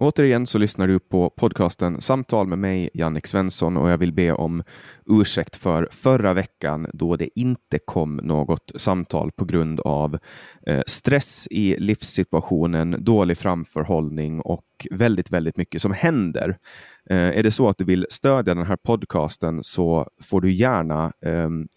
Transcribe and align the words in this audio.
Återigen 0.00 0.46
så 0.46 0.58
lyssnar 0.58 0.86
du 0.86 0.98
på 0.98 1.30
podcasten 1.30 2.00
Samtal 2.00 2.46
med 2.46 2.58
mig, 2.58 2.90
Jannik 2.94 3.26
Svensson, 3.26 3.76
och 3.76 3.90
jag 3.90 3.98
vill 3.98 4.12
be 4.12 4.32
om 4.32 4.62
ursäkt 5.06 5.56
för 5.56 5.88
förra 5.92 6.34
veckan 6.34 6.86
då 6.92 7.16
det 7.16 7.38
inte 7.38 7.78
kom 7.84 8.16
något 8.16 8.72
samtal 8.76 9.32
på 9.32 9.44
grund 9.44 9.80
av 9.80 10.18
eh, 10.66 10.82
stress 10.86 11.48
i 11.50 11.76
livssituationen, 11.78 12.96
dålig 13.04 13.38
framförhållning 13.38 14.40
och 14.40 14.66
väldigt, 14.90 15.32
väldigt 15.32 15.56
mycket 15.56 15.82
som 15.82 15.92
händer. 15.92 16.58
Eh, 17.10 17.38
är 17.38 17.42
det 17.42 17.50
så 17.50 17.68
att 17.68 17.78
du 17.78 17.84
vill 17.84 18.06
stödja 18.10 18.54
den 18.54 18.66
här 18.66 18.78
podcasten 18.84 19.64
så 19.64 20.08
får 20.22 20.40
du 20.40 20.52
gärna, 20.52 21.12
ehm, 21.26 21.68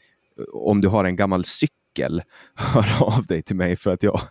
om 0.54 0.82
du 0.82 0.88
har 0.88 1.06
en 1.06 1.16
gammal 1.16 1.46
cykel 1.46 1.83
hör 2.56 3.04
av 3.04 3.26
dig 3.26 3.42
till 3.42 3.56
mig 3.56 3.76
för 3.76 3.94
att 3.94 4.04
jag 4.04 4.22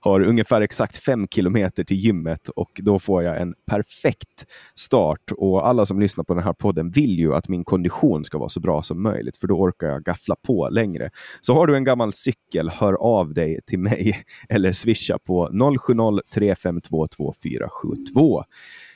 har 0.00 0.20
ungefär 0.20 0.60
exakt 0.60 0.98
fem 0.98 1.28
kilometer 1.28 1.84
till 1.84 1.96
gymmet 1.96 2.48
och 2.48 2.70
då 2.82 2.98
får 2.98 3.22
jag 3.22 3.40
en 3.40 3.54
perfekt 3.66 4.46
start. 4.74 5.32
Och 5.36 5.68
alla 5.68 5.86
som 5.86 6.00
lyssnar 6.00 6.24
på 6.24 6.34
den 6.34 6.42
här 6.44 6.52
podden 6.52 6.90
vill 6.90 7.18
ju 7.18 7.34
att 7.34 7.48
min 7.48 7.64
kondition 7.64 8.24
ska 8.24 8.38
vara 8.38 8.48
så 8.48 8.60
bra 8.60 8.82
som 8.82 9.02
möjligt, 9.02 9.36
för 9.36 9.46
då 9.46 9.54
orkar 9.54 9.86
jag 9.86 10.02
gaffla 10.02 10.36
på 10.46 10.68
längre. 10.68 11.10
Så 11.40 11.54
har 11.54 11.66
du 11.66 11.76
en 11.76 11.84
gammal 11.84 12.12
cykel, 12.12 12.70
hör 12.70 12.94
av 12.94 13.34
dig 13.34 13.60
till 13.66 13.78
mig 13.78 14.24
eller 14.48 14.72
swisha 14.72 15.18
på 15.18 15.48
070-352 15.48 17.06
2472. 17.08 18.44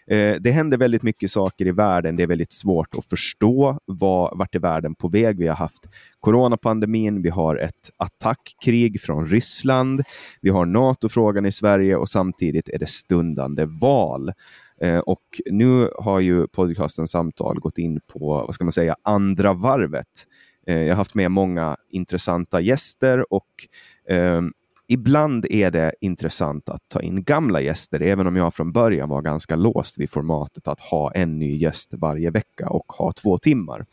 Eh, 0.07 0.37
det 0.41 0.51
händer 0.51 0.79
väldigt 0.79 1.03
mycket 1.03 1.31
saker 1.31 1.67
i 1.67 1.71
världen. 1.71 2.17
Det 2.17 2.23
är 2.23 2.27
väldigt 2.27 2.53
svårt 2.53 2.95
att 2.95 3.07
förstå 3.07 3.79
vad, 3.85 4.39
vart 4.39 4.55
är 4.55 4.59
världen 4.59 4.95
på 4.95 5.09
väg. 5.09 5.39
Vi 5.39 5.49
har 5.49 5.55
haft 5.55 5.89
coronapandemin, 6.21 7.23
vi 7.23 7.29
har 7.29 7.57
ett 7.57 7.91
attackkrig 7.97 9.01
från 9.01 9.27
Ryssland, 9.27 10.03
vi 10.41 10.51
har 10.51 10.67
NATO-frågan 10.67 11.47
i 11.47 11.53
Sverige 11.53 11.97
och 11.97 12.09
samtidigt 12.09 12.69
är 12.69 12.79
det 12.79 12.89
stundande 12.89 13.65
val. 13.65 14.33
Eh, 14.81 14.99
och 14.99 15.25
nu 15.51 15.91
har 15.99 16.21
ju 16.21 16.47
podcasten 16.47 17.09
Samtal 17.09 17.61
gått 17.61 17.79
in 17.79 18.01
på, 18.01 18.45
vad 18.47 18.55
ska 18.55 18.65
man 18.65 18.73
säga, 18.73 18.97
andra 19.03 19.53
varvet. 19.53 20.27
Eh, 20.67 20.79
jag 20.79 20.89
har 20.89 20.97
haft 20.97 21.15
med 21.15 21.31
många 21.31 21.77
intressanta 21.91 22.61
gäster 22.61 23.33
och 23.33 23.49
ehm, 24.09 24.53
ibland 24.89 25.47
är 25.51 25.71
det 25.71 25.93
intressant 26.01 26.69
att 26.69 26.83
ta 26.89 27.01
in 27.03 27.25
gamla 27.25 27.61
gäster, 27.61 28.01
även 28.01 28.27
om 28.27 28.37
jag 28.37 28.55
från 28.55 28.73
början 28.73 29.09
var 29.09 29.23
ganska 29.23 29.57
låst 29.57 29.99
vid 29.99 30.11
formatet 30.11 30.69
att 30.69 30.81
ha 30.81 31.13
en 31.13 31.39
ny 31.39 31.57
gäst 31.57 31.89
varje 31.93 32.31
vecka 32.31 32.69
och 32.69 32.93
ha 32.93 33.13
två 33.13 33.39
timmar. 33.39 33.87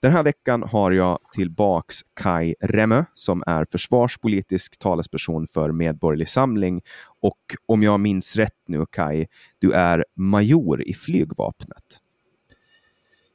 Den 0.00 0.12
här 0.12 0.22
veckan 0.22 0.62
har 0.62 0.90
jag 0.90 1.18
tillbaks 1.34 1.96
Kai 2.14 2.54
Remme 2.60 3.04
som 3.14 3.42
är 3.46 3.66
försvarspolitisk 3.72 4.78
talesperson 4.78 5.46
för 5.46 5.72
Medborgerlig 5.72 6.28
Samling 6.28 6.82
och 7.20 7.40
om 7.66 7.82
jag 7.82 8.00
minns 8.00 8.36
rätt 8.36 8.52
nu 8.68 8.86
Kai, 8.90 9.26
du 9.58 9.72
är 9.72 10.04
major 10.14 10.88
i 10.88 10.94
flygvapnet. 10.94 12.00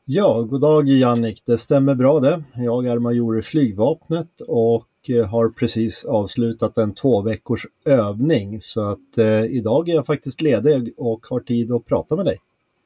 Ja, 0.05 0.41
god 0.41 0.61
dag 0.61 0.89
Jannik, 0.89 1.43
det 1.45 1.57
stämmer 1.57 1.95
bra 1.95 2.19
det. 2.19 2.43
Jag 2.55 2.85
är 2.85 2.99
major 2.99 3.39
i 3.39 3.41
flygvapnet 3.41 4.41
och 4.47 4.87
eh, 5.09 5.25
har 5.25 5.49
precis 5.49 6.05
avslutat 6.05 6.77
en 6.77 6.93
två 6.93 7.21
veckors 7.21 7.65
övning 7.85 8.61
så 8.61 8.81
att 8.81 9.17
eh, 9.17 9.45
idag 9.45 9.89
är 9.89 9.95
jag 9.95 10.05
faktiskt 10.05 10.41
ledig 10.41 10.93
och 10.97 11.25
har 11.29 11.39
tid 11.39 11.71
att 11.71 11.85
prata 11.85 12.15
med 12.15 12.25
dig. 12.25 12.37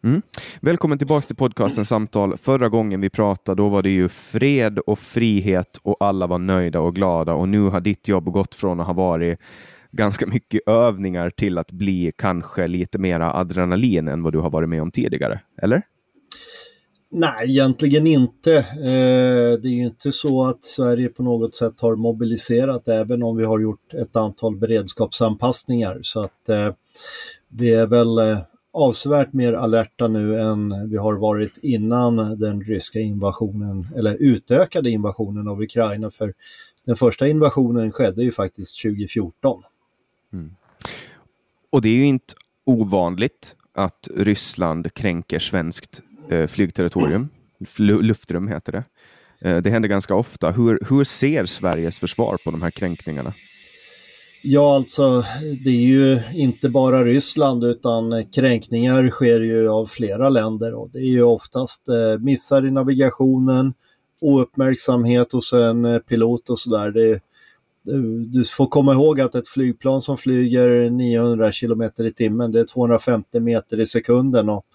Mm. 0.04 0.22
Välkommen 0.62 0.98
tillbaka 0.98 1.28
till 1.28 1.36
podcasten 1.36 1.86
Samtal. 1.86 2.38
Förra 2.38 2.70
gången 2.70 3.02
vi 3.02 3.10
pratade, 3.10 3.62
då 3.62 3.70
var 3.70 3.84
det 3.84 3.90
ju 3.90 4.10
fred 4.10 4.80
och 4.80 5.00
frihet 5.00 5.80
och 5.84 5.98
alla 6.00 6.28
var 6.28 6.40
nöjda 6.40 6.80
och 6.80 6.96
glada 6.96 7.34
och 7.34 7.50
nu 7.50 7.62
har 7.62 7.82
ditt 7.82 8.08
jobb 8.08 8.26
gått 8.26 8.56
från 8.56 8.80
att 8.80 8.86
ha 8.88 8.94
varit 8.94 9.40
ganska 9.92 10.28
mycket 10.28 10.68
övningar 10.68 11.30
till 11.30 11.58
att 11.58 11.72
bli 11.72 12.12
kanske 12.16 12.68
lite 12.68 12.98
mera 12.98 13.34
adrenalin 13.34 14.08
än 14.08 14.24
vad 14.24 14.34
du 14.34 14.40
har 14.40 14.50
varit 14.50 14.70
med 14.70 14.82
om 14.82 14.92
tidigare, 14.92 15.40
eller? 15.58 15.82
Nej, 17.18 17.50
egentligen 17.50 18.08
inte. 18.08 18.56
Eh, 18.58 19.60
det 19.62 19.68
är 19.68 19.74
ju 19.76 19.86
inte 19.86 20.12
så 20.12 20.46
att 20.46 20.64
Sverige 20.64 21.10
på 21.10 21.24
något 21.24 21.56
sätt 21.56 21.82
har 21.82 21.96
mobiliserat 21.96 22.88
även 22.88 23.24
om 23.24 23.38
vi 23.38 23.46
har 23.46 23.60
gjort 23.60 23.94
ett 23.94 24.16
antal 24.16 24.56
beredskapsanpassningar. 24.56 26.00
Så 26.02 26.24
att 26.24 26.50
eh, 26.50 26.74
vi 27.48 27.74
är 27.74 27.88
väl 27.88 28.18
eh, 28.18 28.40
avsevärt 28.74 29.34
mer 29.34 29.54
alerta 29.54 30.08
nu 30.08 30.40
än 30.40 30.90
vi 30.90 30.98
har 30.98 31.14
varit 31.14 31.58
innan 31.58 32.40
den 32.40 32.62
ryska 32.62 33.00
invasionen, 33.00 33.88
eller 33.96 34.18
utökade 34.20 34.90
invasionen 34.90 35.48
av 35.48 35.62
Ukraina. 35.62 36.12
För 36.12 36.34
den 36.86 36.96
första 36.96 37.28
invasionen 37.28 37.92
skedde 37.92 38.24
ju 38.24 38.32
faktiskt 38.32 38.82
2014. 38.82 39.64
Mm. 40.34 40.56
Och 41.70 41.82
det 41.82 41.90
är 41.90 41.96
ju 41.96 42.06
inte 42.06 42.34
ovanligt 42.66 43.56
att 43.74 44.08
Ryssland 44.16 44.94
kränker 44.94 45.40
svenskt 45.40 46.02
Eh, 46.30 46.48
flygterritorium. 46.48 47.30
luftrum 47.78 48.48
heter 48.48 48.72
det. 48.72 48.84
Eh, 49.50 49.58
det 49.58 49.70
händer 49.70 49.90
ganska 49.90 50.16
ofta. 50.16 50.52
Hur, 50.52 50.80
hur 50.90 51.04
ser 51.04 51.46
Sveriges 51.46 52.00
försvar 52.00 52.38
på 52.44 52.52
de 52.52 52.62
här 52.62 52.72
kränkningarna? 52.72 53.34
Ja, 54.48 54.76
alltså 54.76 55.26
det 55.64 55.70
är 55.70 55.88
ju 55.88 56.20
inte 56.34 56.70
bara 56.70 57.04
Ryssland 57.04 57.64
utan 57.64 58.26
kränkningar 58.26 59.10
sker 59.10 59.40
ju 59.40 59.70
av 59.70 59.86
flera 59.86 60.30
länder 60.30 60.74
och 60.74 60.90
det 60.94 61.00
är 61.00 61.12
ju 61.12 61.24
oftast 61.24 61.90
eh, 61.90 62.20
missar 62.20 62.66
i 62.66 62.72
navigationen, 62.72 63.74
ouppmärksamhet 64.22 65.32
hos 65.32 65.54
en 65.54 65.86
eh, 65.86 66.00
pilot 66.00 66.50
och 66.50 66.60
sådär. 66.60 66.98
Eh, 66.98 67.18
du 68.28 68.46
får 68.46 68.68
komma 68.68 68.94
ihåg 68.94 69.22
att 69.22 69.36
ett 69.36 69.48
flygplan 69.48 70.02
som 70.02 70.18
flyger 70.18 70.90
900 70.90 71.52
km 71.52 71.82
i 71.98 72.14
timmen, 72.14 72.52
det 72.52 72.60
är 72.60 72.66
250 72.66 73.40
meter 73.40 73.80
i 73.80 73.86
sekunden 73.86 74.50
och 74.50 74.66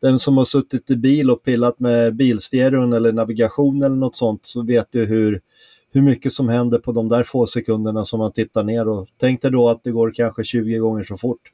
den 0.00 0.18
som 0.18 0.36
har 0.36 0.44
suttit 0.44 0.90
i 0.90 0.96
bil 0.96 1.30
och 1.30 1.42
pillat 1.42 1.80
med 1.80 2.16
bilstereon 2.16 2.92
eller 2.92 3.12
navigation 3.12 3.82
eller 3.82 3.96
något 3.96 4.16
sånt 4.16 4.46
så 4.46 4.62
vet 4.62 4.86
du 4.90 5.04
hur, 5.04 5.40
hur 5.92 6.02
mycket 6.02 6.32
som 6.32 6.48
händer 6.48 6.78
på 6.78 6.92
de 6.92 7.08
där 7.08 7.22
få 7.22 7.46
sekunderna 7.46 8.04
som 8.04 8.18
man 8.18 8.32
tittar 8.32 8.64
ner 8.64 8.88
och 8.88 9.08
tänk 9.16 9.42
dig 9.42 9.50
då 9.50 9.68
att 9.68 9.82
det 9.82 9.90
går 9.90 10.12
kanske 10.14 10.44
20 10.44 10.78
gånger 10.78 11.02
så 11.02 11.16
fort. 11.16 11.52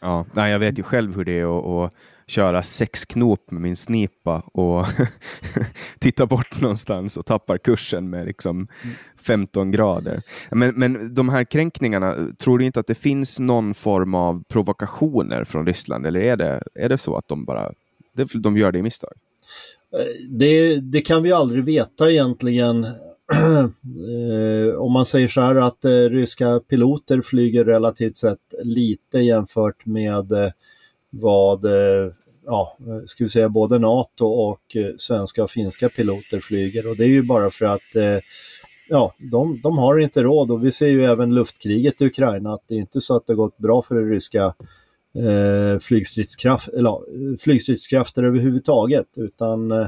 Ja, 0.00 0.26
nej, 0.32 0.52
jag 0.52 0.58
vet 0.58 0.78
ju 0.78 0.82
själv 0.82 1.16
hur 1.16 1.24
det 1.24 1.40
är 1.40 1.84
att 1.86 1.92
köra 2.28 2.62
sex 2.62 3.04
knop 3.04 3.50
med 3.50 3.62
min 3.62 3.76
snipa 3.76 4.40
och 4.40 4.86
titta 5.98 6.26
bort 6.26 6.60
någonstans 6.60 7.16
och 7.16 7.26
tappar 7.26 7.58
kursen 7.58 8.10
med 8.10 8.26
liksom 8.26 8.68
15 9.20 9.70
grader. 9.70 10.22
Men, 10.50 10.74
men 10.74 11.14
de 11.14 11.28
här 11.28 11.44
kränkningarna, 11.44 12.16
tror 12.38 12.58
du 12.58 12.64
inte 12.64 12.80
att 12.80 12.86
det 12.86 12.94
finns 12.94 13.38
någon 13.38 13.74
form 13.74 14.14
av 14.14 14.42
provokationer 14.48 15.44
från 15.44 15.66
Ryssland 15.66 16.06
eller 16.06 16.20
är 16.20 16.36
det, 16.36 16.62
är 16.74 16.88
det 16.88 16.98
så 16.98 17.16
att 17.16 17.28
de 17.28 17.44
bara 17.44 17.72
de 18.34 18.56
gör 18.56 18.72
det 18.72 18.78
i 18.78 18.82
misstag? 18.82 19.12
Eh, 19.92 20.28
det, 20.28 20.76
det 20.76 21.00
kan 21.00 21.22
vi 21.22 21.32
aldrig 21.32 21.64
veta 21.64 22.10
egentligen. 22.10 22.86
Eh, 24.08 24.74
om 24.74 24.92
man 24.92 25.06
säger 25.06 25.28
så 25.28 25.40
här 25.40 25.54
att 25.54 25.84
eh, 25.84 25.90
ryska 25.90 26.60
piloter 26.60 27.20
flyger 27.20 27.64
relativt 27.64 28.16
sett 28.16 28.54
lite 28.62 29.18
jämfört 29.18 29.86
med 29.86 30.32
eh, 30.32 30.50
vad 31.10 31.64
eh, 31.64 32.12
ja, 32.46 32.76
ska 33.06 33.24
vi 33.24 33.30
säga 33.30 33.48
både 33.48 33.78
NATO 33.78 34.26
och 34.26 34.76
eh, 34.76 34.94
svenska 34.96 35.44
och 35.44 35.50
finska 35.50 35.88
piloter 35.88 36.40
flyger. 36.40 36.90
Och 36.90 36.96
det 36.96 37.04
är 37.04 37.08
ju 37.08 37.22
bara 37.22 37.50
för 37.50 37.64
att 37.64 37.96
eh, 37.96 38.18
ja, 38.88 39.14
de, 39.18 39.60
de 39.62 39.78
har 39.78 39.98
inte 39.98 40.22
råd. 40.22 40.50
Och 40.50 40.64
vi 40.64 40.72
ser 40.72 40.88
ju 40.88 41.04
även 41.04 41.34
luftkriget 41.34 42.00
i 42.00 42.06
Ukraina 42.06 42.52
att 42.52 42.62
det 42.66 42.74
är 42.74 42.78
inte 42.78 43.00
så 43.00 43.16
att 43.16 43.26
det 43.26 43.34
gått 43.34 43.58
bra 43.58 43.82
för 43.82 43.94
det 43.94 44.10
ryska 44.14 44.54
eh, 45.14 45.78
flygstridskraft, 45.80 46.68
eller, 46.68 47.36
flygstridskrafter 47.38 48.22
överhuvudtaget. 48.22 49.06
Utan 49.16 49.72
eh, 49.72 49.86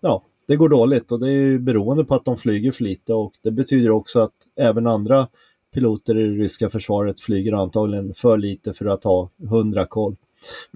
ja, 0.00 0.22
det 0.46 0.56
går 0.56 0.68
dåligt. 0.68 1.12
Och 1.12 1.20
det 1.20 1.30
är 1.30 1.58
beroende 1.58 2.04
på 2.04 2.14
att 2.14 2.24
de 2.24 2.36
flyger 2.36 2.72
för 2.72 2.84
lite. 2.84 3.14
Och 3.14 3.32
det 3.42 3.50
betyder 3.50 3.90
också 3.90 4.20
att 4.20 4.34
även 4.56 4.86
andra 4.86 5.28
piloter 5.74 6.18
i 6.18 6.22
det 6.22 6.42
ryska 6.42 6.70
försvaret 6.70 7.20
flyger 7.20 7.52
antagligen 7.52 8.14
för 8.14 8.38
lite 8.38 8.72
för 8.72 8.86
att 8.86 9.04
ha 9.04 9.30
hundra 9.48 9.86
koll. 9.86 10.16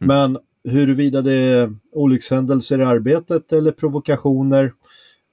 Mm. 0.03 0.07
Men 0.09 0.39
huruvida 0.73 1.23
det 1.23 1.33
är 1.33 1.77
olyckshändelser 1.93 2.81
i 2.81 2.85
arbetet 2.85 3.53
eller 3.53 3.73
provokationer, 3.73 4.73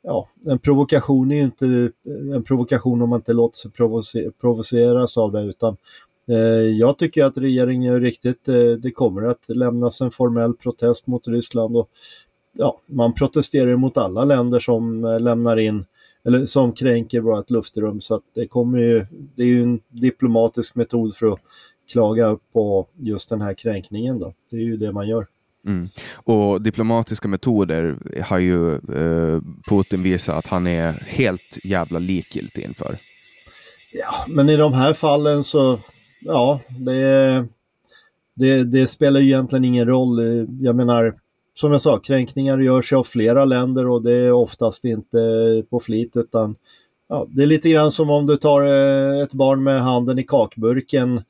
ja, 0.04 0.30
en 0.46 0.60
provokation 0.60 1.32
är 1.32 1.36
ju 1.36 1.44
inte 1.44 1.92
en 2.36 2.44
provokation 2.44 3.02
om 3.02 3.10
man 3.10 3.20
inte 3.20 3.34
låter 3.34 4.02
sig 4.02 4.32
provoceras 4.32 5.18
av 5.18 5.32
det 5.32 5.42
utan 5.42 5.78
eh, 6.30 6.38
jag 6.78 6.98
tycker 6.98 7.26
att 7.26 7.38
regeringen 7.38 7.94
är 7.94 8.00
riktigt. 8.00 8.48
Eh, 8.48 8.72
det 8.80 8.92
kommer 8.92 9.24
att 9.24 9.50
lämnas 9.50 10.02
en 10.02 10.12
formell 10.12 10.54
protest 10.54 11.08
mot 11.08 11.28
Ryssland 11.28 11.78
och 11.78 11.90
ja, 12.54 12.82
man 12.86 13.14
protesterar 13.14 13.76
mot 13.76 13.98
alla 13.98 14.26
länder 14.26 14.60
som 14.60 15.06
eh, 15.06 15.20
lämnar 15.20 15.58
in 15.58 15.86
eller 16.24 16.46
som 16.46 16.74
kränker 16.74 17.22
vårt 17.22 17.50
luftrum 17.50 18.02
så 18.02 18.16
att 18.16 18.24
det 18.34 18.48
kommer 18.48 18.80
ju, 18.80 19.06
det 19.36 19.44
är 19.44 19.48
ju 19.48 19.64
en 19.64 19.80
diplomatisk 19.90 20.76
metod 20.76 21.16
för 21.16 21.28
att 21.28 21.40
klaga 21.92 22.38
på 22.54 22.88
just 22.98 23.30
den 23.30 23.42
här 23.42 23.54
kränkningen 23.54 24.20
då. 24.20 24.34
Det 24.50 24.56
är 24.56 24.62
ju 24.62 24.78
det 24.78 24.92
man 24.92 25.08
gör. 25.08 25.28
Mm. 25.66 25.88
Och 26.14 26.62
diplomatiska 26.62 27.28
metoder 27.28 27.98
har 28.24 28.40
ju 28.40 28.74
eh, 28.74 29.42
Putin 29.70 30.04
visat 30.04 30.36
att 30.38 30.48
han 30.48 30.68
är 30.68 30.92
helt 30.92 31.58
jävla 31.64 32.00
likgiltig 32.00 32.64
inför. 32.64 32.96
Ja, 33.94 34.26
men 34.28 34.50
i 34.50 34.56
de 34.58 34.74
här 34.74 34.94
fallen 34.94 35.44
så, 35.44 35.80
ja, 36.20 36.60
det, 36.68 37.46
det, 38.34 38.64
det 38.64 38.88
spelar 38.88 39.20
ju 39.20 39.26
egentligen 39.26 39.66
ingen 39.66 39.88
roll. 39.88 40.48
Jag 40.62 40.76
menar, 40.76 41.16
som 41.54 41.72
jag 41.72 41.82
sa, 41.82 42.00
kränkningar 42.00 42.58
görs 42.58 42.94
av 42.94 43.04
flera 43.04 43.46
länder 43.46 43.88
och 43.88 44.04
det 44.04 44.14
är 44.14 44.32
oftast 44.32 44.86
inte 44.86 45.18
på 45.70 45.80
flit 45.80 46.18
utan 46.18 46.56
ja, 47.10 47.26
det 47.30 47.44
är 47.44 47.48
lite 47.48 47.70
grann 47.70 47.92
som 47.92 48.10
om 48.10 48.26
du 48.26 48.38
tar 48.38 48.62
eh, 48.62 49.24
ett 49.24 49.34
barn 49.34 49.64
med 49.64 49.82
handen 49.82 50.20
i 50.20 50.24
kakburken. 50.24 51.24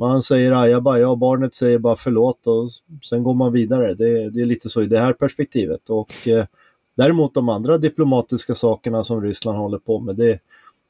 Man 0.00 0.22
säger 0.22 0.52
ah, 0.52 0.60
ajabaja 0.60 1.08
och 1.08 1.18
barnet 1.18 1.54
säger 1.54 1.78
bara 1.78 1.96
förlåt 1.96 2.46
och 2.46 2.70
sen 3.04 3.22
går 3.22 3.34
man 3.34 3.52
vidare. 3.52 3.94
Det, 3.94 4.30
det 4.30 4.40
är 4.40 4.46
lite 4.46 4.68
så 4.68 4.82
i 4.82 4.86
det 4.86 4.98
här 4.98 5.12
perspektivet. 5.12 5.90
Och 5.90 6.28
eh, 6.28 6.44
Däremot 7.00 7.34
de 7.34 7.48
andra 7.48 7.78
diplomatiska 7.78 8.54
sakerna 8.54 9.04
som 9.04 9.22
Ryssland 9.22 9.58
håller 9.58 9.78
på 9.78 10.00
med, 10.00 10.16
det 10.16 10.38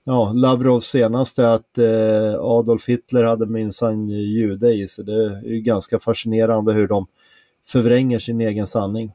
ja, 0.05 0.33
Lavrovs 0.33 0.85
senaste 0.85 1.53
att 1.53 1.79
eh, 1.79 2.41
Adolf 2.41 2.89
Hitler 2.89 3.25
hade 3.25 3.47
minsann 3.47 4.09
jude 4.09 4.73
i 4.73 4.89
sig. 4.89 5.05
Det 5.05 5.25
är 5.25 5.45
ju 5.45 5.61
ganska 5.61 5.99
fascinerande 5.99 6.73
hur 6.73 6.89
de 6.89 7.07
förvränger 7.67 8.19
sin 8.19 8.41
egen 8.41 8.67
sanning. 8.67 9.13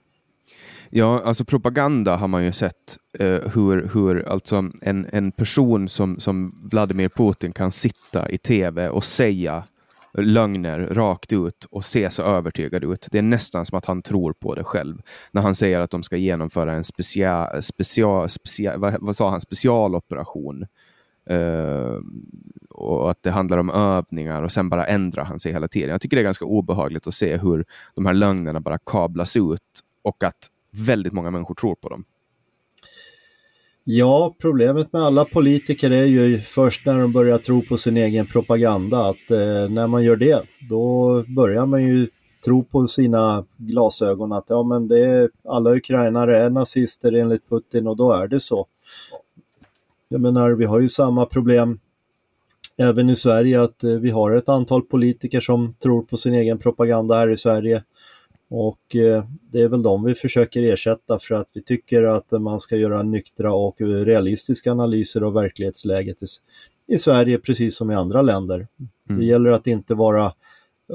Ja, 0.89 1.21
alltså 1.25 1.45
propaganda 1.45 2.15
har 2.15 2.27
man 2.27 2.45
ju 2.45 2.51
sett 2.51 2.97
eh, 3.19 3.27
hur, 3.27 3.89
hur 3.93 4.29
alltså 4.29 4.55
en, 4.81 5.07
en 5.11 5.31
person 5.31 5.89
som, 5.89 6.19
som 6.19 6.67
Vladimir 6.71 7.09
Putin 7.09 7.51
kan 7.51 7.71
sitta 7.71 8.29
i 8.29 8.37
tv 8.37 8.89
och 8.89 9.03
säga 9.03 9.63
lögner 10.17 10.79
rakt 10.79 11.33
ut 11.33 11.65
och 11.71 11.85
se 11.85 12.09
så 12.09 12.23
övertygad 12.23 12.83
ut. 12.83 13.07
Det 13.11 13.17
är 13.17 13.21
nästan 13.21 13.65
som 13.65 13.77
att 13.77 13.85
han 13.85 14.01
tror 14.01 14.33
på 14.33 14.55
det 14.55 14.63
själv. 14.63 15.01
När 15.31 15.41
han 15.41 15.55
säger 15.55 15.79
att 15.79 15.91
de 15.91 16.03
ska 16.03 16.17
genomföra 16.17 16.73
en 16.73 16.83
specia, 16.83 17.61
specia, 17.61 18.29
specia, 18.29 18.77
vad, 18.77 18.95
vad 18.99 19.15
sa 19.15 19.29
han, 19.29 19.41
specialoperation 19.41 20.65
Uh, 21.31 22.01
och 22.69 23.11
att 23.11 23.23
det 23.23 23.31
handlar 23.31 23.57
om 23.57 23.69
övningar 23.69 24.43
och 24.43 24.51
sen 24.51 24.69
bara 24.69 24.85
ändrar 24.85 25.23
han 25.23 25.39
sig 25.39 25.51
hela 25.51 25.67
tiden. 25.67 25.89
Jag 25.89 26.01
tycker 26.01 26.17
det 26.17 26.21
är 26.21 26.23
ganska 26.23 26.45
obehagligt 26.45 27.07
att 27.07 27.13
se 27.13 27.37
hur 27.37 27.65
de 27.95 28.05
här 28.05 28.13
lögnerna 28.13 28.59
bara 28.59 28.77
kablas 28.77 29.37
ut 29.37 29.61
och 30.01 30.23
att 30.23 30.47
väldigt 30.71 31.13
många 31.13 31.31
människor 31.31 31.55
tror 31.55 31.75
på 31.75 31.89
dem. 31.89 32.05
Ja, 33.87 34.35
problemet 34.39 34.93
med 34.93 35.01
alla 35.01 35.25
politiker 35.25 35.91
är 35.91 36.05
ju 36.05 36.39
först 36.39 36.85
när 36.85 36.99
de 36.99 37.11
börjar 37.11 37.37
tro 37.37 37.61
på 37.61 37.77
sin 37.77 37.97
egen 37.97 38.25
propaganda 38.25 39.09
att 39.09 39.31
eh, 39.31 39.69
när 39.69 39.87
man 39.87 40.03
gör 40.03 40.15
det, 40.15 40.43
då 40.69 41.23
börjar 41.27 41.65
man 41.65 41.83
ju 41.83 42.07
tro 42.45 42.63
på 42.63 42.87
sina 42.87 43.45
glasögon 43.57 44.31
att 44.31 44.45
ja 44.47 44.63
men 44.63 44.87
det 44.87 44.99
är, 44.99 45.29
alla 45.43 45.75
ukrainare 45.75 46.39
är 46.39 46.49
nazister 46.49 47.13
enligt 47.13 47.49
Putin 47.49 47.87
och 47.87 47.97
då 47.97 48.11
är 48.11 48.27
det 48.27 48.39
så. 48.39 48.65
Jag 50.07 50.21
menar, 50.21 50.51
vi 50.51 50.65
har 50.65 50.79
ju 50.79 50.89
samma 50.89 51.25
problem 51.25 51.79
även 52.77 53.09
i 53.09 53.15
Sverige 53.15 53.61
att 53.61 53.83
eh, 53.83 53.91
vi 53.91 54.09
har 54.09 54.31
ett 54.31 54.49
antal 54.49 54.81
politiker 54.81 55.39
som 55.39 55.73
tror 55.73 56.01
på 56.01 56.17
sin 56.17 56.33
egen 56.33 56.57
propaganda 56.57 57.15
här 57.15 57.29
i 57.29 57.37
Sverige. 57.37 57.83
Och 58.49 58.95
eh, 58.95 59.23
det 59.51 59.61
är 59.61 59.67
väl 59.67 59.83
de 59.83 60.03
vi 60.03 60.15
försöker 60.15 60.61
ersätta 60.61 61.19
för 61.19 61.35
att 61.35 61.49
vi 61.53 61.63
tycker 61.63 62.03
att 62.03 62.31
man 62.31 62.59
ska 62.59 62.75
göra 62.75 63.03
nyktra 63.03 63.53
och 63.53 63.81
realistiska 63.81 64.71
analyser 64.71 65.21
av 65.21 65.33
verklighetsläget 65.33 66.17
i, 66.87 66.97
Sverige 66.97 67.37
precis 67.37 67.75
som 67.75 67.91
i 67.91 67.95
andra 67.95 68.21
länder. 68.21 68.67
Mm. 69.09 69.19
Det 69.19 69.25
gäller 69.25 69.49
att 69.49 69.67
inte 69.67 69.95
vara 69.95 70.33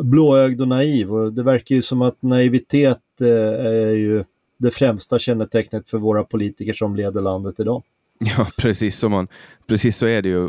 blåögd 0.03 0.61
och 0.61 0.69
naiv 0.69 1.13
och 1.15 1.33
det 1.33 1.43
verkar 1.43 1.75
ju 1.75 1.83
som 1.83 2.03
att 2.03 2.23
naivitet 2.23 3.21
eh, 3.21 3.67
är 3.67 3.95
ju 3.95 4.25
det 4.59 4.71
främsta 4.71 5.19
kännetecknet 5.19 5.91
för 5.91 5.99
våra 5.99 6.25
politiker 6.25 6.73
som 6.73 6.97
leder 6.97 7.21
landet 7.21 7.61
idag. 7.61 7.83
Ja, 8.37 8.47
precis, 8.59 8.99
som 8.99 9.13
man, 9.13 9.29
precis 9.67 9.97
så 9.97 10.07
är 10.07 10.23
det 10.23 10.29
ju. 10.29 10.49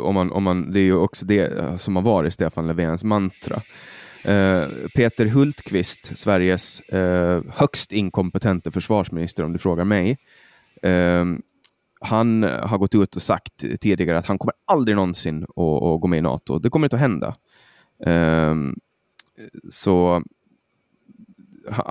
Om 0.00 0.14
man, 0.14 0.32
om 0.32 0.42
man, 0.42 0.72
det 0.72 0.80
är 0.80 0.84
ju 0.84 0.94
också 0.94 1.26
det 1.26 1.80
som 1.80 1.96
har 1.96 2.02
varit 2.02 2.34
Stefan 2.34 2.66
Löfvens 2.66 3.04
mantra. 3.04 3.60
Eh, 4.24 4.68
Peter 4.94 5.26
Hultqvist, 5.26 6.18
Sveriges 6.18 6.80
eh, 6.80 7.42
högst 7.54 7.92
inkompetente 7.92 8.70
försvarsminister 8.70 9.44
om 9.44 9.52
du 9.52 9.58
frågar 9.58 9.84
mig. 9.84 10.18
Eh, 10.82 11.24
han 12.00 12.42
har 12.42 12.78
gått 12.78 12.94
ut 12.94 13.16
och 13.16 13.22
sagt 13.22 13.64
tidigare 13.80 14.18
att 14.18 14.26
han 14.26 14.38
kommer 14.38 14.54
aldrig 14.64 14.96
någonsin 14.96 15.42
att, 15.42 15.82
att 15.82 16.00
gå 16.00 16.06
med 16.06 16.18
i 16.18 16.22
NATO. 16.22 16.58
Det 16.58 16.70
kommer 16.70 16.86
inte 16.86 16.96
att 16.96 17.00
hända. 17.00 17.36
Eh, 18.06 18.54
så 19.70 20.22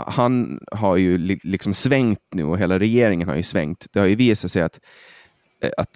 han 0.08 0.60
har 0.72 0.98
ju 0.98 1.18
liksom 1.44 1.74
svängt 1.74 2.24
nu 2.32 2.44
och 2.44 2.60
hela 2.60 2.80
regeringen 2.80 3.28
har 3.28 3.36
ju 3.36 3.44
svängt. 3.44 3.88
Det 3.92 4.00
har 4.00 4.08
ju 4.08 4.16
visat 4.16 4.52
sig 4.52 4.62
att 4.62 4.80
eh, 5.62 5.72
att 5.78 5.90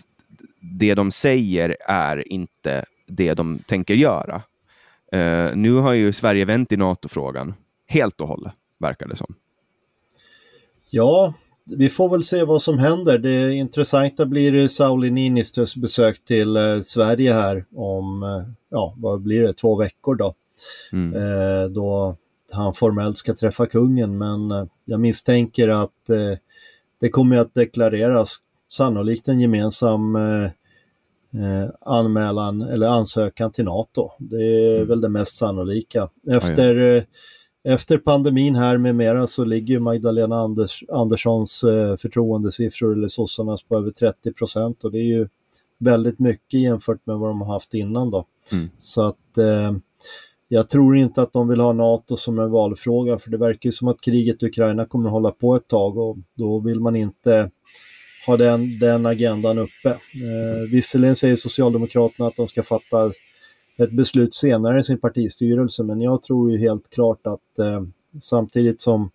det 0.79 0.95
de 0.95 1.11
säger 1.11 1.77
är 1.87 2.31
inte 2.31 2.85
det 3.07 3.33
de 3.33 3.59
tänker 3.59 3.93
göra. 3.93 4.41
Uh, 5.15 5.55
nu 5.55 5.73
har 5.73 5.93
ju 5.93 6.13
Sverige 6.13 6.45
vänt 6.45 6.71
i 6.71 6.77
NATO-frågan 6.77 7.53
helt 7.87 8.21
och 8.21 8.27
hållet, 8.27 8.53
verkar 8.79 9.07
det 9.07 9.15
som. 9.15 9.35
Ja, 10.89 11.33
vi 11.65 11.89
får 11.89 12.09
väl 12.09 12.23
se 12.23 12.43
vad 12.43 12.61
som 12.61 12.77
händer. 12.79 13.17
Det 13.17 13.53
intressanta 13.53 14.25
blir 14.25 14.67
Sauli 14.67 15.11
Niinistös 15.11 15.75
besök 15.75 16.25
till 16.25 16.55
eh, 16.55 16.79
Sverige 16.81 17.33
här 17.33 17.65
om, 17.75 18.23
eh, 18.23 18.41
ja, 18.69 18.93
vad 18.97 19.21
blir 19.21 19.41
det, 19.41 19.53
två 19.53 19.75
veckor 19.75 20.15
då. 20.15 20.33
Mm. 20.91 21.15
Eh, 21.15 21.69
då 21.69 22.15
han 22.51 22.73
formellt 22.73 23.17
ska 23.17 23.33
träffa 23.33 23.65
kungen, 23.65 24.17
men 24.17 24.51
eh, 24.51 24.65
jag 24.85 24.99
misstänker 24.99 25.67
att 25.67 25.91
det 26.99 27.09
kommer 27.09 27.37
att 27.37 27.53
deklareras 27.53 28.37
sannolikt 28.69 29.27
en 29.27 29.39
gemensam 29.39 30.17
eh, 31.37 31.69
anmälan 31.81 32.61
eller 32.61 32.87
ansökan 32.87 33.51
till 33.51 33.65
NATO. 33.65 34.11
Det 34.19 34.43
är 34.43 34.75
mm. 34.75 34.87
väl 34.87 35.01
det 35.01 35.09
mest 35.09 35.35
sannolika. 35.35 36.09
Efter, 36.31 36.95
eh, 36.95 37.03
efter 37.63 37.97
pandemin 37.97 38.55
här 38.55 38.77
med 38.77 38.95
mera 38.95 39.27
så 39.27 39.45
ligger 39.45 39.79
Magdalena 39.79 40.35
Anders, 40.35 40.83
Anderssons 40.91 41.63
eh, 41.63 41.97
förtroendesiffror 41.97 42.93
eller 42.93 43.07
sossarnas 43.07 43.63
på 43.63 43.77
över 43.77 43.91
30 43.91 44.33
procent 44.33 44.83
och 44.83 44.91
det 44.91 44.99
är 44.99 45.17
ju 45.17 45.27
väldigt 45.77 46.19
mycket 46.19 46.59
jämfört 46.59 47.05
med 47.05 47.17
vad 47.17 47.29
de 47.29 47.41
har 47.41 47.53
haft 47.53 47.73
innan 47.73 48.11
då. 48.11 48.25
Mm. 48.51 48.69
Så 48.77 49.01
att 49.01 49.37
eh, 49.37 49.71
jag 50.47 50.69
tror 50.69 50.97
inte 50.97 51.21
att 51.21 51.33
de 51.33 51.47
vill 51.47 51.59
ha 51.59 51.73
NATO 51.73 52.17
som 52.17 52.39
en 52.39 52.51
valfråga 52.51 53.19
för 53.19 53.31
det 53.31 53.37
verkar 53.37 53.67
ju 53.67 53.71
som 53.71 53.87
att 53.87 54.01
kriget 54.01 54.43
i 54.43 54.45
Ukraina 54.45 54.85
kommer 54.85 55.05
att 55.05 55.13
hålla 55.13 55.31
på 55.31 55.55
ett 55.55 55.67
tag 55.67 55.97
och 55.97 56.17
då 56.35 56.59
vill 56.59 56.79
man 56.79 56.95
inte 56.95 57.51
ha 58.25 58.37
den, 58.37 58.79
den 58.79 59.05
agendan 59.05 59.57
uppe. 59.57 59.89
Eh, 59.89 60.69
visserligen 60.71 61.15
säger 61.15 61.35
Socialdemokraterna 61.35 62.27
att 62.27 62.35
de 62.35 62.47
ska 62.47 62.63
fatta 62.63 63.11
ett 63.77 63.91
beslut 63.91 64.33
senare 64.33 64.79
i 64.79 64.83
sin 64.83 64.99
partistyrelse 64.99 65.83
men 65.83 66.01
jag 66.01 66.23
tror 66.23 66.51
ju 66.51 66.57
helt 66.57 66.89
klart 66.89 67.27
att 67.27 67.59
eh, 67.59 67.81
samtidigt 68.21 68.81
som 68.81 69.11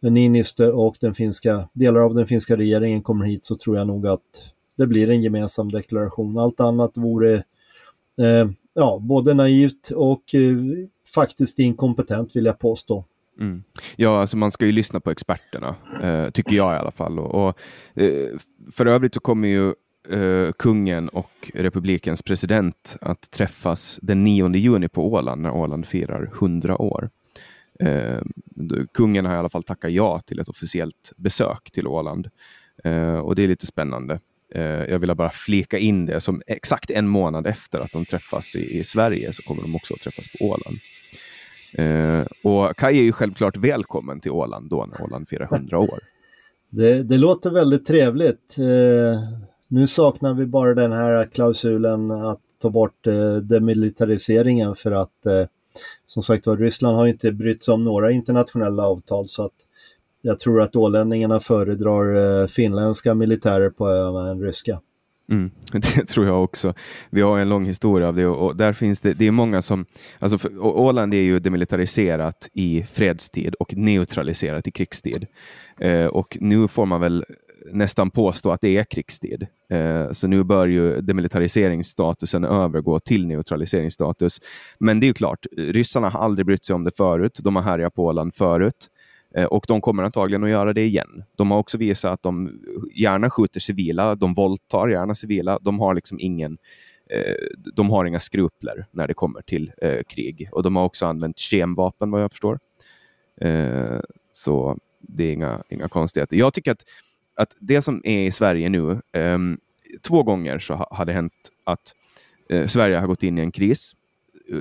Niinistö 0.00 0.70
och 0.70 0.96
den 1.00 1.14
finska, 1.14 1.68
delar 1.72 2.00
av 2.00 2.14
den 2.14 2.26
finska 2.26 2.56
regeringen 2.56 3.02
kommer 3.02 3.24
hit 3.24 3.44
så 3.44 3.56
tror 3.56 3.76
jag 3.76 3.86
nog 3.86 4.06
att 4.06 4.20
det 4.76 4.86
blir 4.86 5.10
en 5.10 5.22
gemensam 5.22 5.70
deklaration. 5.70 6.38
Allt 6.38 6.60
annat 6.60 6.96
vore 6.96 7.34
eh, 8.18 8.50
ja, 8.74 8.98
både 9.02 9.34
naivt 9.34 9.90
och 9.90 10.34
eh, 10.34 10.56
faktiskt 11.14 11.58
inkompetent 11.58 12.36
vill 12.36 12.44
jag 12.44 12.58
påstå. 12.58 13.04
Mm. 13.40 13.62
Ja, 13.96 14.20
alltså 14.20 14.36
man 14.36 14.52
ska 14.52 14.66
ju 14.66 14.72
lyssna 14.72 15.00
på 15.00 15.10
experterna, 15.10 15.76
eh, 16.02 16.30
tycker 16.30 16.56
jag 16.56 16.74
i 16.74 16.78
alla 16.78 16.90
fall. 16.90 17.18
Och, 17.18 17.48
och 17.48 17.58
eh, 18.02 18.28
för 18.72 18.86
övrigt 18.86 19.14
så 19.14 19.20
kommer 19.20 19.48
ju 19.48 19.74
eh, 20.08 20.52
kungen 20.52 21.08
och 21.08 21.50
republikens 21.54 22.22
president 22.22 22.96
att 23.00 23.30
träffas 23.30 23.98
den 24.02 24.24
9 24.24 24.54
juni 24.54 24.88
på 24.88 25.12
Åland 25.12 25.42
när 25.42 25.50
Åland 25.50 25.86
firar 25.86 26.30
100 26.34 26.82
år. 26.82 27.10
Eh, 27.80 28.22
kungen 28.94 29.24
har 29.24 29.34
i 29.34 29.38
alla 29.38 29.48
fall 29.48 29.62
tackat 29.62 29.92
ja 29.92 30.20
till 30.20 30.38
ett 30.38 30.48
officiellt 30.48 31.12
besök 31.16 31.70
till 31.70 31.86
Åland 31.86 32.28
eh, 32.84 33.16
och 33.16 33.34
det 33.34 33.42
är 33.42 33.48
lite 33.48 33.66
spännande. 33.66 34.20
Eh, 34.54 34.62
jag 34.62 34.98
vill 34.98 35.14
bara 35.14 35.30
flika 35.30 35.78
in 35.78 36.06
det 36.06 36.20
som 36.20 36.42
exakt 36.46 36.90
en 36.90 37.08
månad 37.08 37.46
efter 37.46 37.80
att 37.80 37.92
de 37.92 38.04
träffas 38.04 38.56
i, 38.56 38.78
i 38.78 38.84
Sverige 38.84 39.32
så 39.32 39.42
kommer 39.42 39.62
de 39.62 39.74
också 39.74 39.94
att 39.94 40.00
träffas 40.00 40.32
på 40.38 40.44
Åland. 40.44 40.78
Eh, 41.78 42.26
och 42.42 42.76
Kaj 42.76 42.98
är 42.98 43.02
ju 43.02 43.12
självklart 43.12 43.56
välkommen 43.56 44.20
till 44.20 44.30
Åland 44.30 44.70
då 44.70 44.86
när 44.86 45.04
Åland 45.04 45.28
firar 45.28 45.48
100 45.52 45.78
år. 45.78 45.98
Det, 46.70 47.02
det 47.02 47.16
låter 47.16 47.50
väldigt 47.50 47.86
trevligt. 47.86 48.58
Eh, 48.58 49.20
nu 49.68 49.86
saknar 49.86 50.34
vi 50.34 50.46
bara 50.46 50.74
den 50.74 50.92
här 50.92 51.26
klausulen 51.26 52.10
att 52.10 52.40
ta 52.62 52.70
bort 52.70 53.06
eh, 53.06 53.36
demilitariseringen 53.36 54.74
för 54.74 54.92
att 54.92 55.26
eh, 55.26 55.46
som 56.06 56.22
sagt 56.22 56.46
var 56.46 56.56
Ryssland 56.56 56.96
har 56.96 57.06
inte 57.06 57.32
brytt 57.32 57.62
sig 57.62 57.74
om 57.74 57.82
några 57.82 58.10
internationella 58.10 58.86
avtal 58.86 59.28
så 59.28 59.44
att 59.44 59.52
jag 60.22 60.40
tror 60.40 60.60
att 60.60 60.76
ålänningarna 60.76 61.40
föredrar 61.40 62.14
eh, 62.42 62.46
finländska 62.46 63.14
militärer 63.14 63.70
på 63.70 63.88
öarna 63.88 64.30
än 64.30 64.42
ryska. 64.42 64.80
Mm, 65.30 65.50
det 65.72 66.06
tror 66.06 66.26
jag 66.26 66.44
också. 66.44 66.74
Vi 67.10 67.20
har 67.20 67.38
en 67.38 67.48
lång 67.48 67.64
historia 67.64 68.08
av 68.08 68.16
det 68.16 68.26
och 68.26 68.56
där 68.56 68.72
finns 68.72 69.00
det, 69.00 69.14
det 69.14 69.26
är 69.26 69.30
många 69.30 69.62
som, 69.62 69.86
alltså 70.18 70.38
för, 70.38 70.64
Åland 70.64 71.14
är 71.14 71.22
ju 71.22 71.38
demilitariserat 71.38 72.48
i 72.52 72.82
fredstid 72.82 73.54
och 73.54 73.76
neutraliserat 73.76 74.66
i 74.66 74.70
krigstid. 74.70 75.26
Eh, 75.80 76.06
och 76.06 76.38
nu 76.40 76.68
får 76.68 76.86
man 76.86 77.00
väl 77.00 77.24
nästan 77.72 78.10
påstå 78.10 78.52
att 78.52 78.60
det 78.60 78.76
är 78.76 78.84
krigstid. 78.84 79.46
Eh, 79.70 80.12
så 80.12 80.26
nu 80.26 80.44
bör 80.44 80.66
ju 80.66 81.00
demilitariseringsstatusen 81.00 82.44
övergå 82.44 83.00
till 83.00 83.26
neutraliseringsstatus. 83.26 84.40
Men 84.78 85.00
det 85.00 85.06
är 85.06 85.08
ju 85.08 85.14
klart, 85.14 85.46
ryssarna 85.56 86.08
har 86.08 86.20
aldrig 86.20 86.46
brytt 86.46 86.64
sig 86.64 86.74
om 86.74 86.84
det 86.84 86.96
förut. 86.96 87.40
De 87.44 87.56
har 87.56 87.62
härjat 87.62 87.94
på 87.94 88.04
Åland 88.04 88.34
förut. 88.34 88.88
Eh, 89.36 89.44
och 89.44 89.64
de 89.68 89.80
kommer 89.80 90.02
antagligen 90.02 90.44
att 90.44 90.50
göra 90.50 90.72
det 90.72 90.84
igen. 90.84 91.24
De 91.36 91.50
har 91.50 91.58
också 91.58 91.78
visat 91.78 92.12
att 92.12 92.22
de 92.22 92.60
gärna 92.94 93.30
skjuter 93.30 93.60
civila, 93.60 94.14
de 94.14 94.34
våldtar 94.34 94.88
gärna 94.88 95.14
civila. 95.14 95.58
De 95.62 95.80
har 95.80 95.94
liksom 95.94 96.20
ingen 96.20 96.58
eh, 97.10 97.34
de 97.74 97.90
har 97.90 98.04
inga 98.04 98.20
skrupler 98.20 98.86
när 98.90 99.08
det 99.08 99.14
kommer 99.14 99.42
till 99.42 99.72
eh, 99.82 100.02
krig. 100.08 100.48
Och 100.52 100.62
de 100.62 100.76
har 100.76 100.84
också 100.84 101.06
använt 101.06 101.38
kemvapen 101.38 102.10
vad 102.10 102.22
jag 102.22 102.30
förstår. 102.30 102.58
så 104.32 104.78
det 105.00 105.24
är 105.24 105.32
inga, 105.32 105.62
inga 105.68 105.88
konstigheter. 105.88 106.36
Jag 106.36 106.54
tycker 106.54 106.72
att, 106.72 106.84
att 107.36 107.56
det 107.60 107.82
som 107.82 108.00
är 108.04 108.26
i 108.26 108.30
Sverige 108.30 108.68
nu, 108.68 109.00
ehm, 109.12 109.58
två 110.08 110.22
gånger 110.22 110.58
så 110.58 110.74
har 110.90 111.04
det 111.04 111.12
hänt 111.12 111.32
att 111.64 111.94
Sverige 112.70 112.98
har 112.98 113.06
gått 113.06 113.22
in 113.22 113.38
i 113.38 113.40
en 113.40 113.52
kris 113.52 113.94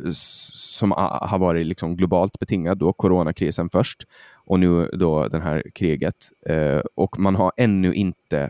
som 0.02 0.92
har 0.92 1.40
varit 1.40 1.66
liksom 1.66 1.96
globalt 1.96 2.40
betingad, 2.40 2.78
då, 2.78 2.94
coronakrisen 2.94 3.70
först 3.70 4.04
och 4.46 4.60
nu 4.60 4.90
då 4.94 5.28
det 5.28 5.40
här 5.40 5.64
kriget. 5.74 6.32
Eh, 6.46 6.82
och 6.96 7.20
man 7.20 7.36
har 7.36 7.52
ännu 7.58 7.94
inte 7.94 8.50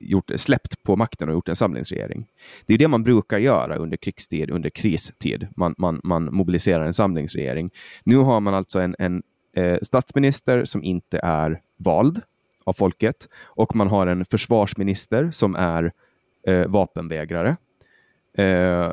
gjort, 0.00 0.30
släppt 0.36 0.82
på 0.82 0.96
makten 0.96 1.28
och 1.28 1.34
gjort 1.34 1.48
en 1.48 1.56
samlingsregering. 1.56 2.26
Det 2.66 2.74
är 2.74 2.78
det 2.78 2.88
man 2.88 3.02
brukar 3.02 3.38
göra 3.38 3.76
under 3.76 3.96
krigstid, 3.96 4.50
under 4.50 4.70
kristid. 4.70 5.48
Man, 5.56 5.74
man, 5.78 6.00
man 6.04 6.34
mobiliserar 6.34 6.84
en 6.84 6.94
samlingsregering. 6.94 7.70
Nu 8.04 8.16
har 8.16 8.40
man 8.40 8.54
alltså 8.54 8.80
en, 8.80 8.96
en 8.98 9.22
eh, 9.56 9.78
statsminister 9.82 10.64
som 10.64 10.84
inte 10.84 11.20
är 11.22 11.60
vald 11.76 12.22
av 12.64 12.72
folket 12.72 13.28
och 13.44 13.76
man 13.76 13.88
har 13.88 14.06
en 14.06 14.24
försvarsminister 14.24 15.30
som 15.30 15.54
är 15.54 15.92
eh, 16.46 16.66
vapenvägrare. 16.66 17.56
Eh, 18.38 18.92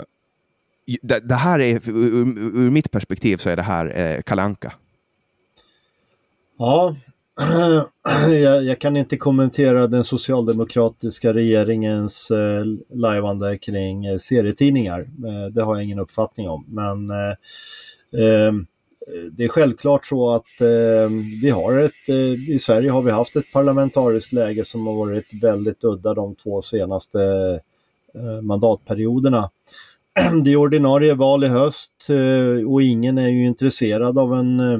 det, 1.01 1.20
det, 1.20 1.36
här 1.36 1.60
är, 1.60 1.89
ur, 1.89 2.38
ur, 2.38 2.70
mitt 2.70 2.92
perspektiv 2.92 3.38
så 3.38 3.50
är 3.50 3.56
det 3.56 3.62
här 3.62 4.00
eh, 4.00 4.22
kalanka. 4.22 4.74
Ja, 6.58 6.96
jag, 8.30 8.64
jag, 8.64 8.80
kan 8.80 8.98
inte 8.98 9.18
kommentera 9.18 9.88
den 9.88 10.04
socialdemokratiska 10.04 11.34
regeringens 11.34 12.32
eh, 12.32 12.64
lajvande 12.90 13.58
kring 13.58 14.06
eh, 14.06 14.18
serietidningar. 14.18 15.00
Eh, 15.00 15.54
det 15.54 15.64
har 15.64 15.76
jag 15.76 15.84
ingen 15.84 16.00
uppfattning 16.00 16.50
om. 16.50 16.66
Men 16.68 17.10
eh, 17.10 17.36
eh 18.24 18.54
det 19.32 19.44
är 19.44 19.48
självklart 19.48 20.06
så 20.06 20.32
att 20.32 20.62
eh, 20.62 21.10
vi 21.42 21.50
har 21.50 21.78
ett, 21.78 22.10
eh, 22.10 22.50
i 22.50 22.60
Sverige 22.60 22.90
har 22.90 23.02
vi 23.02 23.12
haft 23.12 23.36
ett 23.36 23.52
parlamentariskt 23.54 24.34
läge 24.34 24.66
som 24.66 24.88
har 24.88 24.94
varit 24.94 25.34
väldigt 25.42 25.84
udda 25.84 26.14
de 26.14 26.36
två 26.36 26.62
senaste 26.62 27.22
eh, 28.16 28.42
mandatperioderna. 28.42 29.50
Det 30.44 30.52
är 30.52 30.56
ordinarie 30.56 31.14
val 31.14 31.44
i 31.44 31.48
höst 31.48 32.08
eh, 32.10 32.68
och 32.68 32.82
ingen 32.82 33.18
är 33.18 33.30
ju 33.30 33.46
intresserad 33.46 34.18
av 34.18 34.34
en 34.34 34.60
eh, 34.60 34.80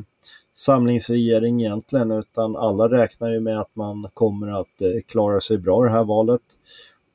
samlingsregering 0.54 1.62
egentligen 1.62 2.12
utan 2.12 2.56
alla 2.56 2.90
räknar 2.90 3.30
ju 3.30 3.40
med 3.40 3.60
att 3.60 3.76
man 3.76 4.10
kommer 4.14 4.60
att 4.60 4.82
eh, 4.82 5.02
klara 5.08 5.40
sig 5.40 5.58
bra 5.58 5.84
det 5.84 5.92
här 5.92 6.04
valet. 6.04 6.42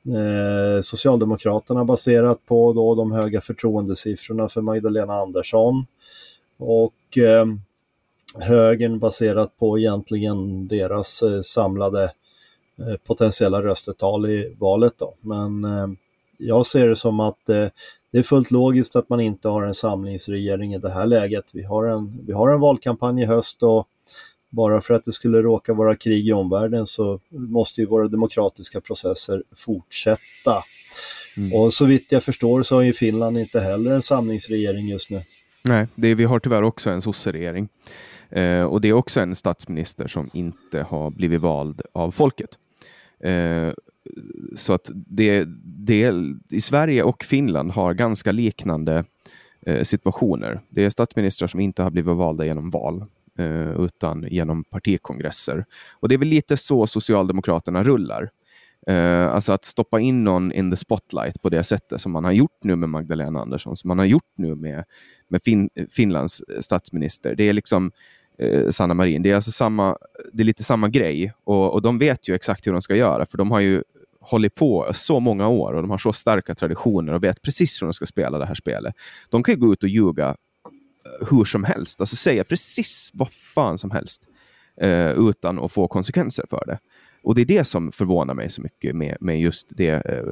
Eh, 0.05 0.81
Socialdemokraterna 0.81 1.85
baserat 1.85 2.45
på 2.45 2.73
då 2.73 2.95
de 2.95 3.11
höga 3.11 3.41
förtroendesiffrorna 3.41 4.49
för 4.49 4.61
Magdalena 4.61 5.13
Andersson 5.13 5.85
och 6.57 7.17
eh, 7.17 7.45
högern 8.35 8.99
baserat 8.99 9.57
på 9.59 9.79
egentligen 9.79 10.67
deras 10.67 11.21
eh, 11.21 11.41
samlade 11.41 12.03
eh, 12.77 12.95
potentiella 13.07 13.61
röstetal 13.61 14.29
i 14.29 14.55
valet. 14.59 14.93
Då. 14.97 15.13
Men 15.21 15.63
eh, 15.63 15.87
jag 16.37 16.65
ser 16.65 16.87
det 16.87 16.95
som 16.95 17.19
att 17.19 17.49
det 18.11 18.17
är 18.19 18.23
fullt 18.23 18.51
logiskt 18.51 18.95
att 18.95 19.09
man 19.09 19.19
inte 19.19 19.47
har 19.47 19.63
en 19.63 19.73
samlingsregering 19.73 20.73
i 20.73 20.77
det 20.77 20.89
här 20.89 21.05
läget. 21.05 21.45
Vi 21.53 21.63
har 21.63 21.85
en, 21.85 22.25
vi 22.25 22.33
har 22.33 22.49
en 22.49 22.59
valkampanj 22.59 23.21
i 23.21 23.25
höst 23.25 23.63
och 23.63 23.87
bara 24.49 24.81
för 24.81 24.93
att 24.93 25.03
det 25.03 25.11
skulle 25.11 25.41
råka 25.41 25.73
vara 25.73 25.95
krig 25.95 26.27
i 26.27 26.33
omvärlden 26.33 26.87
så 26.87 27.19
måste 27.29 27.81
ju 27.81 27.87
våra 27.87 28.07
demokratiska 28.07 28.81
processer 28.81 29.43
fortsätta. 29.55 30.63
Mm. 31.37 31.53
Och 31.53 31.73
så 31.73 31.85
vitt 31.85 32.11
jag 32.11 32.23
förstår 32.23 32.63
så 32.63 32.75
har 32.75 32.81
ju 32.81 32.93
Finland 32.93 33.37
inte 33.37 33.59
heller 33.59 33.91
en 33.91 34.01
samlingsregering 34.01 34.87
just 34.87 35.09
nu. 35.09 35.21
Nej, 35.63 35.87
det, 35.95 36.13
vi 36.13 36.23
har 36.23 36.39
tyvärr 36.39 36.63
också 36.63 36.89
en 36.89 37.01
sosseregering. 37.01 37.69
Eh, 38.29 38.61
och 38.61 38.81
det 38.81 38.87
är 38.87 38.93
också 38.93 39.19
en 39.19 39.35
statsminister 39.35 40.07
som 40.07 40.29
inte 40.33 40.79
har 40.79 41.09
blivit 41.09 41.41
vald 41.41 41.81
av 41.93 42.11
folket. 42.11 42.49
Eh, 43.23 43.73
så 44.55 44.73
att 44.73 44.91
det, 44.93 45.45
det, 45.63 46.13
i 46.49 46.61
Sverige 46.61 47.03
och 47.03 47.23
Finland 47.23 47.71
har 47.71 47.93
ganska 47.93 48.31
liknande 48.31 49.03
eh, 49.61 49.83
situationer. 49.83 50.61
Det 50.69 50.85
är 50.85 50.89
statsministrar 50.89 51.47
som 51.47 51.59
inte 51.59 51.83
har 51.83 51.89
blivit 51.89 52.15
valda 52.15 52.45
genom 52.45 52.69
val 52.69 53.05
eh, 53.39 53.81
utan 53.81 54.25
genom 54.29 54.63
partikongresser. 54.63 55.65
Och 55.91 56.09
det 56.09 56.15
är 56.15 56.19
väl 56.19 56.27
lite 56.27 56.57
så 56.57 56.87
Socialdemokraterna 56.87 57.83
rullar. 57.83 58.29
Eh, 58.87 59.27
alltså 59.27 59.53
att 59.53 59.65
stoppa 59.65 59.99
in 59.99 60.23
någon 60.23 60.51
in 60.51 60.71
the 60.71 60.77
spotlight 60.77 61.41
på 61.41 61.49
det 61.49 61.63
sättet 61.63 62.01
som 62.01 62.11
man 62.11 62.23
har 62.23 62.31
gjort 62.31 62.63
nu 62.63 62.75
med 62.75 62.89
Magdalena 62.89 63.41
Andersson, 63.41 63.77
som 63.77 63.87
man 63.87 63.99
har 63.99 64.05
gjort 64.05 64.31
nu 64.35 64.55
med, 64.55 64.83
med 65.27 65.43
fin, 65.43 65.69
Finlands 65.89 66.43
statsminister. 66.59 67.35
Det 67.35 67.43
är 67.43 67.53
liksom 67.53 67.91
eh, 68.37 68.69
Sanna 68.69 68.93
Marin. 68.93 69.21
Det 69.21 69.31
är, 69.31 69.35
alltså 69.35 69.51
samma, 69.51 69.97
det 70.33 70.43
är 70.43 70.45
lite 70.45 70.63
samma 70.63 70.89
grej 70.89 71.33
och, 71.43 71.73
och 71.73 71.81
de 71.81 71.99
vet 71.99 72.29
ju 72.29 72.35
exakt 72.35 72.67
hur 72.67 72.71
de 72.71 72.81
ska 72.81 72.95
göra 72.95 73.25
för 73.25 73.37
de 73.37 73.51
har 73.51 73.59
ju 73.59 73.83
hållit 74.29 74.55
på 74.55 74.91
så 74.93 75.19
många 75.19 75.47
år 75.47 75.73
och 75.73 75.81
de 75.81 75.91
har 75.91 75.97
så 75.97 76.13
starka 76.13 76.55
traditioner 76.55 77.13
och 77.13 77.23
vet 77.23 77.41
precis 77.41 77.81
hur 77.81 77.87
de 77.87 77.93
ska 77.93 78.05
spela 78.05 78.37
det 78.37 78.45
här 78.45 78.55
spelet. 78.55 78.95
De 79.29 79.43
kan 79.43 79.55
ju 79.55 79.59
gå 79.59 79.73
ut 79.73 79.83
och 79.83 79.89
ljuga 79.89 80.27
eh, 80.27 81.27
hur 81.29 81.45
som 81.45 81.63
helst, 81.63 82.01
alltså 82.01 82.15
säga 82.15 82.43
precis 82.43 83.09
vad 83.13 83.31
fan 83.31 83.77
som 83.77 83.91
helst 83.91 84.21
eh, 84.81 85.11
utan 85.11 85.59
att 85.59 85.71
få 85.71 85.87
konsekvenser 85.87 86.45
för 86.49 86.63
det. 86.67 86.77
Och 87.23 87.35
det 87.35 87.41
är 87.41 87.45
det 87.45 87.63
som 87.63 87.91
förvånar 87.91 88.33
mig 88.33 88.49
så 88.49 88.61
mycket 88.61 88.95
med, 88.95 89.17
med 89.19 89.41
just 89.41 89.77
det, 89.77 89.89
eh, 89.89 90.23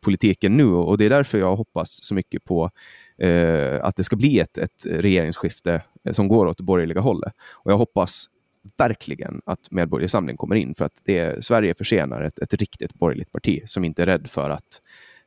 politiken 0.00 0.56
nu 0.56 0.66
och 0.66 0.98
det 0.98 1.04
är 1.04 1.10
därför 1.10 1.38
jag 1.38 1.56
hoppas 1.56 2.04
så 2.04 2.14
mycket 2.14 2.44
på 2.44 2.70
eh, 3.18 3.84
att 3.84 3.96
det 3.96 4.04
ska 4.04 4.16
bli 4.16 4.40
ett, 4.40 4.58
ett 4.58 4.86
regeringsskifte 4.86 5.82
eh, 6.04 6.12
som 6.12 6.28
går 6.28 6.46
åt 6.46 6.56
det 6.56 6.62
borgerliga 6.62 7.00
hållet. 7.00 7.32
Och 7.52 7.72
jag 7.72 7.78
hoppas 7.78 8.28
verkligen 8.76 9.42
att 9.44 9.70
Medborgerlig 9.70 10.10
Samling 10.10 10.36
kommer 10.36 10.56
in 10.56 10.74
för 10.74 10.84
att 10.84 11.00
det, 11.04 11.44
Sverige 11.44 11.74
försenar 11.74 12.22
ett, 12.22 12.38
ett 12.38 12.54
riktigt 12.54 12.94
borgerligt 12.94 13.32
parti 13.32 13.62
som 13.66 13.84
inte 13.84 14.02
är 14.02 14.06
rädd 14.06 14.30
för 14.30 14.50
att 14.50 14.80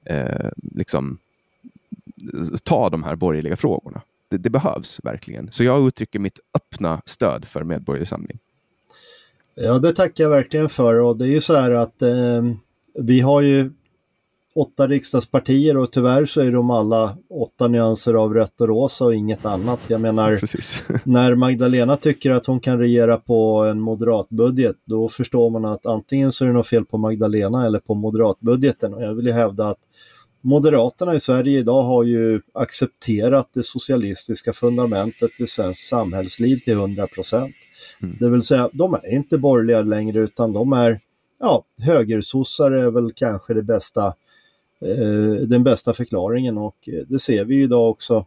eh, 0.06 0.50
liksom 0.72 1.18
ta 2.64 2.90
de 2.90 3.04
här 3.04 3.16
borgerliga 3.16 3.56
frågorna. 3.56 4.02
Det, 4.30 4.38
det, 4.38 4.50
behövs 4.50 5.00
verkligen. 5.04 5.52
Så 5.52 5.64
jag 5.64 5.88
uttrycker 5.88 6.20
mitt 6.20 6.40
öppna 6.54 7.02
stöd 7.06 7.46
för 7.46 7.64
Medborgerlig 7.64 8.08
Samling. 8.08 8.40
Ja, 9.56 9.80
det 9.80 9.94
tackar 9.94 10.24
jag 10.24 10.32
verkligen 10.32 10.70
för 10.70 11.00
och 11.00 11.18
det 11.18 11.26
är 11.26 11.32
ju 11.32 11.42
så 11.42 11.56
här 11.56 11.72
att 11.72 12.02
eh, 12.02 12.44
vi 12.94 13.20
har 13.20 13.42
ju 13.42 13.72
åtta 14.56 14.88
riksdagspartier 14.88 15.78
och 15.78 15.92
tyvärr 15.92 16.26
så 16.26 16.42
är 16.42 16.52
de 16.52 16.70
alla 16.72 17.18
åtta 17.30 17.68
nyanser 17.68 18.14
av 18.14 18.34
rött 18.34 18.62
och 18.62 18.68
rosa 18.68 19.06
och 19.06 19.16
inget 19.16 19.46
annat. 19.46 19.80
Jag 19.88 20.02
menar, 20.02 20.42
när 21.04 21.36
Magdalena 21.36 21.96
tycker 21.96 22.32
att 22.32 22.46
hon 22.46 22.60
kan 22.60 22.80
regera 22.80 23.18
på 23.18 23.64
en 23.64 23.80
moderatbudget, 23.80 24.76
då 24.86 25.10
förstår 25.10 25.50
man 25.50 25.66
att 25.66 25.86
antingen 25.86 26.32
så 26.32 26.44
är 26.44 26.48
det 26.48 26.54
något 26.54 26.68
fel 26.68 26.86
på 26.86 26.98
Magdalena 26.98 27.66
eller 27.66 27.80
på 27.80 27.94
moderatbudgeten. 27.94 28.94
Och 28.94 29.04
jag 29.04 29.14
vill 29.14 29.26
ju 29.26 29.32
hävda 29.32 29.68
att 29.68 29.80
Moderaterna 30.46 31.16
i 31.16 31.20
Sverige 31.20 31.60
idag 31.60 31.84
har 31.84 32.04
ju 32.04 32.42
accepterat 32.54 33.50
det 33.54 33.64
socialistiska 33.64 34.54
fundamentet 34.54 35.40
i 35.40 35.48
svenskt 35.48 35.88
samhällsliv 35.88 36.58
till 36.58 36.74
100 36.74 37.08
procent. 37.08 37.56
Mm. 38.02 38.16
Det 38.20 38.30
vill 38.30 38.44
säga, 38.44 38.70
de 38.74 38.94
är 38.94 39.14
inte 39.14 39.38
borgerliga 39.38 39.82
längre 39.82 40.20
utan 40.20 40.54
de 40.54 40.74
är, 40.74 41.00
ja, 41.40 41.66
högersossar 41.78 42.72
är 42.72 42.92
väl 42.92 43.12
kanske 43.16 43.54
det 43.54 43.64
bästa, 43.64 44.14
den 45.48 45.64
bästa 45.64 45.94
förklaringen 45.94 46.58
och 46.58 46.90
det 47.08 47.20
ser 47.20 47.46
vi 47.46 47.56
ju 47.56 47.64
idag 47.64 47.90
också 47.90 48.26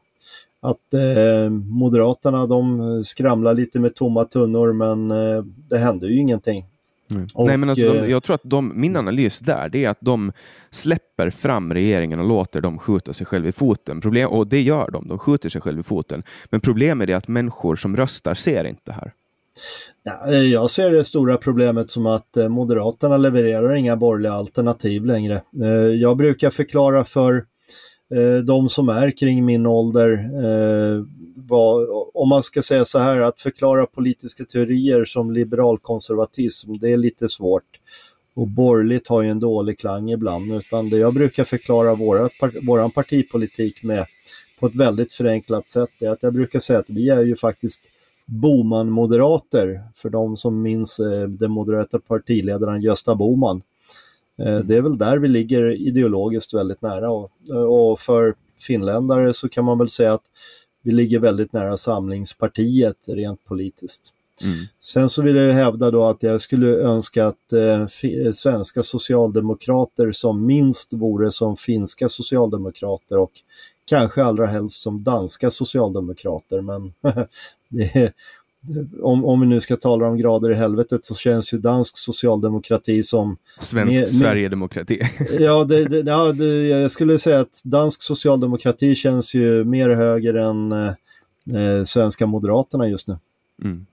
att 0.61 0.95
eh, 0.95 1.51
Moderaterna 1.51 2.47
de 2.47 3.05
skramlar 3.05 3.55
lite 3.55 3.81
med 3.81 3.95
tomma 3.95 4.25
tunnor 4.25 4.73
men 4.73 5.11
eh, 5.11 5.43
det 5.71 5.79
händer 5.79 6.09
ju 6.09 6.19
ingenting. 6.19 6.67
Mm. 7.11 7.27
Och, 7.35 7.47
Nej, 7.47 7.57
men 7.57 7.71
alltså, 7.71 7.93
de, 7.93 7.99
eh, 7.99 8.11
jag 8.11 8.23
tror 8.23 8.35
att 8.35 8.41
de, 8.45 8.81
min 8.81 8.97
analys 8.97 9.39
där 9.39 9.69
det 9.69 9.85
är 9.85 9.89
att 9.89 10.01
de 10.01 10.33
släpper 10.71 11.31
fram 11.31 11.75
regeringen 11.75 12.21
och 12.21 12.29
låter 12.29 12.61
dem 12.61 12.79
skjuta 12.79 13.13
sig 13.13 13.27
själva 13.27 13.49
i 13.49 13.53
foten. 13.53 14.01
Problem, 14.01 14.31
och 14.31 14.47
det 14.47 14.61
gör 14.61 14.91
de, 14.91 15.09
de 15.09 15.19
skjuter 15.19 15.49
sig 15.49 15.61
själva 15.61 15.81
i 15.81 15.83
foten. 15.83 16.23
Men 16.51 16.61
problemet 16.61 17.09
är 17.09 17.17
att 17.17 17.29
människor 17.29 17.77
som 17.77 17.97
röstar 17.97 18.35
ser 18.35 18.65
inte 18.65 18.93
här. 18.93 19.13
Ja, 20.03 20.33
eh, 20.33 20.43
jag 20.43 20.71
ser 20.71 20.91
det 20.91 21.05
stora 21.05 21.37
problemet 21.37 21.91
som 21.91 22.07
att 22.07 22.37
eh, 22.37 22.49
Moderaterna 22.49 23.17
levererar 23.17 23.75
inga 23.75 23.97
borgerliga 23.97 24.33
alternativ 24.33 25.05
längre. 25.05 25.43
Eh, 25.63 25.69
jag 25.95 26.17
brukar 26.17 26.51
förklara 26.51 27.05
för 27.05 27.45
de 28.45 28.69
som 28.69 28.89
är 28.89 29.11
kring 29.11 29.45
min 29.45 29.67
ålder 29.67 30.29
vad, 31.35 31.89
om 32.15 32.29
man 32.29 32.43
ska 32.43 32.63
säga 32.63 32.85
så 32.85 32.99
här, 32.99 33.21
att 33.21 33.41
förklara 33.41 33.87
politiska 33.87 34.45
teorier 34.45 35.05
som 35.05 35.31
liberalkonservatism, 35.31 36.79
det 36.79 36.93
är 36.93 36.97
lite 36.97 37.29
svårt. 37.29 37.65
Och 38.35 38.49
borgerligt 38.49 39.09
har 39.09 39.23
ju 39.23 39.31
en 39.31 39.41
dålig 39.41 39.79
klang 39.79 40.11
ibland, 40.11 40.53
utan 40.53 40.89
det 40.91 40.99
jag 40.99 41.15
brukar 41.15 41.45
förklara 41.45 41.95
våra, 41.95 42.29
våran 42.63 42.91
partipolitik 42.91 43.83
med 43.83 44.07
på 44.61 44.67
ett 44.67 44.75
väldigt 44.75 45.13
förenklat 45.13 45.69
sätt 45.69 45.91
är 46.01 46.11
att 46.11 46.23
jag 46.23 46.35
brukar 46.35 46.61
säga 46.61 46.79
att 46.79 46.91
vi 46.91 47.09
är 47.09 47.23
ju 47.23 47.37
faktiskt 47.37 47.81
Boman-moderater, 48.29 49.83
för 49.95 50.11
de 50.11 50.37
som 50.37 50.63
minns 50.63 51.01
eh, 51.01 51.29
den 51.29 51.51
moderata 51.51 51.99
partiledaren 51.99 52.83
Gösta 52.83 53.15
Boman. 53.15 53.63
Eh, 54.39 54.53
mm. 54.53 54.67
Det 54.67 54.77
är 54.77 54.83
väl 54.83 54.99
där 54.99 55.17
vi 55.17 55.29
ligger 55.29 55.71
ideologiskt 55.71 56.55
väldigt 56.55 56.83
nära 56.83 57.11
och, 57.11 57.31
och 57.69 58.01
för 58.01 58.35
finländare 58.61 59.35
så 59.35 59.49
kan 59.49 59.65
man 59.65 59.79
väl 59.79 59.91
säga 59.91 60.13
att 60.13 60.25
vi 60.83 60.93
ligger 60.93 61.19
väldigt 61.19 61.53
nära 61.53 61.77
Samlingspartiet 61.77 62.97
rent 63.07 63.45
politiskt. 63.45 64.13
Mm. 64.43 64.67
Sen 64.81 65.09
så 65.09 65.23
vill 65.23 65.37
jag 65.37 65.55
hävda 65.55 65.91
då 65.91 66.05
att 66.05 66.23
jag 66.23 66.41
skulle 66.41 66.67
önska 66.67 67.27
att 67.27 67.53
eh, 67.53 67.87
svenska 68.35 68.83
socialdemokrater 68.83 70.13
som 70.13 70.47
minst 70.47 70.93
vore 70.93 71.31
som 71.31 71.57
finska 71.57 72.09
socialdemokrater 72.09 73.19
och 73.19 73.33
kanske 73.89 74.25
allra 74.25 74.47
helst 74.47 74.83
som 74.83 75.03
danska 75.05 75.51
socialdemokrater. 75.51 76.61
Men 76.61 76.93
det, 77.69 78.13
om, 79.03 79.25
om 79.25 79.41
vi 79.41 79.47
nu 79.47 79.61
ska 79.61 79.77
tala 79.77 80.07
om 80.07 80.17
grader 80.17 80.51
i 80.51 80.55
helvetet 80.55 81.05
så 81.05 81.15
känns 81.15 81.55
ju 81.55 81.59
dansk 81.59 81.97
socialdemokrati 81.99 83.03
som... 83.03 83.37
Svensk 83.61 83.99
med, 83.99 84.09
Sverigedemokrati. 84.09 85.01
ja, 85.41 85.65
det, 85.65 85.85
det, 85.85 86.11
ja 86.11 86.33
det, 86.33 86.69
jag 86.69 86.91
skulle 86.91 87.19
säga 87.19 87.41
att 87.41 87.61
dansk 87.65 88.03
socialdemokrati 88.03 88.95
känns 88.95 89.35
ju 89.35 89.65
mer 89.65 89.91
höger 89.91 90.35
än 90.35 90.73
eh, 90.73 91.85
svenska 91.85 92.27
moderaterna 92.27 92.89
just 92.89 93.09
nu. 93.09 93.19
Mm. 93.65 93.87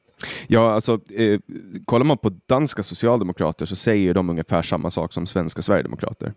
Ja, 0.47 0.73
alltså 0.73 0.99
eh, 1.15 1.39
kollar 1.85 2.05
man 2.05 2.17
på 2.17 2.31
danska 2.45 2.83
socialdemokrater 2.83 3.65
så 3.65 3.75
säger 3.75 4.13
de 4.13 4.29
ungefär 4.29 4.61
samma 4.61 4.91
sak 4.91 5.13
som 5.13 5.25
svenska 5.25 5.61
sverigedemokrater. 5.61 6.33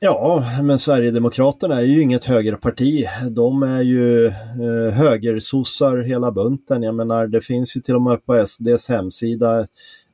Ja, 0.00 0.44
men 0.62 0.78
Sverigedemokraterna 0.78 1.80
är 1.80 1.84
ju 1.84 2.02
inget 2.02 2.24
högerparti. 2.24 3.06
De 3.30 3.62
är 3.62 3.82
ju 3.82 4.26
eh, 4.26 4.92
högersossar 4.92 5.98
hela 5.98 6.32
bunten. 6.32 6.82
Jag 6.82 6.94
menar, 6.94 7.26
det 7.26 7.40
finns 7.40 7.76
ju 7.76 7.80
till 7.80 7.94
och 7.94 8.02
med 8.02 8.26
på 8.26 8.46
SDs 8.46 8.88
hemsida 8.88 9.66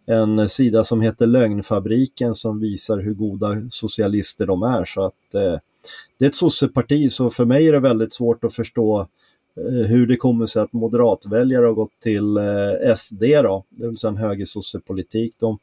en 0.06 0.48
sida 0.48 0.84
som 0.84 1.00
heter 1.00 1.26
Lögnfabriken 1.26 2.34
som 2.34 2.60
visar 2.60 2.98
hur 2.98 3.14
goda 3.14 3.56
socialister 3.70 4.46
de 4.46 4.62
är. 4.62 4.84
Så 4.84 5.02
att 5.02 5.34
eh, 5.34 5.58
det 6.18 6.24
är 6.24 6.28
ett 6.28 6.34
sosseparti, 6.34 7.12
så 7.12 7.30
för 7.30 7.44
mig 7.44 7.68
är 7.68 7.72
det 7.72 7.80
väldigt 7.80 8.12
svårt 8.12 8.44
att 8.44 8.54
förstå 8.54 9.00
eh, 9.56 9.86
hur 9.86 10.06
det 10.06 10.16
kommer 10.16 10.46
sig 10.46 10.62
att 10.62 10.72
moderatväljare 10.72 11.66
har 11.66 11.72
gått 11.72 12.00
till 12.02 12.36
eh, 12.36 12.94
SD 12.96 13.22
då, 13.22 13.64
det 13.68 13.86
vill 13.86 13.96
säga 13.96 14.08
en 14.08 14.16
högersossepolitik. 14.16 15.34
De, 15.38 15.58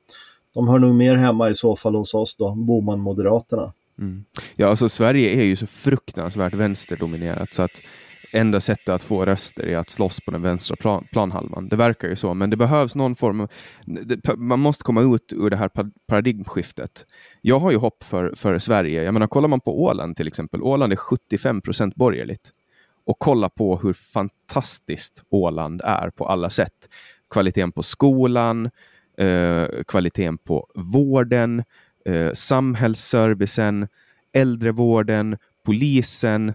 de 0.53 0.67
hör 0.67 0.80
nog 0.80 0.95
mer 0.95 1.15
hemma 1.15 1.49
i 1.49 1.56
så 1.56 1.75
fall 1.75 1.95
hos 1.95 2.13
oss 2.13 2.36
då, 2.36 2.56
Boman-moderaterna. 2.56 3.73
Mm. 3.99 4.25
Ja, 4.55 4.67
alltså 4.67 4.89
Sverige 4.89 5.29
är 5.29 5.43
ju 5.43 5.55
så 5.55 5.67
fruktansvärt 5.67 6.53
vänsterdominerat 6.53 7.49
så 7.53 7.62
att 7.62 7.81
enda 8.31 8.60
sättet 8.60 8.89
att 8.89 9.03
få 9.03 9.25
röster 9.25 9.67
är 9.67 9.77
att 9.77 9.89
slåss 9.89 10.21
på 10.21 10.31
den 10.31 10.41
vänstra 10.41 10.75
plan, 10.75 11.07
planhalvan. 11.12 11.67
Det 11.67 11.75
verkar 11.75 12.07
ju 12.07 12.15
så, 12.15 12.33
men 12.33 12.49
det 12.49 12.57
behövs 12.57 12.95
någon 12.95 13.15
form 13.15 13.41
av... 13.41 13.49
Man 14.38 14.60
måste 14.60 14.83
komma 14.83 15.15
ut 15.15 15.33
ur 15.33 15.49
det 15.49 15.57
här 15.57 15.69
paradigmskiftet. 16.07 17.05
Jag 17.41 17.60
har 17.60 17.71
ju 17.71 17.77
hopp 17.77 18.03
för, 18.03 18.33
för 18.36 18.60
Sverige. 18.60 19.03
Jag 19.03 19.13
menar, 19.13 19.27
kollar 19.27 19.47
man 19.47 19.60
på 19.60 19.83
Åland 19.83 20.17
till 20.17 20.27
exempel. 20.27 20.62
Åland 20.62 20.93
är 20.93 20.97
75 20.97 21.62
procent 21.62 21.95
borgerligt. 21.95 22.51
Och 23.05 23.19
kolla 23.19 23.49
på 23.49 23.77
hur 23.77 23.93
fantastiskt 23.93 25.23
Åland 25.29 25.81
är 25.83 26.10
på 26.10 26.27
alla 26.27 26.49
sätt. 26.49 26.89
Kvaliteten 27.29 27.71
på 27.71 27.83
skolan, 27.83 28.69
eh, 29.17 29.65
kvaliteten 29.88 30.38
på 30.38 30.67
vården, 30.75 31.63
eh, 32.08 32.34
samhällsservicen, 32.34 33.88
äldrevården, 34.34 35.38
polisen, 35.65 36.50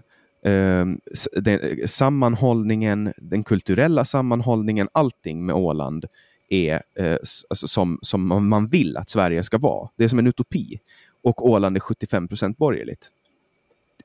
eh, 0.45 0.85
den, 1.31 1.59
eh, 1.59 1.85
sammanhållningen, 1.85 3.13
den 3.17 3.43
kulturella 3.43 4.05
sammanhållningen, 4.05 4.89
allting 4.91 5.45
med 5.45 5.55
Åland 5.55 6.05
är 6.49 6.83
eh, 6.99 7.17
alltså 7.49 7.67
som, 7.67 7.99
som 8.01 8.49
man 8.49 8.67
vill 8.67 8.97
att 8.97 9.09
Sverige 9.09 9.43
ska 9.43 9.57
vara. 9.57 9.89
Det 9.95 10.03
är 10.03 10.07
som 10.07 10.19
en 10.19 10.27
utopi. 10.27 10.79
Och 11.23 11.49
Åland 11.49 11.75
är 11.75 11.79
75 11.79 12.27
procent 12.27 12.57
borgerligt. 12.57 13.11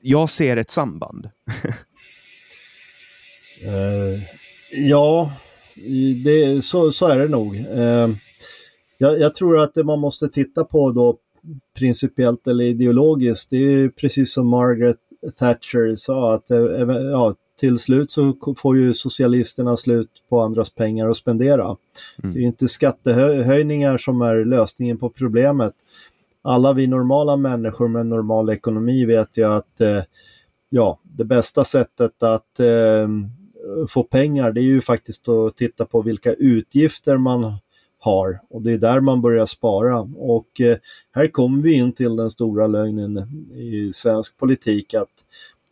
Jag 0.01 0.29
ser 0.29 0.57
ett 0.57 0.71
samband. 0.71 1.29
uh, 3.65 4.21
ja, 4.89 5.31
det, 6.23 6.65
så, 6.65 6.91
så 6.91 7.07
är 7.07 7.19
det 7.19 7.27
nog. 7.27 7.55
Uh, 7.55 8.15
jag, 8.97 9.19
jag, 9.19 9.35
tror 9.35 9.59
att 9.59 9.73
det 9.73 9.83
man 9.83 9.99
måste 9.99 10.29
titta 10.29 10.63
på 10.63 10.91
då 10.91 11.17
principiellt 11.77 12.47
eller 12.47 12.65
ideologiskt. 12.65 13.49
Det 13.49 13.57
är 13.57 13.71
ju 13.71 13.91
precis 13.91 14.33
som 14.33 14.47
Margaret 14.47 14.97
Thatcher 15.39 15.95
sa 15.95 16.33
att 16.33 16.51
eh, 16.51 16.59
ja, 17.11 17.35
till 17.59 17.79
slut 17.79 18.11
så 18.11 18.35
får 18.57 18.77
ju 18.77 18.93
socialisterna 18.93 19.77
slut 19.77 20.09
på 20.29 20.41
andras 20.41 20.69
pengar 20.69 21.09
att 21.09 21.17
spendera. 21.17 21.77
Mm. 22.23 22.33
Det 22.33 22.39
är 22.39 22.43
inte 22.43 22.67
skattehöjningar 22.67 23.97
som 23.97 24.21
är 24.21 24.45
lösningen 24.45 24.97
på 24.97 25.09
problemet. 25.09 25.73
Alla 26.41 26.73
vi 26.73 26.87
normala 26.87 27.37
människor 27.37 27.87
med 27.87 28.05
normal 28.05 28.49
ekonomi 28.49 29.05
vet 29.05 29.37
ju 29.37 29.43
att 29.43 29.81
eh, 29.81 30.03
ja, 30.69 30.99
det 31.03 31.25
bästa 31.25 31.63
sättet 31.63 32.23
att 32.23 32.59
eh, 32.59 33.07
få 33.87 34.03
pengar 34.03 34.51
det 34.51 34.61
är 34.61 34.63
ju 34.63 34.81
faktiskt 34.81 35.29
att 35.29 35.55
titta 35.55 35.85
på 35.85 36.01
vilka 36.01 36.33
utgifter 36.33 37.17
man 37.17 37.53
har 37.99 38.39
och 38.49 38.61
det 38.61 38.71
är 38.71 38.77
där 38.77 38.99
man 38.99 39.21
börjar 39.21 39.45
spara. 39.45 39.99
Och 40.15 40.61
eh, 40.61 40.77
här 41.11 41.27
kommer 41.27 41.61
vi 41.61 41.73
in 41.73 41.91
till 41.91 42.15
den 42.15 42.29
stora 42.29 42.67
lögnen 42.67 43.17
i 43.55 43.93
svensk 43.93 44.37
politik 44.37 44.93
att 44.93 45.09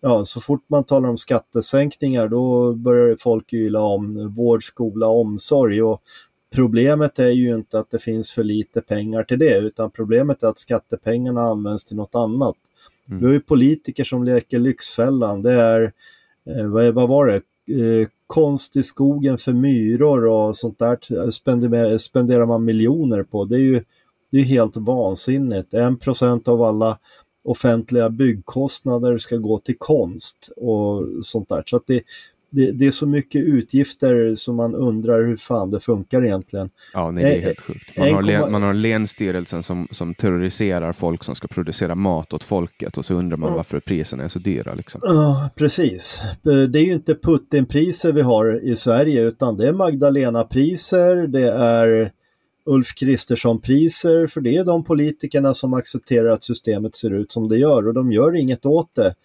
ja, 0.01 0.25
så 0.25 0.41
fort 0.41 0.63
man 0.67 0.83
talar 0.83 1.09
om 1.09 1.17
skattesänkningar 1.17 2.27
då 2.27 2.73
börjar 2.73 3.15
folk 3.19 3.53
yla 3.53 3.81
om 3.81 4.33
vård, 4.35 4.63
skola, 4.63 5.07
omsorg 5.07 5.81
och 5.83 6.01
Problemet 6.49 7.19
är 7.19 7.29
ju 7.29 7.55
inte 7.55 7.79
att 7.79 7.91
det 7.91 7.99
finns 7.99 8.31
för 8.31 8.43
lite 8.43 8.81
pengar 8.81 9.23
till 9.23 9.39
det 9.39 9.57
utan 9.57 9.91
problemet 9.91 10.43
är 10.43 10.47
att 10.47 10.57
skattepengarna 10.57 11.41
används 11.41 11.85
till 11.85 11.95
något 11.95 12.15
annat. 12.15 12.55
Mm. 13.07 13.19
Vi 13.19 13.25
har 13.25 13.33
ju 13.33 13.39
politiker 13.39 14.03
som 14.03 14.23
leker 14.23 14.59
Lyxfällan. 14.59 15.41
Det 15.41 15.51
är, 15.51 15.93
eh, 16.45 16.67
vad, 16.67 16.93
vad 16.93 17.09
var 17.09 17.25
det, 17.25 17.35
eh, 17.73 18.07
konst 18.27 18.75
i 18.75 18.83
skogen 18.83 19.37
för 19.37 19.53
myror 19.53 20.25
och 20.25 20.57
sånt 20.57 20.79
där 20.79 21.31
spenderar, 21.31 21.97
spenderar 21.97 22.45
man 22.45 22.65
miljoner 22.65 23.23
på. 23.23 23.45
Det 23.45 23.55
är 23.55 23.59
ju 23.59 23.83
det 24.31 24.37
är 24.37 24.43
helt 24.43 24.77
vansinnigt. 24.77 25.73
En 25.73 25.97
procent 25.97 26.47
av 26.47 26.61
alla 26.61 26.99
offentliga 27.43 28.09
byggkostnader 28.09 29.17
ska 29.17 29.37
gå 29.37 29.59
till 29.59 29.77
konst 29.77 30.49
och 30.57 31.03
sånt 31.21 31.49
där. 31.49 31.63
Så 31.65 31.75
att 31.75 31.87
det, 31.87 32.03
det, 32.49 32.71
det, 32.71 32.87
är 32.87 32.91
så 32.91 33.07
mycket 33.07 33.41
utgifter 33.41 34.35
som 34.35 34.55
man 34.55 34.75
undrar 34.75 35.23
hur 35.23 35.37
fan 35.37 35.71
det 35.71 35.79
funkar 35.79 36.25
egentligen. 36.25 36.69
Ja, 36.93 37.11
nej, 37.11 37.23
det 37.23 37.35
är 37.35 37.41
helt 37.41 37.59
sjukt. 37.59 37.97
Man 37.97 38.13
har, 38.13 38.21
len, 38.21 38.51
man 38.51 38.63
har 38.63 38.73
Länsstyrelsen 38.73 39.63
som, 39.63 39.87
som 39.91 40.13
terroriserar 40.13 40.93
folk 40.93 41.23
som 41.23 41.35
ska 41.35 41.47
producera 41.47 41.95
mat 41.95 42.33
åt 42.33 42.43
folket 42.43 42.97
och 42.97 43.05
så 43.05 43.13
undrar 43.13 43.37
man 43.37 43.53
varför 43.53 43.79
priserna 43.79 44.23
är 44.23 44.27
så 44.27 44.39
dyra. 44.39 44.73
Liksom. 44.73 45.01
Ja, 45.03 45.49
precis. 45.55 46.21
Det 46.41 46.79
är 46.79 46.85
ju 46.85 46.93
inte 46.93 47.15
Putin-priser 47.15 48.11
vi 48.11 48.21
har 48.21 48.63
i 48.63 48.75
Sverige 48.75 49.23
utan 49.23 49.57
det 49.57 49.67
är 49.67 49.73
Magdalena-priser, 49.73 51.27
det 51.27 51.51
är 51.51 52.11
Ulf 52.65 52.95
Kristersson-priser, 52.95 54.27
för 54.27 54.41
det 54.41 54.57
är 54.57 54.65
de 54.65 54.83
politikerna 54.83 55.53
som 55.53 55.73
accepterar 55.73 56.29
att 56.29 56.43
systemet 56.43 56.95
ser 56.95 57.13
ut 57.13 57.31
som 57.31 57.49
det 57.49 57.57
gör 57.57 57.87
och 57.87 57.93
de 57.93 58.11
gör 58.11 58.35
inget 58.35 58.65
åt 58.65 58.95
det. 58.95 59.15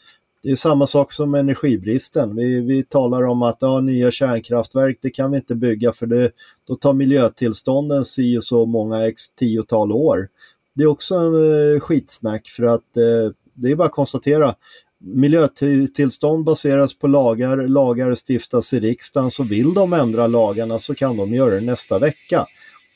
Det 0.42 0.50
är 0.50 0.56
samma 0.56 0.86
sak 0.86 1.12
som 1.12 1.34
energibristen. 1.34 2.36
Vi, 2.36 2.60
vi 2.60 2.82
talar 2.82 3.22
om 3.22 3.42
att 3.42 3.56
ja, 3.60 3.80
nya 3.80 4.10
kärnkraftverk, 4.10 4.98
det 5.02 5.10
kan 5.10 5.30
vi 5.30 5.36
inte 5.36 5.54
bygga 5.54 5.92
för 5.92 6.06
det, 6.06 6.30
då 6.66 6.74
tar 6.74 6.92
miljötillstånden 6.92 8.04
si 8.04 8.38
och 8.38 8.44
så 8.44 8.66
många 8.66 9.06
x 9.06 9.30
tiotal 9.30 9.92
år. 9.92 10.28
Det 10.74 10.82
är 10.82 10.86
också 10.86 11.14
en 11.14 11.74
eh, 11.74 11.80
skitsnack 11.80 12.48
för 12.48 12.62
att 12.62 12.96
eh, 12.96 13.32
det 13.54 13.70
är 13.70 13.76
bara 13.76 13.86
att 13.86 13.92
konstatera 13.92 14.54
miljötillstånd 14.98 16.44
baseras 16.44 16.94
på 16.98 17.06
lagar, 17.06 17.56
lagar 17.56 18.14
stiftas 18.14 18.72
i 18.72 18.80
riksdagen, 18.80 19.30
så 19.30 19.42
vill 19.42 19.74
de 19.74 19.92
ändra 19.92 20.26
lagarna 20.26 20.78
så 20.78 20.94
kan 20.94 21.16
de 21.16 21.34
göra 21.34 21.54
det 21.54 21.60
nästa 21.60 21.98
vecka. 21.98 22.46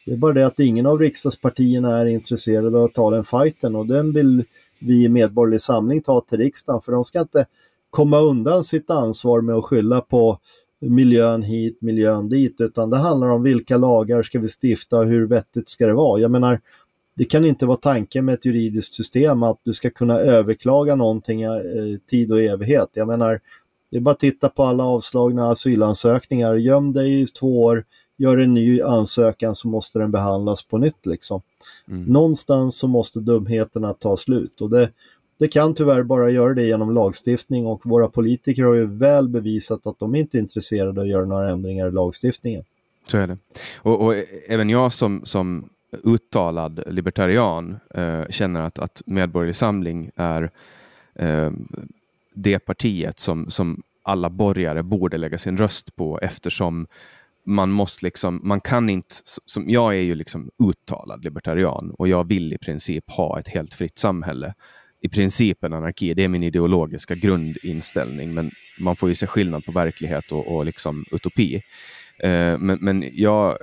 Det 0.07 0.13
är 0.13 0.17
bara 0.17 0.33
det 0.33 0.47
att 0.47 0.61
ingen 0.61 0.87
av 0.87 0.99
riksdagspartierna 0.99 1.99
är 1.99 2.07
intresserade 2.07 2.79
av 2.79 2.85
att 2.85 2.95
ta 2.95 3.11
den 3.11 3.25
fighten 3.25 3.77
och 3.77 3.87
den 3.87 4.13
vill 4.13 4.45
vi 4.79 5.05
i 5.05 5.09
Medborgerlig 5.09 5.61
Samling 5.61 6.03
ta 6.03 6.21
till 6.21 6.39
riksdagen 6.39 6.81
för 6.81 6.93
de 6.93 7.05
ska 7.05 7.21
inte 7.21 7.47
komma 7.91 8.21
undan 8.21 8.65
sitt 8.65 8.91
ansvar 8.91 9.41
med 9.41 9.55
att 9.55 9.65
skylla 9.65 10.01
på 10.01 10.39
miljön 10.81 11.43
hit, 11.43 11.79
miljön 11.81 12.29
dit, 12.29 12.61
utan 12.61 12.91
det 12.91 12.97
handlar 12.97 13.29
om 13.29 13.43
vilka 13.43 13.77
lagar 13.77 14.23
ska 14.23 14.39
vi 14.39 14.49
stifta 14.63 14.99
och 14.99 15.07
hur 15.07 15.27
vettigt 15.27 15.69
ska 15.69 15.87
det 15.87 15.95
vara. 15.95 16.21
Jag 16.21 16.31
menar, 16.31 16.61
det 17.15 17.25
kan 17.25 17.45
inte 17.45 17.67
vara 17.67 17.77
tanken 17.77 18.25
med 18.25 18.35
ett 18.35 18.45
juridiskt 18.45 18.95
system 18.95 19.43
att 19.43 19.61
du 19.63 19.75
ska 19.75 19.91
kunna 19.91 20.19
överklaga 20.19 20.95
någonting 20.95 21.45
i 21.45 22.01
tid 22.11 22.33
och 22.33 22.41
evighet. 22.41 22.89
Jag 22.93 23.09
menar, 23.09 23.41
det 23.91 23.97
är 23.97 24.01
bara 24.01 24.11
att 24.11 24.21
titta 24.21 24.49
på 24.49 24.63
alla 24.63 24.85
avslagna 24.85 25.51
asylansökningar. 25.51 26.55
Göm 26.55 26.93
dig 26.93 27.23
i 27.23 27.27
två 27.27 27.63
år, 27.63 27.85
gör 28.17 28.39
en 28.39 28.55
ny 28.55 28.81
ansökan 28.83 29.55
så 29.55 29.69
måste 29.69 29.99
den 29.99 30.11
behandlas 30.11 30.63
på 30.63 30.79
nytt 30.79 31.07
liksom. 31.07 31.41
Mm. 31.89 32.05
Någonstans 32.05 32.77
så 32.77 32.89
måste 32.89 33.21
dumheterna 33.21 33.95
ta 33.95 34.17
slut 34.17 34.61
och 34.61 34.71
det, 34.71 34.91
det 35.39 35.49
kan 35.49 35.75
tyvärr 35.75 36.03
bara 36.03 36.31
göra 36.31 36.55
det 36.55 36.67
genom 36.67 36.95
lagstiftning 36.95 37.67
och 37.67 37.87
våra 37.87 38.09
politiker 38.09 38.65
har 38.65 38.75
ju 38.75 38.87
väl 38.87 39.29
bevisat 39.29 39.87
att 39.87 39.99
de 39.99 40.15
inte 40.15 40.39
är 40.39 40.41
intresserade 40.41 40.91
av 40.91 40.99
att 40.99 41.09
göra 41.09 41.25
några 41.25 41.51
ändringar 41.51 41.89
i 41.89 41.91
lagstiftningen. 41.91 42.65
Så 43.09 43.19
är 43.19 43.27
det. 43.27 43.39
Och, 43.77 44.01
och 44.01 44.15
även 44.49 44.71
jag 44.71 44.93
som, 44.93 45.23
som 45.25 45.69
uttalad 46.05 46.83
libertarian 46.87 47.77
eh, 47.95 48.23
känner 48.31 48.61
att, 48.61 48.79
att 48.79 49.03
Medborgerlig 49.07 49.57
Samling 49.57 50.11
är 50.17 50.51
eh, 51.15 51.51
det 52.35 52.59
partiet 52.59 53.21
som, 53.21 53.51
som 53.51 53.83
alla 54.03 54.31
borgare 54.31 54.83
borde 54.83 55.19
lägga 55.19 55.39
sin 55.39 55.57
röst 55.57 55.97
på 55.97 56.19
eftersom 56.23 56.87
man 57.47 57.71
måste 57.71 58.07
liksom, 58.07 58.41
man 58.43 58.61
kan 58.61 58.89
inte, 58.89 59.15
som, 59.45 59.71
jag 59.71 59.95
är 59.95 60.01
ju 60.01 60.15
liksom 60.15 60.51
uttalad 60.69 61.25
libertarian 61.25 61.91
och 61.91 62.09
jag 62.09 62.29
vill 62.29 62.53
i 62.53 62.59
princip 62.59 63.11
ha 63.11 63.41
ett 63.41 63.49
helt 63.49 63.75
fritt 63.75 63.99
samhälle. 63.99 64.55
I 65.01 65.09
princip 65.09 65.65
en 65.65 65.73
anarki, 65.73 66.15
det 66.15 66.25
är 66.25 66.29
min 66.29 66.43
ideologiska 66.43 67.15
grundinställning, 67.15 68.35
men 68.35 68.51
man 68.81 68.97
får 68.97 69.09
ju 69.09 69.15
se 69.15 69.27
skillnad 69.27 69.65
på 69.65 69.73
verklighet 69.73 70.33
och, 70.33 70.57
och 70.57 70.65
liksom 70.65 71.05
utopi. 71.13 71.55
Eh, 72.23 72.59
men, 72.59 72.79
men 72.81 73.11
jag 73.13 73.59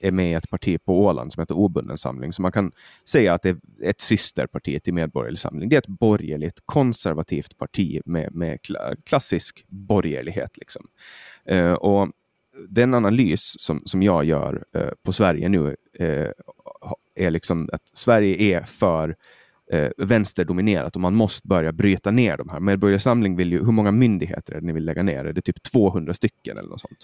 är 0.00 0.10
med 0.10 0.30
i 0.30 0.34
ett 0.34 0.50
parti 0.50 0.84
på 0.84 1.04
Åland 1.04 1.32
som 1.32 1.40
heter 1.40 1.54
Obunden 1.54 1.98
samling, 1.98 2.32
så 2.32 2.42
man 2.42 2.52
kan 2.52 2.72
säga 3.08 3.34
att 3.34 3.42
det 3.42 3.48
är 3.48 3.56
ett 3.82 4.00
systerparti 4.00 4.82
till 4.82 4.94
Medborgerlig 4.94 5.38
samling. 5.38 5.68
Det 5.68 5.76
är 5.76 5.80
ett 5.80 5.86
borgerligt 5.86 6.60
konservativt 6.64 7.58
parti 7.58 8.00
med, 8.04 8.34
med 8.34 8.58
klassisk 9.06 9.64
borgerlighet. 9.68 10.56
Liksom. 10.56 10.86
Eh, 11.44 11.72
och 11.72 12.08
den 12.68 12.94
analys 12.94 13.54
som, 13.58 13.82
som 13.84 14.02
jag 14.02 14.24
gör 14.24 14.64
eh, 14.74 14.88
på 15.02 15.12
Sverige 15.12 15.48
nu 15.48 15.76
eh, 15.98 16.28
är 17.14 17.30
liksom 17.30 17.68
att 17.72 17.82
Sverige 17.94 18.56
är 18.56 18.62
för 18.62 19.16
eh, 19.72 19.90
vänsterdominerat 19.96 20.94
och 20.94 21.00
man 21.00 21.14
måste 21.14 21.48
börja 21.48 21.72
bryta 21.72 22.10
ner 22.10 22.36
de 22.36 22.48
här. 22.48 22.60
Medborgarsamling 22.60 23.36
vill 23.36 23.52
ju, 23.52 23.58
hur 23.58 23.72
många 23.72 23.90
myndigheter 23.90 24.54
är 24.54 24.60
det 24.60 24.66
ni 24.66 24.72
vill 24.72 24.84
lägga 24.84 25.02
ner? 25.02 25.24
Är 25.24 25.32
det 25.32 25.42
typ 25.42 25.62
200 25.62 26.14
stycken 26.14 26.58
eller 26.58 26.68
något 26.68 26.80
sånt? 26.80 26.98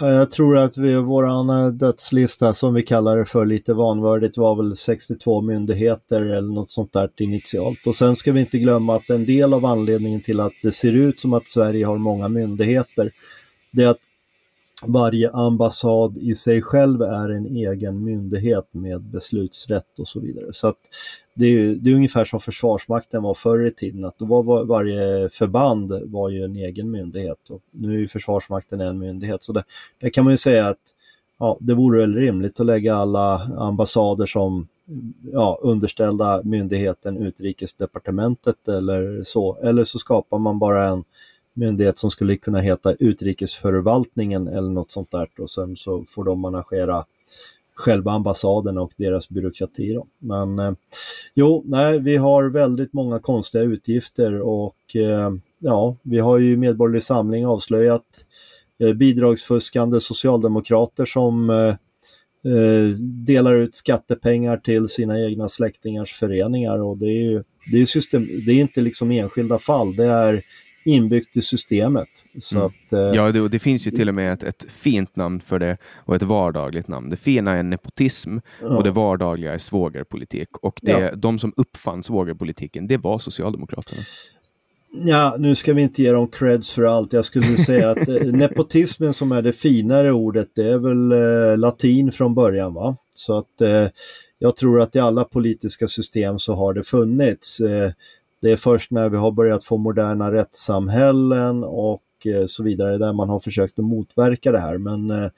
Jag 0.00 0.30
tror 0.30 0.56
att 0.56 0.76
vi, 0.76 0.94
våran 0.94 1.50
eh, 1.50 1.68
dödslista 1.68 2.54
som 2.54 2.74
vi 2.74 2.82
kallar 2.82 3.16
det 3.16 3.24
för 3.24 3.46
lite 3.46 3.74
vanvördigt 3.74 4.36
var 4.36 4.56
väl 4.56 4.76
62 4.76 5.40
myndigheter 5.40 6.22
eller 6.22 6.54
något 6.54 6.70
sånt 6.70 6.92
där 6.92 7.10
initialt. 7.16 7.86
Och 7.86 7.94
sen 7.94 8.16
ska 8.16 8.32
vi 8.32 8.40
inte 8.40 8.58
glömma 8.58 8.96
att 8.96 9.10
en 9.10 9.24
del 9.24 9.54
av 9.54 9.66
anledningen 9.66 10.20
till 10.20 10.40
att 10.40 10.52
det 10.62 10.72
ser 10.72 10.92
ut 10.92 11.20
som 11.20 11.34
att 11.34 11.48
Sverige 11.48 11.86
har 11.86 11.98
många 11.98 12.28
myndigheter 12.28 13.10
det 13.72 13.82
är 13.82 13.88
att 13.88 13.98
varje 14.86 15.30
ambassad 15.30 16.18
i 16.18 16.34
sig 16.34 16.62
själv 16.62 17.02
är 17.02 17.28
en 17.28 17.46
egen 17.46 18.04
myndighet 18.04 18.68
med 18.70 19.00
beslutsrätt 19.02 19.98
och 19.98 20.08
så 20.08 20.20
vidare. 20.20 20.52
Så 20.52 20.66
att 20.66 20.76
det 21.34 21.46
är, 21.46 21.74
det 21.74 21.90
är 21.90 21.94
ungefär 21.94 22.24
som 22.24 22.40
Försvarsmakten 22.40 23.22
var 23.22 23.34
förr 23.34 23.66
i 23.66 23.70
tiden, 23.70 24.04
att 24.04 24.18
då 24.18 24.42
var 24.42 24.64
varje 24.64 25.28
förband 25.28 25.92
var 26.04 26.28
ju 26.28 26.44
en 26.44 26.56
egen 26.56 26.90
myndighet 26.90 27.50
och 27.50 27.62
nu 27.70 27.94
är 27.94 27.98
ju 27.98 28.08
Försvarsmakten 28.08 28.80
en 28.80 28.98
myndighet. 28.98 29.42
Så 29.42 29.52
det, 29.52 29.64
det 30.00 30.10
kan 30.10 30.24
man 30.24 30.32
ju 30.32 30.36
säga 30.36 30.68
att 30.68 30.78
ja, 31.38 31.56
det 31.60 31.74
vore 31.74 32.00
väl 32.00 32.14
rimligt 32.14 32.60
att 32.60 32.66
lägga 32.66 32.94
alla 32.94 33.40
ambassader 33.58 34.26
som 34.26 34.68
ja, 35.32 35.58
underställda 35.62 36.40
myndigheten 36.44 37.16
Utrikesdepartementet 37.16 38.68
eller 38.68 39.22
så. 39.24 39.58
Eller 39.62 39.84
så 39.84 39.98
skapar 39.98 40.38
man 40.38 40.58
bara 40.58 40.86
en 40.86 41.04
myndighet 41.54 41.98
som 41.98 42.10
skulle 42.10 42.36
kunna 42.36 42.58
heta 42.58 42.94
utrikesförvaltningen 42.94 44.48
eller 44.48 44.70
något 44.70 44.90
sånt 44.90 45.10
där 45.10 45.28
och 45.38 45.50
sen 45.50 45.76
så 45.76 46.04
får 46.08 46.24
de 46.24 46.40
managera 46.40 47.04
själva 47.80 48.12
ambassaden 48.12 48.78
och 48.78 48.92
deras 48.96 49.28
byråkrati. 49.28 49.92
Då. 49.92 50.06
Men 50.18 50.58
eh, 50.58 50.72
jo, 51.34 51.62
nej, 51.66 51.98
vi 51.98 52.16
har 52.16 52.44
väldigt 52.44 52.92
många 52.92 53.18
konstiga 53.18 53.64
utgifter 53.64 54.40
och 54.40 54.96
eh, 54.96 55.30
ja, 55.58 55.96
vi 56.02 56.18
har 56.18 56.38
ju 56.38 56.56
Medborgerlig 56.56 57.02
Samling 57.02 57.46
avslöjat 57.46 58.04
eh, 58.80 58.92
bidragsfuskande 58.92 60.00
socialdemokrater 60.00 61.06
som 61.06 61.50
eh, 61.50 61.74
eh, 62.52 62.88
delar 63.26 63.54
ut 63.54 63.74
skattepengar 63.74 64.56
till 64.56 64.88
sina 64.88 65.20
egna 65.20 65.48
släktingars 65.48 66.12
föreningar 66.12 66.78
och 66.78 66.98
det 66.98 67.06
är 67.06 67.22
ju 67.30 67.44
det 67.72 67.82
är, 67.82 67.86
system, 67.86 68.26
det 68.46 68.52
är 68.52 68.60
inte 68.60 68.80
liksom 68.80 69.10
enskilda 69.10 69.58
fall, 69.58 69.96
det 69.96 70.06
är 70.06 70.42
inbyggt 70.84 71.36
i 71.36 71.42
systemet. 71.42 72.08
Så 72.40 72.56
mm. 72.56 72.66
att, 72.66 72.92
eh, 72.92 73.16
ja, 73.16 73.32
det, 73.32 73.48
det, 73.48 73.58
finns 73.58 73.86
ju 73.86 73.90
till 73.90 74.08
och 74.08 74.14
med 74.14 74.32
ett, 74.32 74.42
ett, 74.42 74.66
fint 74.68 75.16
namn 75.16 75.40
för 75.40 75.58
det 75.58 75.76
och 75.94 76.16
ett 76.16 76.22
vardagligt 76.22 76.88
namn. 76.88 77.10
Det 77.10 77.16
fina 77.16 77.56
är 77.56 77.62
nepotism 77.62 78.38
ja. 78.60 78.76
och 78.76 78.84
det 78.84 78.90
vardagliga 78.90 79.54
är 79.54 79.58
svågerpolitik. 79.58 80.56
Och 80.56 80.78
det, 80.82 80.90
ja. 80.90 81.14
de 81.14 81.38
som 81.38 81.52
uppfann 81.56 82.02
svågerpolitiken, 82.02 82.86
det 82.86 82.96
var 82.96 83.18
Socialdemokraterna. 83.18 84.02
Ja, 84.92 85.36
nu 85.38 85.54
ska 85.54 85.72
vi 85.72 85.82
inte 85.82 86.02
ge 86.02 86.12
dem 86.12 86.28
creds 86.28 86.70
för 86.70 86.82
allt. 86.82 87.12
Jag 87.12 87.24
skulle 87.24 87.56
säga 87.56 87.90
att 87.90 88.08
eh, 88.08 88.14
nepotismen 88.32 89.14
som 89.14 89.32
är 89.32 89.42
det 89.42 89.52
finare 89.52 90.12
ordet, 90.12 90.48
det 90.54 90.70
är 90.70 90.78
väl 90.78 91.12
eh, 91.12 91.58
latin 91.58 92.12
från 92.12 92.34
början. 92.34 92.74
va? 92.74 92.96
Så 93.14 93.36
att 93.38 93.60
eh, 93.60 93.88
jag 94.38 94.56
tror 94.56 94.80
att 94.80 94.96
i 94.96 94.98
alla 94.98 95.24
politiska 95.24 95.86
system 95.86 96.38
så 96.38 96.54
har 96.54 96.74
det 96.74 96.84
funnits. 96.84 97.60
Det 98.40 98.50
är 98.50 98.56
först 98.56 98.90
när 98.90 99.08
vi 99.08 99.16
har 99.16 99.30
börjat 99.30 99.64
få 99.64 99.76
moderna 99.76 100.32
rättssamhällen 100.32 101.64
och 101.64 102.02
eh, 102.24 102.46
så 102.46 102.62
vidare 102.62 102.98
där 102.98 103.12
man 103.12 103.28
har 103.28 103.40
försökt 103.40 103.78
att 103.78 103.84
motverka 103.84 104.52
det 104.52 104.60
här. 104.60 104.78
Men 104.78 105.10
eh, 105.10 105.30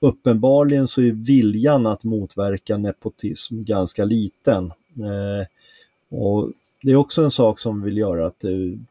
uppenbarligen 0.00 0.88
så 0.88 1.02
är 1.02 1.12
viljan 1.12 1.86
att 1.86 2.04
motverka 2.04 2.76
nepotism 2.76 3.64
ganska 3.64 4.04
liten. 4.04 4.64
Eh, 4.96 5.46
och 6.18 6.50
det 6.82 6.90
är 6.90 6.96
också 6.96 7.22
en 7.22 7.30
sak 7.30 7.58
som 7.58 7.82
vi 7.82 7.84
vill 7.84 7.98
göra. 7.98 8.26
Att, 8.26 8.44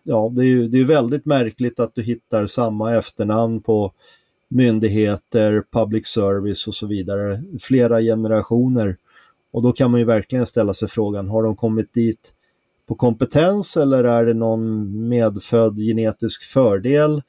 ja, 0.03 0.32
det, 0.36 0.45
är, 0.45 0.67
det 0.67 0.79
är 0.79 0.86
väldigt 0.86 1.25
märkligt 1.25 1.79
att 1.79 1.95
du 1.95 2.01
hittar 2.01 2.45
samma 2.45 2.95
efternamn 2.95 3.62
på 3.62 3.91
myndigheter, 4.47 5.63
public 5.71 6.08
service 6.08 6.67
och 6.67 6.75
så 6.75 6.88
vidare, 6.88 7.43
flera 7.60 8.01
generationer. 8.01 8.97
Och 9.51 9.62
då 9.62 9.71
kan 9.71 9.91
man 9.91 9.99
ju 9.99 10.05
verkligen 10.05 10.45
ställa 10.45 10.73
sig 10.73 10.88
frågan, 10.88 11.29
har 11.29 11.43
de 11.43 11.55
kommit 11.55 11.93
dit 11.93 12.34
på 12.89 12.95
kompetens 12.95 13.78
eller 13.78 14.04
är 14.04 14.25
det 14.25 14.34
någon 14.34 15.10
medfödd 15.10 15.78
genetisk 15.78 16.43
fördel? 16.43 17.21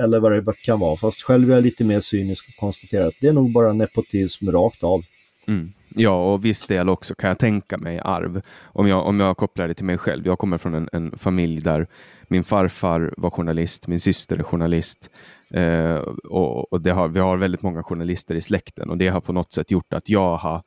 Eller 0.00 0.20
vad 0.20 0.32
det 0.32 0.52
kan 0.64 0.80
vara. 0.80 0.96
Fast 0.96 1.22
själv 1.22 1.50
är 1.50 1.54
jag 1.54 1.64
lite 1.64 1.84
mer 1.84 2.00
cynisk 2.00 2.48
och 2.48 2.60
konstaterar 2.60 3.06
att 3.06 3.14
det 3.20 3.26
är 3.26 3.32
nog 3.32 3.52
bara 3.52 3.72
nepotism 3.72 4.50
rakt 4.50 4.84
av. 4.84 5.02
Mm. 5.46 5.72
Ja, 5.88 6.32
och 6.32 6.44
viss 6.44 6.66
del 6.66 6.88
också 6.88 7.14
kan 7.14 7.28
jag 7.28 7.38
tänka 7.38 7.78
mig 7.78 8.00
arv. 8.04 8.42
Om 8.62 8.88
jag, 8.88 9.06
om 9.06 9.20
jag 9.20 9.36
kopplar 9.36 9.68
det 9.68 9.74
till 9.74 9.84
mig 9.84 9.98
själv. 9.98 10.26
Jag 10.26 10.38
kommer 10.38 10.58
från 10.58 10.74
en, 10.74 10.88
en 10.92 11.18
familj 11.18 11.60
där 11.60 11.86
min 12.28 12.44
farfar 12.44 13.14
var 13.16 13.30
journalist, 13.30 13.88
min 13.88 14.00
syster 14.00 14.38
är 14.38 14.42
journalist. 14.42 15.10
Eh, 15.50 15.96
och, 16.24 16.72
och 16.72 16.86
har, 16.86 17.08
vi 17.08 17.20
har 17.20 17.36
väldigt 17.36 17.62
många 17.62 17.82
journalister 17.82 18.34
i 18.34 18.40
släkten 18.40 18.90
och 18.90 18.98
det 18.98 19.08
har 19.08 19.20
på 19.20 19.32
något 19.32 19.52
sätt 19.52 19.70
gjort 19.70 19.92
att 19.92 20.08
jag 20.08 20.36
har 20.36 20.62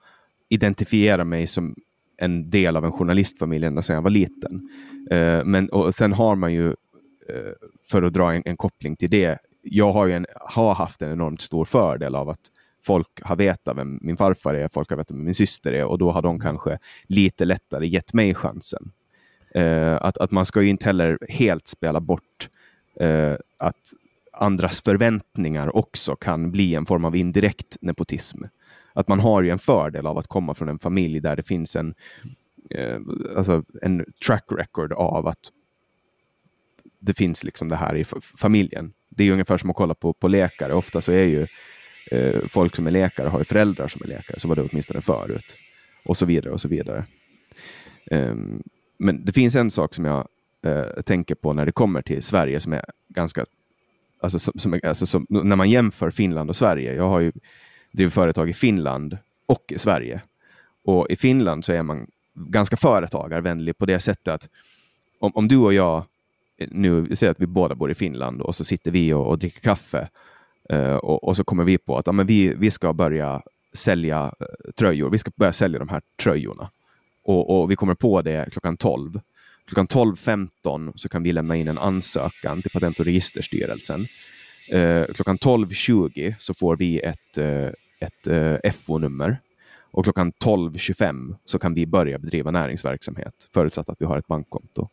identifierat 0.49 1.27
mig 1.27 1.47
som 1.47 1.75
en 2.21 2.49
del 2.49 2.77
av 2.77 2.85
en 2.85 2.91
journalistfamilj 2.91 3.65
ända 3.65 3.81
sedan 3.81 3.93
jag 3.93 4.01
var 4.01 4.09
liten. 4.09 4.69
Eh, 5.11 5.43
men 5.43 5.69
och 5.69 5.95
sen 5.95 6.13
har 6.13 6.35
man 6.35 6.53
ju, 6.53 6.67
eh, 7.29 7.51
för 7.89 8.03
att 8.03 8.13
dra 8.13 8.33
en, 8.33 8.41
en, 8.45 8.57
koppling 8.57 8.95
till 8.95 9.09
det, 9.09 9.39
jag 9.61 9.91
har, 9.91 10.07
ju 10.07 10.13
en, 10.13 10.25
har 10.35 10.73
haft 10.73 11.01
en 11.01 11.11
enormt 11.11 11.41
stor 11.41 11.65
fördel 11.65 12.15
av 12.15 12.29
att 12.29 12.39
folk 12.83 13.21
har 13.21 13.35
vetat 13.35 13.77
vem 13.77 13.99
min 14.01 14.17
farfar 14.17 14.53
är, 14.53 14.67
folk 14.67 14.89
har 14.89 14.97
vetat 14.97 15.15
vem 15.15 15.23
min 15.23 15.35
syster 15.35 15.73
är 15.73 15.85
och 15.85 15.97
då 15.97 16.11
har 16.11 16.21
de 16.21 16.39
kanske 16.39 16.77
lite 17.03 17.45
lättare 17.45 17.87
gett 17.87 18.13
mig 18.13 18.35
chansen. 18.35 18.91
Eh, 19.55 19.95
att, 20.01 20.17
att 20.17 20.31
man 20.31 20.45
ska 20.45 20.61
ju 20.61 20.69
inte 20.69 20.85
heller 20.85 21.17
helt 21.29 21.67
spela 21.67 21.99
bort 21.99 22.49
eh, 22.99 23.35
att 23.59 23.93
andras 24.33 24.81
förväntningar 24.81 25.75
också 25.75 26.15
kan 26.15 26.51
bli 26.51 26.75
en 26.75 26.85
form 26.85 27.05
av 27.05 27.15
indirekt 27.15 27.77
nepotism. 27.81 28.43
Att 28.93 29.07
man 29.07 29.19
har 29.19 29.41
ju 29.41 29.49
en 29.49 29.59
fördel 29.59 30.07
av 30.07 30.17
att 30.17 30.27
komma 30.27 30.53
från 30.53 30.69
en 30.69 30.79
familj 30.79 31.19
där 31.19 31.35
det 31.35 31.43
finns 31.43 31.75
en, 31.75 31.93
eh, 32.69 32.99
alltså 33.37 33.63
en 33.81 34.05
track 34.25 34.45
record 34.49 34.93
av 34.93 35.27
att 35.27 35.51
det 36.99 37.13
finns 37.13 37.43
liksom 37.43 37.69
det 37.69 37.75
här 37.75 37.95
i 37.95 38.03
familjen. 38.37 38.93
Det 39.09 39.23
är 39.23 39.31
ungefär 39.31 39.57
som 39.57 39.69
att 39.69 39.75
kolla 39.75 39.93
på, 39.93 40.13
på 40.13 40.27
läkare. 40.27 40.73
Ofta 40.73 41.01
så 41.01 41.11
är 41.11 41.25
ju 41.25 41.47
eh, 42.11 42.41
folk 42.47 42.75
som 42.75 42.87
är 42.87 42.91
läkare 42.91 43.27
har 43.27 43.39
ju 43.39 43.45
föräldrar 43.45 43.87
som 43.87 44.01
är 44.03 44.07
läkare. 44.07 44.39
Så 44.39 44.47
var 44.47 44.55
det 44.55 44.67
åtminstone 44.71 45.01
förut. 45.01 45.57
Och 46.05 46.17
så 46.17 46.25
vidare 46.25 46.53
och 46.53 46.61
så 46.61 46.67
vidare. 46.67 47.05
Um, 48.11 48.63
men 48.97 49.25
det 49.25 49.31
finns 49.31 49.55
en 49.55 49.71
sak 49.71 49.93
som 49.93 50.05
jag 50.05 50.27
uh, 50.67 51.01
tänker 51.01 51.35
på 51.35 51.53
när 51.53 51.65
det 51.65 51.71
kommer 51.71 52.01
till 52.01 52.23
Sverige 52.23 52.59
som 52.59 52.73
är 52.73 52.85
ganska 53.07 53.45
Alltså, 54.23 54.39
som, 54.39 54.53
som, 54.59 54.79
alltså 54.83 55.05
som, 55.05 55.25
när 55.29 55.55
man 55.55 55.69
jämför 55.69 56.11
Finland 56.11 56.49
och 56.49 56.55
Sverige. 56.55 56.93
Jag 56.93 57.09
har 57.09 57.19
ju 57.19 57.31
driver 57.91 58.11
företag 58.11 58.49
i 58.49 58.53
Finland 58.53 59.17
och 59.45 59.71
i 59.71 59.79
Sverige. 59.79 60.21
Och 60.83 61.07
i 61.09 61.15
Finland 61.15 61.65
så 61.65 61.73
är 61.73 61.83
man 61.83 62.07
ganska 62.33 62.77
företagarvänlig 62.77 63.77
på 63.77 63.85
det 63.85 63.99
sättet 63.99 64.27
att 64.27 64.49
om, 65.19 65.31
om 65.35 65.47
du 65.47 65.57
och 65.57 65.73
jag 65.73 66.05
nu 66.57 67.15
säger 67.15 67.31
att 67.31 67.39
vi 67.39 67.47
båda 67.47 67.75
bor 67.75 67.91
i 67.91 67.95
Finland 67.95 68.41
och 68.41 68.55
så 68.55 68.63
sitter 68.63 68.91
vi 68.91 69.13
och, 69.13 69.27
och 69.27 69.39
dricker 69.39 69.61
kaffe 69.61 70.09
eh, 70.69 70.95
och, 70.95 71.23
och, 71.23 71.37
så 71.37 71.43
kommer 71.43 71.63
vi 71.63 71.77
på 71.77 71.97
att 71.97 72.07
ja, 72.07 72.13
men 72.13 72.27
vi, 72.27 72.55
vi 72.55 72.71
ska 72.71 72.93
börja 72.93 73.41
sälja 73.73 74.33
eh, 74.39 74.71
tröjor. 74.71 75.09
Vi 75.09 75.17
ska 75.17 75.31
börja 75.35 75.53
sälja 75.53 75.79
de 75.79 75.89
här 75.89 76.01
tröjorna. 76.23 76.69
Och, 77.23 77.61
och 77.61 77.71
vi 77.71 77.75
kommer 77.75 77.95
på 77.95 78.21
det 78.21 78.49
klockan 78.51 78.77
12 78.77 79.19
Klockan 79.65 79.87
12.15 79.87 80.91
så 80.95 81.09
kan 81.09 81.23
vi 81.23 81.33
lämna 81.33 81.55
in 81.55 81.67
en 81.67 81.77
ansökan 81.77 82.61
till 82.61 82.71
Patent 82.71 82.99
och 82.99 83.05
registerstyrelsen. 83.05 84.05
Eh, 84.71 85.05
klockan 85.05 85.37
12.20 85.37 86.35
så 86.39 86.53
får 86.53 86.75
vi 86.75 86.99
ett, 86.99 87.37
eh, 87.37 87.69
ett 87.99 88.27
eh, 88.27 88.71
FO-nummer 88.71 89.37
och 89.91 90.03
klockan 90.03 90.31
12.25 90.31 91.35
så 91.45 91.59
kan 91.59 91.73
vi 91.73 91.85
börja 91.85 92.19
bedriva 92.19 92.51
näringsverksamhet 92.51 93.49
förutsatt 93.53 93.89
att 93.89 94.01
vi 94.01 94.05
har 94.05 94.17
ett 94.17 94.27
bankkonto. 94.27 94.87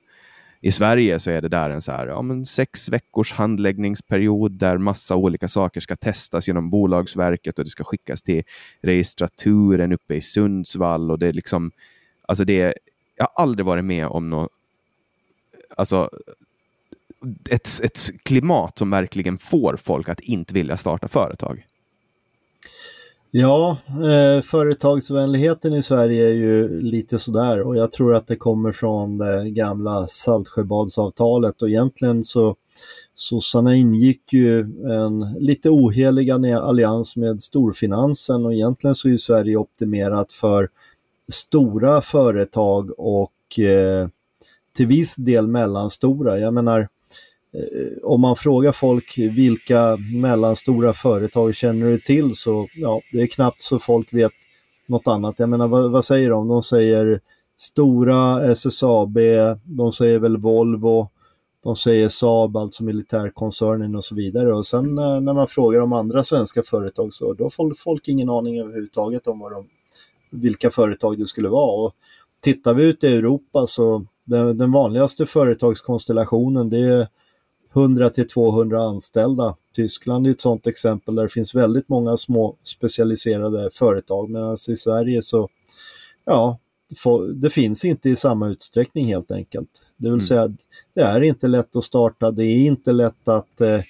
I 0.61 0.71
Sverige 0.71 1.21
så 1.21 1.31
är 1.31 1.41
det 1.43 1.49
där 1.49 1.71
en 1.71 1.83
så 1.83 1.93
här, 1.93 2.07
ja, 2.07 2.23
men 2.23 2.47
sex 2.47 2.88
veckors 2.88 3.33
handläggningsperiod 3.33 4.53
där 4.53 4.79
massa 4.79 5.17
olika 5.17 5.49
saker 5.49 5.81
ska 5.81 5.97
testas 5.97 6.49
genom 6.49 6.71
Bolagsverket 6.71 7.59
och 7.59 7.64
det 7.64 7.71
ska 7.71 7.85
skickas 7.85 8.23
till 8.23 8.43
registraturen 8.81 9.93
uppe 9.93 10.14
i 10.14 10.21
Sundsvall 10.21 11.11
och 11.11 11.19
det 11.19 11.27
är 11.27 11.33
liksom, 11.33 11.71
alltså 12.23 12.45
det, 12.45 12.75
jag 13.17 13.25
har 13.25 13.43
aldrig 13.43 13.67
varit 13.67 13.85
med 13.85 14.07
om 14.07 14.31
något 14.31 14.53
alltså, 15.77 16.11
ett, 17.51 17.69
ett 17.83 17.99
klimat 18.23 18.79
som 18.79 18.91
verkligen 18.91 19.39
får 19.39 19.77
folk 19.77 20.09
att 20.09 20.21
inte 20.21 20.55
vilja 20.55 20.77
starta 20.77 21.09
företag. 21.09 21.67
Ja, 23.31 23.77
eh, 23.89 24.43
företagsvänligheten 24.43 25.75
i 25.75 25.83
Sverige 25.83 26.29
är 26.29 26.33
ju 26.33 26.81
lite 26.81 27.19
sådär 27.19 27.61
och 27.61 27.77
jag 27.77 27.93
tror 27.93 28.15
att 28.15 28.27
det 28.27 28.37
kommer 28.37 28.73
från 28.73 29.19
det 29.19 29.51
gamla 29.51 30.07
Saltsjöbadsavtalet 30.07 31.63
och 31.63 31.69
egentligen 31.69 32.25
så 32.25 32.57
sossarna 33.15 33.75
ingick 33.75 34.33
ju 34.33 34.61
en 34.91 35.35
lite 35.39 35.71
ohelig 35.71 36.31
allians 36.31 37.17
med 37.17 37.43
storfinansen 37.43 38.47
och 38.47 38.55
egentligen 38.55 38.95
så 38.95 39.09
är 39.09 39.17
Sverige 39.17 39.57
optimerat 39.57 40.33
för 40.33 40.69
stora 41.33 42.01
företag 42.01 42.91
och 42.99 43.59
eh, 43.59 44.09
till 44.77 44.87
viss 44.87 45.17
del 45.17 45.47
mellanstora. 45.47 46.39
Jag 46.39 46.55
menar, 46.55 46.89
Eh, 47.59 47.99
om 48.03 48.21
man 48.21 48.37
frågar 48.37 48.73
folk 48.73 49.18
vilka 49.18 49.97
mellanstora 50.14 50.92
företag 50.92 51.55
känner 51.55 51.87
du 51.87 51.99
till 51.99 52.35
så 52.35 52.68
ja, 52.75 53.01
det 53.12 53.21
är 53.21 53.27
knappt 53.27 53.62
så 53.62 53.79
folk 53.79 54.14
vet 54.14 54.33
något 54.87 55.07
annat. 55.07 55.35
Jag 55.38 55.49
menar, 55.49 55.68
vad, 55.68 55.90
vad 55.90 56.05
säger 56.05 56.31
de? 56.31 56.49
De 56.49 56.62
säger 56.62 57.21
Stora, 57.57 58.51
SSAB, 58.51 59.18
de 59.64 59.92
säger 59.92 60.18
väl 60.18 60.37
Volvo, 60.37 61.09
de 61.62 61.77
säger 61.77 62.09
Saab, 62.09 62.57
alltså 62.57 62.85
militärkoncernen 62.85 63.94
och 63.94 64.05
så 64.05 64.14
vidare. 64.14 64.55
Och 64.55 64.66
sen 64.66 64.99
eh, 64.99 65.21
när 65.21 65.33
man 65.33 65.49
frågar 65.49 65.81
om 65.81 65.92
andra 65.92 66.25
svenska 66.25 66.62
företag 66.62 67.12
så 67.12 67.33
då 67.33 67.51
får 67.51 67.75
folk 67.75 68.09
ingen 68.09 68.31
aning 68.31 68.61
överhuvudtaget 68.61 69.27
om 69.27 69.38
vad 69.38 69.53
de, 69.53 69.68
vilka 70.31 70.71
företag 70.71 71.18
det 71.18 71.27
skulle 71.27 71.49
vara. 71.49 71.87
Och 71.87 71.94
tittar 72.40 72.75
vi 72.75 72.85
ut 72.85 73.05
i 73.05 73.07
Europa 73.07 73.66
så 73.66 74.07
den, 74.25 74.59
den 74.59 74.73
vanligaste 74.73 75.27
företagskonstellationen 75.27 76.71
det 76.71 76.79
är 76.79 77.09
100 77.79 78.11
till 78.11 78.29
200 78.29 78.83
anställda. 78.83 79.57
Tyskland 79.75 80.27
är 80.27 80.31
ett 80.31 80.41
sådant 80.41 80.67
exempel 80.67 81.14
där 81.14 81.23
det 81.23 81.29
finns 81.29 81.55
väldigt 81.55 81.88
många 81.88 82.17
små 82.17 82.57
specialiserade 82.62 83.71
företag 83.73 84.31
medan 84.31 84.57
i 84.69 84.77
Sverige 84.77 85.23
så 85.23 85.49
ja, 86.25 86.59
det 87.35 87.51
finns 87.51 87.85
inte 87.85 88.11
i 88.11 88.17
samma 88.17 88.49
utsträckning 88.49 89.07
helt 89.07 89.31
enkelt. 89.31 89.69
Det 89.97 90.05
vill 90.05 90.12
mm. 90.12 90.21
säga, 90.21 90.53
det 90.95 91.01
är 91.01 91.21
inte 91.21 91.49
lätt 91.49 91.77
att 91.77 91.85
starta, 91.85 92.31
det 92.31 92.45
är 92.45 92.67
inte 92.67 92.93
lätt 92.93 93.29
att 93.29 93.61
eh, 93.61 93.81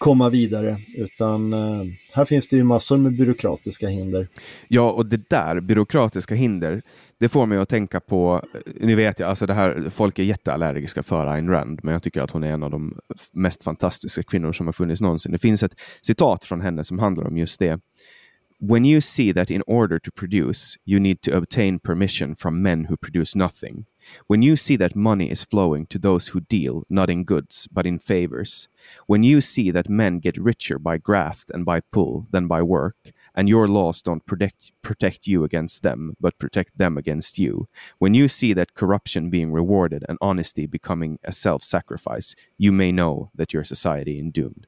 komma 0.00 0.28
vidare 0.28 0.76
utan 0.96 1.52
eh, 1.52 1.82
här 2.12 2.24
finns 2.24 2.48
det 2.48 2.56
ju 2.56 2.64
massor 2.64 2.96
med 2.98 3.12
byråkratiska 3.12 3.88
hinder. 3.88 4.28
Ja, 4.68 4.90
och 4.90 5.06
det 5.06 5.30
där, 5.30 5.60
byråkratiska 5.60 6.34
hinder, 6.34 6.82
det 7.18 7.28
får 7.28 7.46
mig 7.46 7.58
att 7.58 7.68
tänka 7.68 8.00
på, 8.00 8.44
eh, 8.54 8.60
nu 8.80 8.94
vet 8.94 9.18
jag, 9.18 9.30
alltså 9.30 9.46
det 9.46 9.54
här, 9.54 9.90
folk 9.90 10.18
är 10.18 10.22
jätteallergiska 10.22 11.02
för 11.02 11.26
Ayn 11.26 11.48
Rand, 11.48 11.80
men 11.82 11.92
jag 11.92 12.02
tycker 12.02 12.20
att 12.20 12.30
hon 12.30 12.44
är 12.44 12.52
en 12.52 12.62
av 12.62 12.70
de 12.70 12.98
mest 13.32 13.62
fantastiska 13.62 14.22
kvinnor 14.22 14.52
som 14.52 14.66
har 14.66 14.72
funnits 14.72 15.00
någonsin. 15.00 15.32
Det 15.32 15.38
finns 15.38 15.62
ett 15.62 15.74
citat 16.02 16.44
från 16.44 16.60
henne 16.60 16.84
som 16.84 16.98
handlar 16.98 17.26
om 17.26 17.38
just 17.38 17.58
det. 17.58 17.80
When 18.62 18.84
you 18.84 19.00
see 19.00 19.32
that 19.32 19.50
in 19.50 19.62
order 19.66 19.98
to 19.98 20.12
produce, 20.12 20.76
you 20.84 21.00
need 21.00 21.22
to 21.22 21.34
obtain 21.34 21.78
permission 21.78 22.34
from 22.34 22.62
men 22.62 22.84
who 22.84 22.96
produce 22.98 23.34
nothing. 23.34 23.86
When 24.26 24.42
you 24.42 24.54
see 24.54 24.76
that 24.76 24.94
money 24.94 25.30
is 25.30 25.44
flowing 25.44 25.86
to 25.86 25.98
those 25.98 26.28
who 26.28 26.40
deal 26.40 26.84
not 26.90 27.08
in 27.08 27.24
goods 27.24 27.66
but 27.72 27.86
in 27.86 27.98
favors. 27.98 28.68
When 29.06 29.22
you 29.22 29.40
see 29.40 29.70
that 29.70 29.88
men 29.88 30.18
get 30.18 30.36
richer 30.36 30.78
by 30.78 30.98
graft 30.98 31.50
and 31.54 31.64
by 31.64 31.80
pull 31.80 32.26
than 32.32 32.48
by 32.48 32.60
work 32.60 32.96
and 33.34 33.48
your 33.48 33.66
laws 33.66 34.02
don't 34.02 34.26
protect 34.26 34.72
protect 34.82 35.26
you 35.26 35.42
against 35.42 35.82
them 35.82 36.14
but 36.20 36.38
protect 36.38 36.76
them 36.76 36.98
against 36.98 37.38
you 37.38 37.68
when 37.98 38.12
you 38.12 38.28
see 38.28 38.52
that 38.52 38.74
corruption 38.74 39.30
being 39.30 39.52
rewarded 39.52 40.04
and 40.08 40.18
honesty 40.20 40.66
becoming 40.66 41.18
a 41.24 41.32
self-sacrifice 41.32 42.34
you 42.58 42.72
may 42.72 42.90
know 42.90 43.30
that 43.34 43.52
your 43.52 43.62
society 43.62 44.18
is 44.18 44.32
doomed 44.32 44.66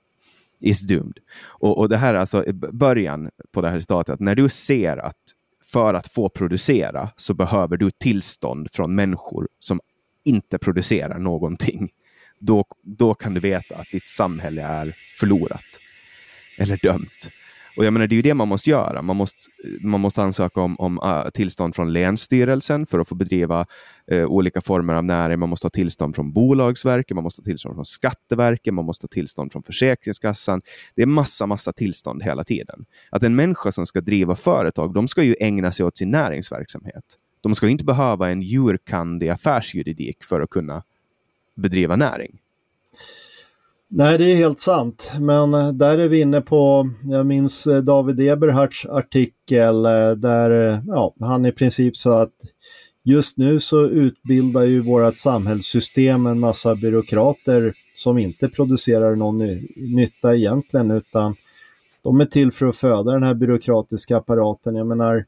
is 0.63 0.81
doomed. 0.81 1.19
Och, 1.45 1.79
och 1.79 1.89
det 1.89 1.97
här 1.97 2.15
är 2.15 2.19
alltså 2.19 2.45
början 2.73 3.31
på 3.53 3.61
det 3.61 3.69
här 3.69 3.81
citatet 3.81 4.21
när 4.21 4.35
du 4.35 4.49
ser 4.49 4.97
att 4.97 5.17
för 5.73 5.95
att 5.95 6.13
få 6.13 6.29
producera 6.29 7.11
så 7.17 7.35
behöver 7.35 7.77
du 7.77 7.91
tillstånd 7.91 8.69
från 8.73 8.95
människor 8.95 9.49
som 9.59 9.81
inte 10.25 10.59
producerar 10.59 11.19
någonting. 11.19 11.91
Då, 12.39 12.65
då 12.83 13.15
kan 13.15 13.35
du 13.35 13.41
veta 13.41 13.75
att 13.75 13.91
ditt 13.93 14.09
samhälle 14.09 14.63
är 14.63 14.95
förlorat 15.19 15.65
eller 16.59 16.77
dömt. 16.77 17.31
Och 17.77 17.85
jag 17.85 17.93
menar, 17.93 18.07
det 18.07 18.15
är 18.15 18.17
ju 18.17 18.23
det 18.23 18.35
man 18.35 18.49
måste 18.49 18.71
göra. 18.71 19.03
Man 19.03 19.17
måste, 19.17 19.39
man 19.81 20.01
måste 20.01 20.23
ansöka 20.23 20.61
om, 20.61 20.77
om 20.79 20.99
uh, 20.99 21.31
tillstånd 21.31 21.75
från 21.75 21.93
Länsstyrelsen 21.93 22.87
för 22.87 22.99
att 22.99 23.09
få 23.09 23.15
bedriva 23.15 23.67
uh, 24.13 24.25
olika 24.25 24.61
former 24.61 24.95
av 24.95 25.05
näring. 25.05 25.39
Man 25.39 25.49
måste 25.49 25.65
ha 25.65 25.71
tillstånd 25.71 26.15
från 26.15 26.33
Bolagsverket, 26.33 27.15
man 27.15 27.25
måste 27.25 27.41
ha 27.41 27.45
tillstånd 27.45 27.75
från 27.75 27.85
Skatteverket, 27.85 28.75
man 28.75 28.85
måste 28.85 29.05
ha 29.05 29.09
tillstånd 29.09 29.53
från 29.53 29.63
Försäkringskassan. 29.63 30.63
Det 30.95 31.03
är 31.03 31.07
massa, 31.07 31.47
massa 31.47 31.73
tillstånd 31.73 32.23
hela 32.23 32.45
tiden. 32.45 32.85
Att 33.11 33.23
en 33.23 33.37
människa 33.37 33.73
som 33.73 33.87
ska 33.87 34.01
driva 34.01 34.37
företag, 34.37 34.95
de 34.95 35.09
ska 35.09 35.23
ju 35.23 35.37
ägna 35.41 35.73
sig 35.73 35.87
åt 35.87 35.97
sin 35.97 36.11
näringsverksamhet. 36.11 37.05
De 37.41 37.55
ska 37.55 37.69
inte 37.69 37.85
behöva 37.85 38.31
en 38.31 38.43
jurkandig 38.43 39.29
affärsjuridik 39.29 40.25
för 40.25 40.41
att 40.41 40.51
kunna 40.51 40.83
bedriva 41.55 41.97
näring. 41.97 42.39
Nej, 43.95 44.19
det 44.19 44.33
är 44.33 44.37
helt 44.37 44.59
sant. 44.59 45.13
Men 45.21 45.55
eh, 45.55 45.73
där 45.73 45.99
är 45.99 46.09
vi 46.09 46.21
inne 46.21 46.41
på, 46.41 46.91
jag 47.05 47.27
minns 47.27 47.67
eh, 47.67 47.83
David 47.83 48.21
Eberhards 48.21 48.87
artikel 48.87 49.85
eh, 49.87 50.11
där 50.11 50.81
ja, 50.87 51.15
han 51.21 51.47
i 51.47 51.53
princip 51.53 51.97
sa 51.97 52.23
att 52.23 52.35
just 53.05 53.39
nu 53.39 53.61
så 53.61 53.87
utbildar 53.87 54.63
ju 54.63 54.81
vårt 54.81 55.17
samhällssystem 55.17 56.27
en 56.27 56.41
massa 56.41 56.75
byråkrater 56.75 57.73
som 57.95 58.19
inte 58.19 58.49
producerar 58.49 59.17
någon 59.17 59.39
nytta 59.77 60.37
egentligen 60.37 60.91
utan 60.91 61.37
de 62.03 62.21
är 62.21 62.25
till 62.25 62.53
för 62.53 62.67
att 62.67 62.77
föda 62.77 63.13
den 63.13 63.23
här 63.23 63.35
byråkratiska 63.35 64.17
apparaten. 64.17 64.75
Jag 64.75 64.87
menar, 64.87 65.25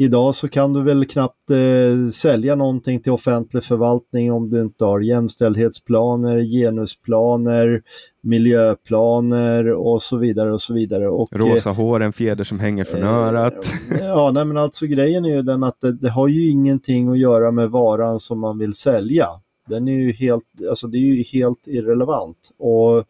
Idag 0.00 0.34
så 0.34 0.48
kan 0.48 0.72
du 0.72 0.82
väl 0.82 1.04
knappt 1.04 1.50
eh, 1.50 2.10
sälja 2.10 2.54
någonting 2.54 3.00
till 3.00 3.12
offentlig 3.12 3.64
förvaltning 3.64 4.32
om 4.32 4.50
du 4.50 4.60
inte 4.60 4.84
har 4.84 5.00
jämställdhetsplaner, 5.00 6.40
genusplaner, 6.40 7.82
miljöplaner 8.22 9.72
och 9.72 10.02
så 10.02 10.16
vidare 10.16 10.52
och 10.52 10.60
så 10.60 10.74
vidare. 10.74 11.08
Och, 11.08 11.36
eh, 11.36 11.38
Rosa 11.38 11.70
hår, 11.70 12.02
en 12.02 12.12
fjäder 12.12 12.44
som 12.44 12.60
hänger 12.60 12.84
från 12.84 13.02
eh, 13.02 13.08
örat. 13.08 13.72
Ja, 14.00 14.30
nej 14.34 14.44
men 14.44 14.56
alltså 14.56 14.86
grejen 14.86 15.24
är 15.24 15.28
ju 15.28 15.42
den 15.42 15.62
att 15.62 15.80
det, 15.80 15.92
det, 15.92 16.10
har 16.10 16.28
ju 16.28 16.50
ingenting 16.50 17.08
att 17.10 17.18
göra 17.18 17.50
med 17.50 17.70
varan 17.70 18.20
som 18.20 18.40
man 18.40 18.58
vill 18.58 18.74
sälja. 18.74 19.26
Den 19.68 19.88
är 19.88 19.92
ju 19.92 20.12
helt, 20.12 20.44
alltså 20.70 20.86
det 20.86 20.98
är 20.98 21.14
ju 21.14 21.22
helt 21.22 21.66
irrelevant. 21.66 22.50
Och 22.58 23.04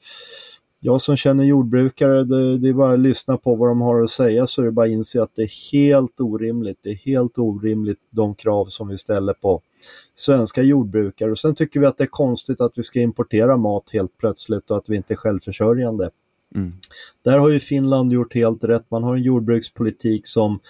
jag 0.82 1.00
som 1.00 1.16
känner 1.16 1.44
jordbrukare, 1.44 2.24
det, 2.24 2.58
det, 2.58 2.68
är 2.68 2.72
bara 2.72 2.92
att 2.92 3.00
lyssna 3.00 3.36
på 3.36 3.54
vad 3.54 3.68
de 3.68 3.80
har 3.80 4.00
att 4.00 4.10
säga 4.10 4.46
så 4.46 4.62
är 4.62 4.66
det 4.66 4.72
bara 4.72 4.86
att 4.86 4.92
inse 4.92 5.22
att 5.22 5.34
det 5.34 5.42
är 5.42 5.72
helt 5.72 6.20
orimligt. 6.20 6.78
Det 6.82 6.90
är 6.90 6.94
helt 6.94 7.38
orimligt 7.38 7.98
de 8.10 8.34
krav 8.34 8.66
som 8.66 8.88
vi 8.88 8.98
ställer 8.98 9.32
på 9.32 9.62
svenska 10.14 10.62
jordbrukare. 10.62 11.30
Och 11.30 11.38
sen 11.38 11.54
tycker 11.54 11.80
vi 11.80 11.86
att 11.86 11.98
det 11.98 12.04
är 12.04 12.08
konstigt 12.08 12.60
att 12.60 12.78
vi 12.78 12.82
ska 12.82 13.00
importera 13.00 13.56
mat 13.56 13.90
helt 13.92 14.18
plötsligt 14.18 14.70
och 14.70 14.76
att 14.76 14.88
vi 14.88 14.96
inte 14.96 15.14
är 15.14 15.16
självförsörjande. 15.16 16.10
Mm. 16.54 16.72
Där 17.22 17.38
har 17.38 17.48
ju 17.48 17.60
Finland 17.60 18.12
gjort 18.12 18.34
helt 18.34 18.64
rätt. 18.64 18.90
Man 18.90 19.02
har 19.02 19.16
en 19.16 19.22
jordbrukspolitik 19.22 20.26
som 20.26 20.60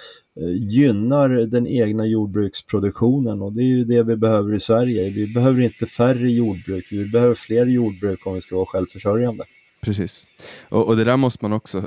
eh, 0.41 0.49
gynnar 0.49 1.29
den 1.29 1.67
egna 1.67 2.07
jordbruksproduktionen 2.07 3.43
och 3.43 3.53
det 3.53 3.63
är 3.63 3.67
ju 3.67 3.85
det 3.85 4.03
vi 4.03 4.17
behöver 4.17 4.55
i 4.55 4.61
Sverige. 4.61 5.11
Vi 5.11 5.35
behöver 5.35 5.63
inte 5.63 5.87
färre 5.87 6.31
jordbruk, 6.31 6.89
vi 6.91 7.09
behöver 7.09 7.35
fler 7.35 7.67
jordbruk 7.67 8.27
om 8.27 8.35
vi 8.35 8.41
ska 8.41 8.57
vara 8.57 8.67
självförsörjande. 8.67 9.45
Precis. 9.81 10.27
Och, 10.69 10.87
och 10.87 10.97
det 10.97 11.05
där 11.05 11.17
måste 11.17 11.45
man 11.45 11.53
också 11.53 11.87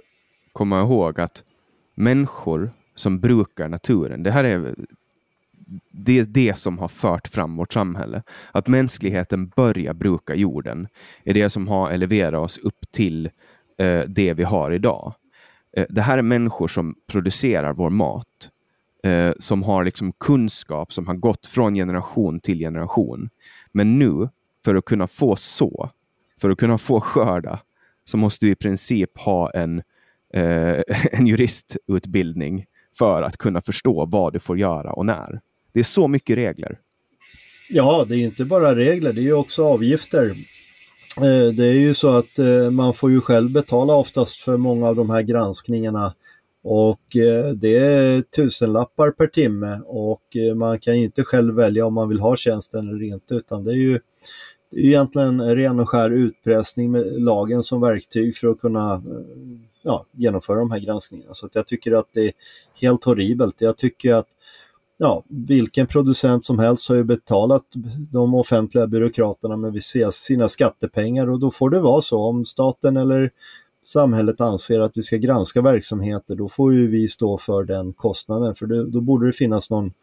komma 0.54 0.82
ihåg 0.82 1.20
att 1.20 1.44
människor 1.96 2.72
som 2.96 3.20
brukar 3.20 3.68
naturen, 3.68 4.24
det 4.24 4.32
här 4.32 4.44
är 4.44 4.76
det, 5.92 6.24
det 6.24 6.58
som 6.58 6.80
har 6.80 6.88
fört 6.88 7.28
fram 7.28 7.56
vårt 7.56 7.74
samhälle. 7.74 8.24
Att 8.52 8.68
mänskligheten 8.68 9.48
börjar 9.48 9.94
bruka 9.94 10.36
jorden 10.36 10.88
är 11.24 11.34
det 11.34 11.50
som 11.50 11.68
har 11.68 11.92
eleverat 11.92 12.42
oss 12.42 12.58
upp 12.58 12.92
till 12.92 13.30
eh, 13.78 14.02
det 14.08 14.34
vi 14.34 14.44
har 14.44 14.72
idag. 14.72 15.14
Eh, 15.78 15.86
det 15.90 16.02
här 16.02 16.18
är 16.18 16.22
människor 16.22 16.68
som 16.68 16.96
producerar 17.08 17.74
vår 17.74 17.90
mat, 17.90 18.50
eh, 19.04 19.32
som 19.40 19.64
har 19.64 19.84
liksom 19.84 20.14
kunskap 20.14 20.94
som 20.94 21.08
har 21.08 21.16
gått 21.16 21.46
från 21.46 21.76
generation 21.76 22.40
till 22.40 22.60
generation. 22.60 23.30
Men 23.72 24.00
nu, 24.00 24.30
för 24.66 24.76
att 24.76 24.86
kunna 24.86 25.08
få 25.08 25.36
så, 25.36 25.90
för 26.42 26.50
att 26.50 26.58
kunna 26.58 26.78
få 26.78 27.02
skörda, 27.02 27.60
så 28.06 28.18
måste 28.18 28.46
du 28.46 28.52
i 28.52 28.56
princip 28.56 29.18
ha 29.18 29.52
en, 29.52 29.82
eh, 30.34 30.82
en 31.12 31.28
juristutbildning 31.28 32.66
för 32.98 33.22
att 33.22 33.38
kunna 33.38 33.62
förstå 33.62 34.06
vad 34.06 34.34
du 34.34 34.40
får 34.40 34.58
göra 34.58 34.94
och 34.94 35.06
när. 35.06 35.42
Det 35.74 35.80
är 35.80 35.84
så 35.84 36.08
mycket 36.08 36.38
regler. 36.38 36.80
Ja, 37.70 38.06
det 38.10 38.16
är 38.16 38.20
inte 38.20 38.46
bara 38.46 38.76
regler, 38.76 39.14
det 39.14 39.28
är 39.28 39.34
också 39.34 39.66
avgifter. 39.66 40.36
Eh, 41.18 41.54
det 41.54 41.66
är 41.66 41.74
ju 41.74 41.94
så 41.94 42.08
att 42.08 42.40
eh, 42.40 42.72
man 42.72 42.94
får 42.94 43.12
ju 43.12 43.22
själv 43.22 43.52
betala 43.52 43.96
oftast 43.96 44.36
för 44.38 44.58
många 44.58 44.88
av 44.88 44.96
de 44.96 45.10
här 45.10 45.22
granskningarna 45.22 46.14
och 46.64 47.16
eh, 47.16 47.50
det 47.50 47.78
är 47.78 48.22
tusenlappar 48.22 49.12
per 49.12 49.28
timme 49.28 49.80
och 49.86 50.24
man 50.56 50.80
kan 50.80 50.96
inte 50.96 51.24
själv 51.24 51.56
välja 51.56 51.86
om 51.86 51.94
man 51.94 52.10
vill 52.10 52.20
ha 52.20 52.36
tjänsten 52.36 52.90
eller 52.90 53.04
inte 53.04 53.34
utan 53.36 53.64
det 53.64 53.72
är 53.72 53.76
ju 53.76 54.00
det 54.74 54.80
är 54.80 54.86
egentligen 54.86 55.56
ren 55.56 55.80
och 55.80 55.90
skär 55.90 56.10
utpressning 56.10 56.92
med 56.92 57.22
lagen 57.22 57.64
som 57.64 57.82
verktyg 57.82 58.36
för 58.36 58.48
att 58.48 58.60
kunna 58.60 58.94
eh, 58.94 59.02
ja, 59.82 60.06
genomföra 60.12 60.60
de 60.60 60.72
här 60.72 60.80
granskningarna. 60.80 61.34
Så 61.34 61.50
jag 61.54 61.68
tycker 61.68 61.92
att 61.92 62.08
det 62.14 62.28
är 62.28 62.32
helt 62.82 63.04
horribelt. 63.04 63.56
Jag 63.62 63.78
tycker 63.78 64.14
att 64.14 64.28
ja, 64.98 65.24
vilken 65.28 65.88
producent 65.88 66.46
som 66.46 66.60
helst 66.60 66.90
har 66.90 66.96
ju 66.96 67.04
betalat 67.04 67.66
de 68.12 68.34
offentliga 68.34 68.88
byråkraterna 68.88 69.58
med 69.58 69.84
sina 70.14 70.48
skattepengar 70.48 71.30
och 71.30 71.40
då 71.40 71.52
får 71.52 71.70
det 71.70 71.80
vara 71.80 72.02
så. 72.02 72.22
Om 72.22 72.46
staten 72.46 72.98
eller 72.98 73.30
samhället 73.84 74.42
anser 74.42 74.80
att 74.80 74.98
vi 74.98 75.04
ska 75.04 75.18
granska 75.18 75.62
verksamheter 75.62 76.36
då 76.36 76.50
får 76.50 76.74
ju 76.74 76.88
vi 76.88 77.08
stå 77.08 77.38
för 77.38 77.64
den 77.64 77.94
kostnaden 77.94 78.56
för 78.56 78.66
då 78.66 79.02
borde 79.02 79.26
det 79.26 79.34
finnas 79.34 79.70
någon 79.70 79.94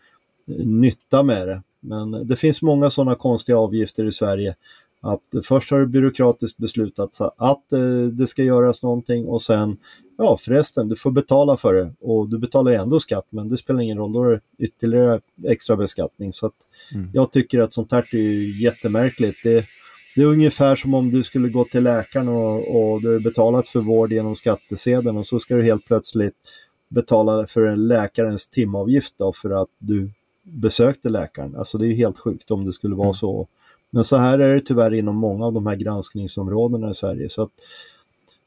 eh, 0.47 0.67
nytta 0.67 1.23
med 1.23 1.49
det. 1.49 1.63
Men 1.81 2.27
det 2.27 2.37
finns 2.37 2.63
många 2.63 2.91
sådana 2.91 3.15
konstiga 3.15 3.59
avgifter 3.59 4.05
i 4.05 4.13
Sverige. 4.13 4.55
Att 5.03 5.45
först 5.45 5.71
har 5.71 5.81
det 5.81 5.87
byråkratiskt 5.87 6.59
beslutats 6.59 7.21
att 7.21 7.73
eh, 7.73 8.07
det 8.13 8.27
ska 8.27 8.43
göras 8.43 8.83
någonting 8.83 9.27
och 9.27 9.43
sen, 9.43 9.77
ja 10.19 10.37
förresten, 10.41 10.89
du 10.89 10.97
får 10.97 11.11
betala 11.11 11.57
för 11.57 11.75
det 11.75 11.93
och 12.01 12.29
du 12.29 12.39
betalar 12.39 12.71
ju 12.71 12.77
ändå 12.77 13.01
skatt 13.01 13.27
men 13.31 13.49
det 13.49 13.57
spelar 13.57 13.81
ingen 13.81 13.99
roll, 13.99 14.13
då 14.13 14.25
är 14.25 14.31
det 14.31 14.41
ytterligare 14.59 15.21
extra 15.47 15.77
beskattning. 15.77 16.33
Så 16.33 16.47
att 16.47 16.55
mm. 16.95 17.11
jag 17.13 17.33
tycker 17.33 17.59
att 17.61 17.73
sånt 17.73 17.93
här 17.93 18.15
är 18.15 18.63
jättemärkligt. 18.63 19.43
Det, 19.43 19.65
det 20.17 20.23
är 20.23 20.27
ungefär 20.27 20.77
som 20.77 20.95
om 20.95 21.11
du 21.11 21.23
skulle 21.23 21.49
gå 21.49 21.65
till 21.65 21.83
läkaren 21.83 22.29
och, 22.29 22.55
och 22.55 23.03
du 23.03 23.13
har 23.13 23.21
betalat 23.21 23.69
för 23.69 23.81
vård 23.81 24.13
genom 24.13 24.37
skattesedeln 24.37 25.17
och 25.17 25.27
så 25.27 25.39
ska 25.39 25.55
du 25.57 25.63
helt 25.63 25.87
plötsligt 25.87 26.37
betala 26.89 27.47
för 27.47 27.77
läkarens 27.77 28.49
timavgift 28.49 29.15
då 29.19 29.33
för 29.33 29.51
att 29.51 29.69
du 29.79 30.11
besökte 30.43 31.09
läkaren. 31.09 31.57
Alltså 31.57 31.79
det 31.79 31.87
är 31.87 31.95
helt 31.95 32.19
sjukt 32.19 32.51
om 32.51 32.65
det 32.65 32.73
skulle 32.73 32.95
vara 32.95 33.07
mm. 33.07 33.15
så. 33.15 33.49
Men 33.91 34.05
så 34.05 34.17
här 34.17 34.39
är 34.39 34.55
det 34.55 34.61
tyvärr 34.61 34.95
inom 34.95 35.17
många 35.17 35.47
av 35.47 35.53
de 35.53 35.67
här 35.67 35.77
granskningsområdena 35.77 36.91
i 36.91 36.95
Sverige. 36.95 37.29
Så 37.29 37.43
att, 37.43 37.51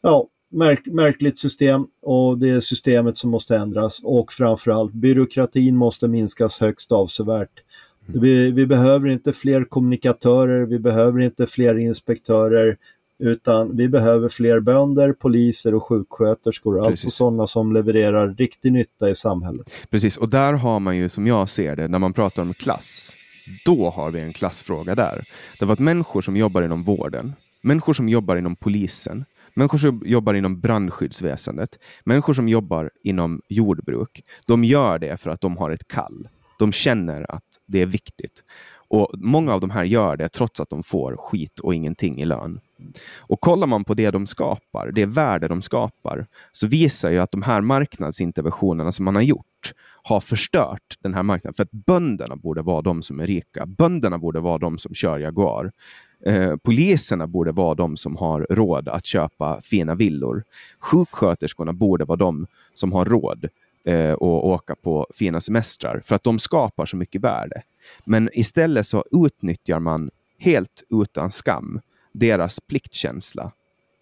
ja, 0.01 0.27
märk 0.49 0.85
märkligt 0.85 1.39
system 1.39 1.87
och 2.01 2.37
det 2.37 2.49
är 2.49 2.59
systemet 2.59 3.17
som 3.17 3.29
måste 3.29 3.57
ändras 3.57 4.01
och 4.03 4.33
framförallt 4.33 4.93
byråkratin 4.93 5.75
måste 5.75 6.07
minskas 6.07 6.59
högst 6.59 6.91
avsevärt. 6.91 7.63
Mm. 8.07 8.21
Vi, 8.21 8.51
vi 8.51 8.65
behöver 8.65 9.09
inte 9.09 9.33
fler 9.33 9.63
kommunikatörer, 9.63 10.65
vi 10.65 10.79
behöver 10.79 11.19
inte 11.19 11.47
fler 11.47 11.77
inspektörer, 11.77 12.77
utan 13.23 13.77
vi 13.77 13.89
behöver 13.89 14.29
fler 14.29 14.59
bönder, 14.59 15.13
poliser 15.13 15.75
och 15.75 15.83
sjuksköterskor, 15.83 16.77
Precis. 16.77 16.91
alltså 16.91 17.09
sådana 17.09 17.47
som 17.47 17.73
levererar 17.73 18.35
riktig 18.35 18.73
nytta 18.73 19.09
i 19.09 19.15
samhället. 19.15 19.71
Precis, 19.89 20.17
och 20.17 20.29
där 20.29 20.53
har 20.53 20.79
man 20.79 20.97
ju 20.97 21.09
som 21.09 21.27
jag 21.27 21.49
ser 21.49 21.75
det, 21.75 21.87
när 21.87 21.99
man 21.99 22.13
pratar 22.13 22.41
om 22.41 22.53
klass, 22.53 23.11
då 23.65 23.89
har 23.89 24.11
vi 24.11 24.19
en 24.19 24.33
klassfråga 24.33 24.95
där. 24.95 25.23
Det 25.59 25.65
var 25.65 25.73
att 25.73 25.79
människor 25.79 26.21
som 26.21 26.37
jobbar 26.37 26.61
inom 26.61 26.83
vården, 26.83 27.33
människor 27.61 27.93
som 27.93 28.09
jobbar 28.09 28.35
inom 28.35 28.55
polisen, 28.55 29.25
människor 29.53 29.77
som 29.77 30.01
jobbar 30.05 30.33
inom 30.33 30.59
brandskyddsväsendet, 30.59 31.79
människor 32.03 32.33
som 32.33 32.49
jobbar 32.49 32.91
inom 33.03 33.41
jordbruk, 33.49 34.23
de 34.47 34.63
gör 34.63 34.99
det 34.99 35.17
för 35.17 35.29
att 35.29 35.41
de 35.41 35.57
har 35.57 35.71
ett 35.71 35.87
kall. 35.87 36.27
De 36.59 36.71
känner 36.71 37.31
att 37.31 37.43
det 37.65 37.81
är 37.81 37.85
viktigt. 37.85 38.43
Och 38.93 39.09
Många 39.13 39.53
av 39.53 39.61
de 39.61 39.69
här 39.69 39.83
gör 39.83 40.17
det 40.17 40.29
trots 40.29 40.59
att 40.59 40.69
de 40.69 40.83
får 40.83 41.15
skit 41.17 41.59
och 41.59 41.75
ingenting 41.75 42.21
i 42.21 42.25
lön. 42.25 42.59
Och 43.17 43.41
kollar 43.41 43.67
man 43.67 43.83
på 43.83 43.93
det 43.93 44.11
de 44.11 44.27
skapar, 44.27 44.91
det 44.91 45.05
värde 45.05 45.47
de 45.47 45.61
skapar, 45.61 46.25
så 46.51 46.67
visar 46.67 47.11
ju 47.11 47.19
att 47.19 47.31
de 47.31 47.41
här 47.41 47.61
marknadsinterventionerna 47.61 48.91
som 48.91 49.05
man 49.05 49.15
har 49.15 49.21
gjort 49.21 49.73
har 50.03 50.19
förstört 50.19 50.97
den 50.99 51.13
här 51.13 51.23
marknaden. 51.23 51.53
För 51.53 51.63
att 51.63 51.71
bönderna 51.71 52.35
borde 52.35 52.61
vara 52.61 52.81
de 52.81 53.01
som 53.01 53.19
är 53.19 53.27
rika. 53.27 53.65
Bönderna 53.65 54.17
borde 54.17 54.39
vara 54.39 54.57
de 54.57 54.77
som 54.77 54.93
kör 54.93 55.19
Jaguar. 55.19 55.71
Eh, 56.25 56.55
poliserna 56.55 57.27
borde 57.27 57.51
vara 57.51 57.75
de 57.75 57.97
som 57.97 58.15
har 58.15 58.47
råd 58.49 58.87
att 58.87 59.05
köpa 59.05 59.61
fina 59.61 59.95
villor. 59.95 60.43
Sjuksköterskorna 60.79 61.73
borde 61.73 62.05
vara 62.05 62.17
de 62.17 62.47
som 62.73 62.91
har 62.91 63.05
råd 63.05 63.49
eh, 63.85 64.13
att 64.13 64.21
åka 64.21 64.75
på 64.75 65.07
fina 65.13 65.41
semestrar 65.41 66.01
för 66.05 66.15
att 66.15 66.23
de 66.23 66.39
skapar 66.39 66.85
så 66.85 66.97
mycket 66.97 67.21
värde. 67.21 67.61
Men 68.05 68.29
istället 68.33 68.87
så 68.87 69.03
utnyttjar 69.11 69.79
man 69.79 70.09
helt 70.37 70.83
utan 70.89 71.31
skam 71.31 71.81
deras 72.13 72.59
pliktkänsla 72.59 73.51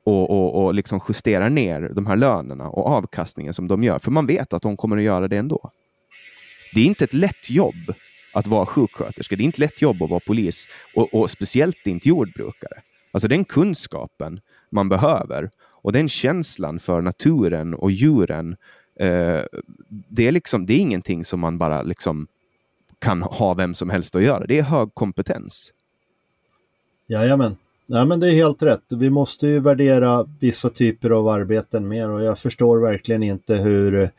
och, 0.04 0.30
och, 0.30 0.66
och 0.66 0.74
liksom 0.74 1.00
justerar 1.10 1.50
ner 1.50 1.92
de 1.96 2.06
här 2.06 2.16
lönerna 2.16 2.70
och 2.70 2.88
avkastningen 2.88 3.54
som 3.54 3.68
de 3.68 3.84
gör, 3.84 4.00
för 4.00 4.12
man 4.12 4.26
vet 4.26 4.54
att 4.54 4.62
de 4.62 4.78
kommer 4.78 4.98
att 4.98 5.04
göra 5.04 5.28
det 5.28 5.38
ändå. 5.38 5.72
Det 6.74 6.82
är 6.82 6.86
inte 6.86 7.04
ett 7.04 7.14
lätt 7.14 7.50
jobb 7.50 7.94
att 8.34 8.48
vara 8.48 8.66
sjuksköterska. 8.66 9.36
Det 9.36 9.44
är 9.44 9.46
inte 9.46 9.62
lätt 9.62 9.82
jobb 9.82 10.04
att 10.04 10.10
vara 10.10 10.20
polis 10.28 10.68
och, 10.96 11.14
och 11.14 11.32
speciellt 11.32 11.88
inte 11.88 12.10
jordbrukare. 12.10 12.82
Alltså 13.12 13.28
den 13.28 13.46
kunskapen 13.46 14.42
man 14.70 14.90
behöver 14.90 15.50
och 15.60 15.92
den 15.92 16.10
känslan 16.10 16.80
för 16.80 17.02
naturen 17.02 17.74
och 17.74 17.92
djuren, 17.92 18.58
eh, 19.00 19.42
det, 19.88 20.28
är 20.28 20.32
liksom, 20.32 20.66
det 20.66 20.74
är 20.74 20.78
ingenting 20.78 21.26
som 21.26 21.40
man 21.40 21.58
bara 21.58 21.82
liksom 21.84 22.28
kan 23.00 23.22
ha 23.22 23.54
vem 23.54 23.76
som 23.76 23.90
helst 23.90 24.16
att 24.16 24.24
göra. 24.24 24.46
Det 24.46 24.60
är 24.60 24.64
hög 24.64 24.94
kompetens. 24.94 25.74
Jajamän. 27.08 27.58
Nej 27.92 28.06
men 28.06 28.20
det 28.20 28.28
är 28.28 28.34
helt 28.34 28.64
rätt. 28.64 28.84
Vi 28.90 29.10
måste 29.10 29.48
ju 29.48 29.60
värdera 29.60 30.28
vissa 30.40 30.70
typer 30.70 31.10
av 31.10 31.28
arbeten 31.28 31.88
mer 31.88 32.10
och 32.10 32.24
jag 32.24 32.40
förstår 32.40 32.80
verkligen 32.80 33.24
inte 33.24 33.56
hur 33.56 34.10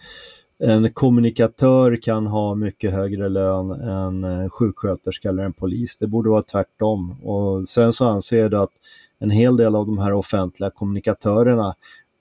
en 0.59 0.93
kommunikatör 0.93 1.97
kan 2.03 2.27
ha 2.27 2.55
mycket 2.55 2.93
högre 2.93 3.29
lön 3.29 3.71
än 3.71 4.25
en 4.25 4.51
sjuksköterska 4.51 5.29
eller 5.29 5.43
en 5.43 5.53
polis. 5.53 5.99
Det 5.99 6.07
borde 6.07 6.31
vara 6.31 6.43
tvärtom. 6.43 7.23
Och 7.23 7.69
sen 7.69 7.93
så 7.93 8.05
anser 8.05 8.39
jag 8.39 8.55
att 8.55 8.73
en 9.19 9.31
hel 9.31 9.57
del 9.57 9.75
av 9.75 9.87
de 9.87 9.99
här 9.99 10.13
offentliga 10.13 10.71
kommunikatörerna 10.71 11.75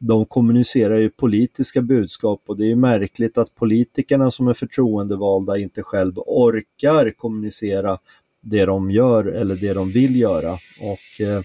de 0.04 0.26
kommunicerar 0.26 0.98
ju 0.98 1.10
politiska 1.10 1.82
budskap 1.82 2.42
och 2.46 2.58
det 2.58 2.72
är 2.72 2.76
märkligt 2.76 3.38
att 3.38 3.56
politikerna 3.56 4.32
som 4.32 4.48
är 4.48 4.54
förtroendevalda 4.54 5.58
inte 5.58 5.84
själv 5.84 6.14
orkar 6.18 7.12
kommunicera 7.18 7.98
det 8.42 8.66
de 8.66 8.92
gör 8.92 9.26
eller 9.26 9.56
det 9.56 9.74
de 9.74 9.90
vill 9.90 10.16
göra. 10.16 10.52
Och 10.80 11.22
eh, 11.22 11.42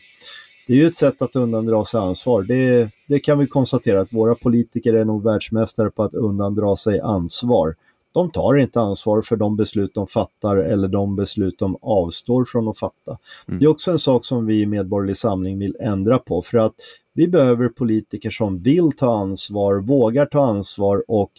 det 0.66 0.72
är 0.72 0.76
ju 0.76 0.86
ett 0.86 0.94
sätt 0.94 1.22
att 1.22 1.36
undandra 1.36 1.84
sig 1.84 2.00
ansvar. 2.00 2.42
Det, 2.42 2.90
det 3.08 3.18
kan 3.18 3.38
vi 3.38 3.46
konstatera 3.46 4.00
att 4.00 4.12
våra 4.12 4.34
politiker 4.34 4.94
är 4.94 5.04
nog 5.04 5.24
världsmästare 5.24 5.90
på 5.90 6.02
att 6.02 6.14
undandra 6.14 6.76
sig 6.76 7.00
ansvar. 7.00 7.74
De 8.12 8.30
tar 8.30 8.56
inte 8.56 8.80
ansvar 8.80 9.22
för 9.22 9.36
de 9.36 9.56
beslut 9.56 9.94
de 9.94 10.06
fattar 10.06 10.56
eller 10.56 10.88
de 10.88 11.16
beslut 11.16 11.58
de 11.58 11.76
avstår 11.82 12.44
från 12.44 12.68
att 12.68 12.78
fatta. 12.78 13.18
Mm. 13.48 13.60
Det 13.60 13.66
är 13.66 13.68
också 13.68 13.90
en 13.90 13.98
sak 13.98 14.24
som 14.24 14.46
vi 14.46 14.60
i 14.60 14.66
Medborgerlig 14.66 15.16
Samling 15.16 15.58
vill 15.58 15.76
ändra 15.80 16.18
på 16.18 16.42
för 16.42 16.58
att 16.58 16.74
vi 17.14 17.28
behöver 17.28 17.68
politiker 17.68 18.30
som 18.30 18.62
vill 18.62 18.92
ta 18.92 19.18
ansvar, 19.18 19.74
vågar 19.74 20.26
ta 20.26 20.46
ansvar 20.46 21.04
och 21.08 21.32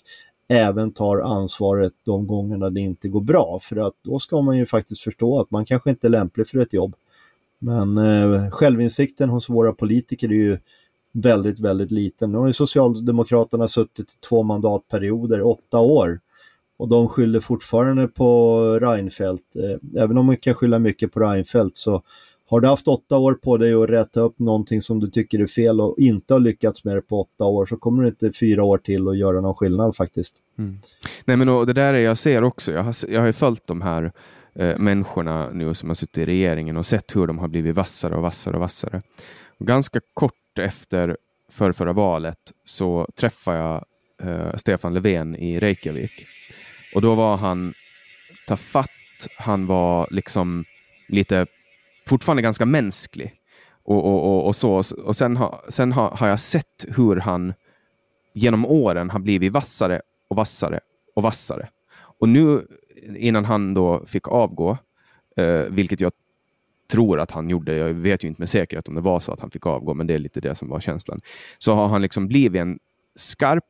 även 0.47 0.91
tar 0.91 1.17
ansvaret 1.17 1.93
de 2.03 2.27
gångerna 2.27 2.69
det 2.69 2.79
inte 2.79 3.07
går 3.07 3.21
bra. 3.21 3.59
För 3.61 3.75
att 3.75 3.93
då 4.01 4.19
ska 4.19 4.41
man 4.41 4.57
ju 4.57 4.65
faktiskt 4.65 5.01
förstå 5.01 5.39
att 5.39 5.51
man 5.51 5.65
kanske 5.65 5.89
inte 5.89 6.07
är 6.07 6.09
lämplig 6.09 6.47
för 6.47 6.59
ett 6.59 6.73
jobb. 6.73 6.95
Men 7.59 7.97
eh, 7.97 8.49
självinsikten 8.49 9.29
hos 9.29 9.49
våra 9.49 9.73
politiker 9.73 10.29
är 10.29 10.33
ju 10.33 10.57
väldigt, 11.11 11.59
väldigt 11.59 11.91
liten. 11.91 12.31
Nu 12.31 12.37
har 12.37 12.47
ju 12.47 12.53
Socialdemokraterna 12.53 13.67
suttit 13.67 14.11
i 14.11 14.17
två 14.29 14.43
mandatperioder, 14.43 15.41
åtta 15.41 15.79
år. 15.79 16.19
Och 16.77 16.87
de 16.87 17.09
skyller 17.09 17.39
fortfarande 17.39 18.07
på 18.07 18.59
Reinfeldt. 18.79 19.55
Eh, 19.55 20.03
även 20.03 20.17
om 20.17 20.25
man 20.25 20.37
kan 20.37 20.53
skylla 20.53 20.79
mycket 20.79 21.13
på 21.13 21.19
Reinfeldt 21.19 21.77
så 21.77 22.03
har 22.49 22.61
du 22.61 22.67
haft 22.67 22.87
åtta 22.87 23.17
år 23.17 23.33
på 23.33 23.57
dig 23.57 23.73
att 23.73 23.89
rätta 23.89 24.21
upp 24.21 24.39
någonting 24.39 24.81
som 24.81 24.99
du 24.99 25.09
tycker 25.09 25.39
är 25.39 25.47
fel 25.47 25.81
och 25.81 25.95
inte 25.97 26.33
har 26.33 26.39
lyckats 26.39 26.83
med 26.83 26.95
det 26.95 27.01
på 27.01 27.21
åtta 27.21 27.45
år 27.45 27.65
så 27.65 27.77
kommer 27.77 28.03
det 28.03 28.09
inte 28.09 28.31
fyra 28.31 28.63
år 28.63 28.77
till 28.77 29.07
att 29.07 29.17
göra 29.17 29.41
någon 29.41 29.55
skillnad 29.55 29.95
faktiskt. 29.95 30.35
Mm. 30.57 30.79
Nej 31.25 31.37
men 31.37 31.47
det 31.47 31.73
där 31.73 31.93
är 31.93 31.99
jag 31.99 32.17
ser 32.17 32.43
också. 32.43 32.71
Jag 32.71 32.83
har, 32.83 32.95
jag 33.09 33.21
har 33.21 33.31
följt 33.31 33.67
de 33.67 33.81
här 33.81 34.11
eh, 34.55 34.77
människorna 34.77 35.49
nu 35.49 35.73
som 35.73 35.89
har 35.89 35.95
suttit 35.95 36.17
i 36.17 36.25
regeringen 36.25 36.77
och 36.77 36.85
sett 36.85 37.15
hur 37.15 37.27
de 37.27 37.39
har 37.39 37.47
blivit 37.47 37.75
vassare 37.75 38.15
och 38.15 38.21
vassare 38.21 38.55
och 38.55 38.61
vassare. 38.61 39.01
Och 39.57 39.67
ganska 39.67 39.99
kort 40.13 40.59
efter 40.59 41.17
för 41.51 41.71
förra 41.71 41.93
valet 41.93 42.39
så 42.65 43.07
träffade 43.15 43.57
jag 43.57 43.85
eh, 44.23 44.55
Stefan 44.55 44.93
Löfven 44.93 45.35
i 45.35 45.59
Reykjavik 45.59 46.25
och 46.95 47.01
då 47.01 47.13
var 47.13 47.37
han 47.37 47.73
tafatt. 48.47 48.89
Han 49.37 49.65
var 49.65 50.07
liksom 50.11 50.65
lite 51.07 51.45
fortfarande 52.07 52.41
ganska 52.41 52.65
mänsklig. 52.65 53.33
Och, 53.83 54.05
och, 54.05 54.25
och, 54.25 54.47
och 54.47 54.55
så. 54.55 54.83
och 55.05 55.15
sen, 55.15 55.37
ha, 55.37 55.63
sen 55.69 55.91
ha, 55.91 56.15
har 56.15 56.27
jag 56.27 56.39
sett 56.39 56.85
hur 56.87 57.15
han 57.15 57.53
genom 58.33 58.65
åren 58.65 59.09
har 59.09 59.19
blivit 59.19 59.53
vassare 59.53 60.01
och 60.27 60.35
vassare 60.35 60.79
och 61.15 61.23
vassare. 61.23 61.69
Och 62.19 62.29
nu 62.29 62.67
innan 63.15 63.45
han 63.45 63.73
då 63.73 64.05
fick 64.05 64.27
avgå, 64.27 64.77
eh, 65.37 65.59
vilket 65.59 66.01
jag 66.01 66.11
tror 66.91 67.19
att 67.19 67.31
han 67.31 67.49
gjorde, 67.49 67.75
jag 67.75 67.93
vet 67.93 68.23
ju 68.23 68.27
inte 68.27 68.41
med 68.41 68.49
säkerhet 68.49 68.87
om 68.87 68.95
det 68.95 69.01
var 69.01 69.19
så 69.19 69.31
att 69.31 69.39
han 69.39 69.51
fick 69.51 69.65
avgå, 69.65 69.93
men 69.93 70.07
det 70.07 70.13
är 70.13 70.17
lite 70.17 70.39
det 70.41 70.55
som 70.55 70.69
var 70.69 70.79
känslan, 70.79 71.21
så 71.57 71.73
har 71.73 71.87
han 71.87 72.01
liksom 72.01 72.27
blivit 72.27 72.61
en 72.61 72.79
skarp 73.15 73.63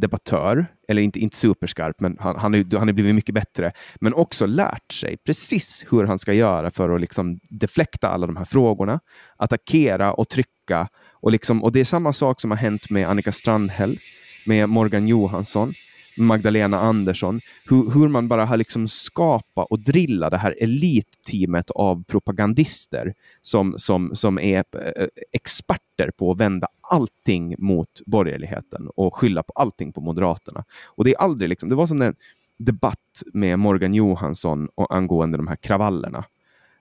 debattör, 0.00 0.66
eller 0.88 1.02
inte, 1.02 1.18
inte 1.20 1.36
superskarp, 1.36 2.00
men 2.00 2.16
han, 2.20 2.36
han, 2.36 2.54
är, 2.54 2.76
han 2.78 2.88
är 2.88 2.92
blivit 2.92 3.14
mycket 3.14 3.34
bättre, 3.34 3.72
men 4.00 4.14
också 4.14 4.46
lärt 4.46 4.92
sig 4.92 5.16
precis 5.16 5.84
hur 5.90 6.04
han 6.04 6.18
ska 6.18 6.32
göra 6.32 6.70
för 6.70 6.90
att 6.90 7.00
liksom 7.00 7.40
deflekta 7.50 8.08
alla 8.08 8.26
de 8.26 8.36
här 8.36 8.44
frågorna, 8.44 9.00
attackera 9.36 10.12
och 10.12 10.28
trycka. 10.28 10.88
Och, 11.12 11.32
liksom, 11.32 11.64
och 11.64 11.72
det 11.72 11.80
är 11.80 11.84
samma 11.84 12.12
sak 12.12 12.40
som 12.40 12.50
har 12.50 12.58
hänt 12.58 12.90
med 12.90 13.08
Annika 13.08 13.32
Strandhäll, 13.32 13.98
med 14.46 14.68
Morgan 14.68 15.08
Johansson. 15.08 15.72
Magdalena 16.16 16.80
Andersson, 16.80 17.40
hur, 17.68 17.90
hur 17.90 18.08
man 18.08 18.28
bara 18.28 18.44
har 18.44 18.56
liksom 18.56 18.88
skapat 18.88 19.66
och 19.70 19.78
drillat 19.78 20.30
det 20.30 20.38
här 20.38 20.56
elitteamet 20.60 21.70
av 21.70 22.04
propagandister 22.04 23.14
som, 23.42 23.74
som, 23.78 24.16
som 24.16 24.38
är 24.38 24.64
eh, 24.96 25.06
experter 25.32 26.10
på 26.16 26.30
att 26.30 26.40
vända 26.40 26.68
allting 26.80 27.54
mot 27.58 28.00
borgerligheten 28.06 28.88
och 28.96 29.14
skylla 29.14 29.42
på 29.42 29.52
allting 29.54 29.92
på 29.92 30.00
Moderaterna. 30.00 30.64
Och 30.84 31.04
det 31.04 31.14
är 31.14 31.18
aldrig 31.18 31.48
liksom, 31.48 31.68
det 31.68 31.74
var 31.74 31.86
som 31.86 32.02
en 32.02 32.14
debatt 32.56 33.22
med 33.32 33.58
Morgan 33.58 33.94
Johansson 33.94 34.68
angående 34.90 35.36
de 35.36 35.48
här 35.48 35.56
kravallerna, 35.56 36.24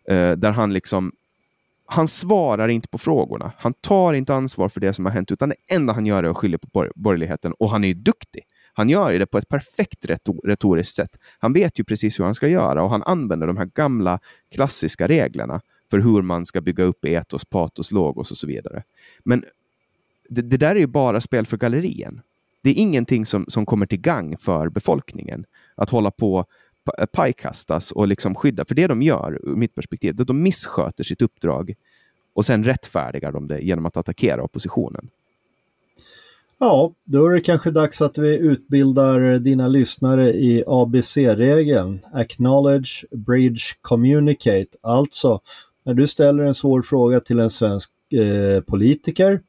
eh, 0.07 0.31
där 0.31 0.51
han 0.51 0.73
liksom 0.73 1.11
han 1.85 2.07
svarar 2.07 2.67
inte 2.67 2.87
på 2.87 2.97
frågorna. 2.97 3.51
Han 3.57 3.73
tar 3.73 4.13
inte 4.13 4.35
ansvar 4.35 4.69
för 4.69 4.79
det 4.79 4.93
som 4.93 5.05
har 5.05 5.11
hänt, 5.11 5.31
utan 5.31 5.49
det 5.49 5.55
enda 5.67 5.93
han 5.93 6.05
gör 6.05 6.23
är 6.23 6.29
att 6.29 6.37
skylla 6.37 6.57
på 6.57 6.87
borgerligheten. 6.95 7.53
Och 7.53 7.69
han 7.69 7.83
är 7.83 7.87
ju 7.87 7.93
duktig. 7.93 8.43
Han 8.73 8.89
gör 8.89 9.13
det 9.13 9.25
på 9.25 9.37
ett 9.37 9.49
perfekt 9.49 10.05
retoriskt 10.43 10.95
sätt. 10.95 11.17
Han 11.39 11.53
vet 11.53 11.79
ju 11.79 11.83
precis 11.83 12.19
hur 12.19 12.25
han 12.25 12.35
ska 12.35 12.47
göra 12.47 12.83
och 12.83 12.89
han 12.89 13.03
använder 13.03 13.47
de 13.47 13.57
här 13.57 13.69
gamla 13.73 14.19
klassiska 14.51 15.07
reglerna 15.07 15.61
för 15.89 15.99
hur 15.99 16.21
man 16.21 16.45
ska 16.45 16.61
bygga 16.61 16.83
upp 16.83 17.05
etos, 17.05 17.45
patos, 17.45 17.91
logos 17.91 18.31
och 18.31 18.37
så 18.37 18.47
vidare. 18.47 18.83
Men 19.23 19.45
det, 20.29 20.41
det 20.41 20.57
där 20.57 20.75
är 20.75 20.79
ju 20.79 20.87
bara 20.87 21.21
spel 21.21 21.45
för 21.45 21.57
gallerien. 21.57 22.21
Det 22.61 22.69
är 22.69 22.73
ingenting 22.73 23.25
som, 23.25 23.45
som 23.47 23.65
kommer 23.65 23.85
till 23.85 24.01
gang 24.01 24.37
för 24.37 24.69
befolkningen. 24.69 25.45
Att 25.75 25.89
hålla 25.89 26.11
på 26.11 26.45
eh, 26.97 27.05
pajkastas 27.05 27.91
och 27.91 28.07
liksom 28.07 28.35
skydda. 28.35 28.65
För 28.65 28.75
det 28.75 28.87
de 28.87 29.01
gör, 29.01 29.39
ur 29.43 29.55
mitt 29.55 29.75
perspektiv, 29.75 30.15
är 30.17 30.21
att 30.21 30.27
de 30.27 30.43
missköter 30.43 31.03
sitt 31.03 31.21
uppdrag 31.21 31.73
och 32.33 32.45
sen 32.45 32.63
rättfärdigar 32.63 33.31
de 33.31 33.47
det 33.47 33.59
genom 33.59 33.85
att 33.85 33.97
attackera 33.97 34.43
oppositionen. 34.43 35.09
Ja, 36.65 36.93
då 37.05 37.27
är 37.27 37.31
det 37.33 37.41
kanske 37.41 37.71
dags 37.71 38.01
att 38.01 38.17
vi 38.17 38.37
utbildar 38.37 39.39
dina 39.39 39.67
lyssnare 39.67 40.29
i 40.29 40.63
ABC-regeln. 40.67 41.99
Acknowledge, 42.13 43.05
bridge, 43.11 43.61
communicate. 43.81 44.77
Alltså, 44.81 45.41
när 45.85 45.93
du 45.93 46.07
ställer 46.07 46.43
en 46.43 46.53
svår 46.53 46.81
fråga 46.81 47.19
till 47.19 47.39
en 47.39 47.49
svensk 47.49 47.91
eh, 48.13 48.61
politiker, 48.61 49.41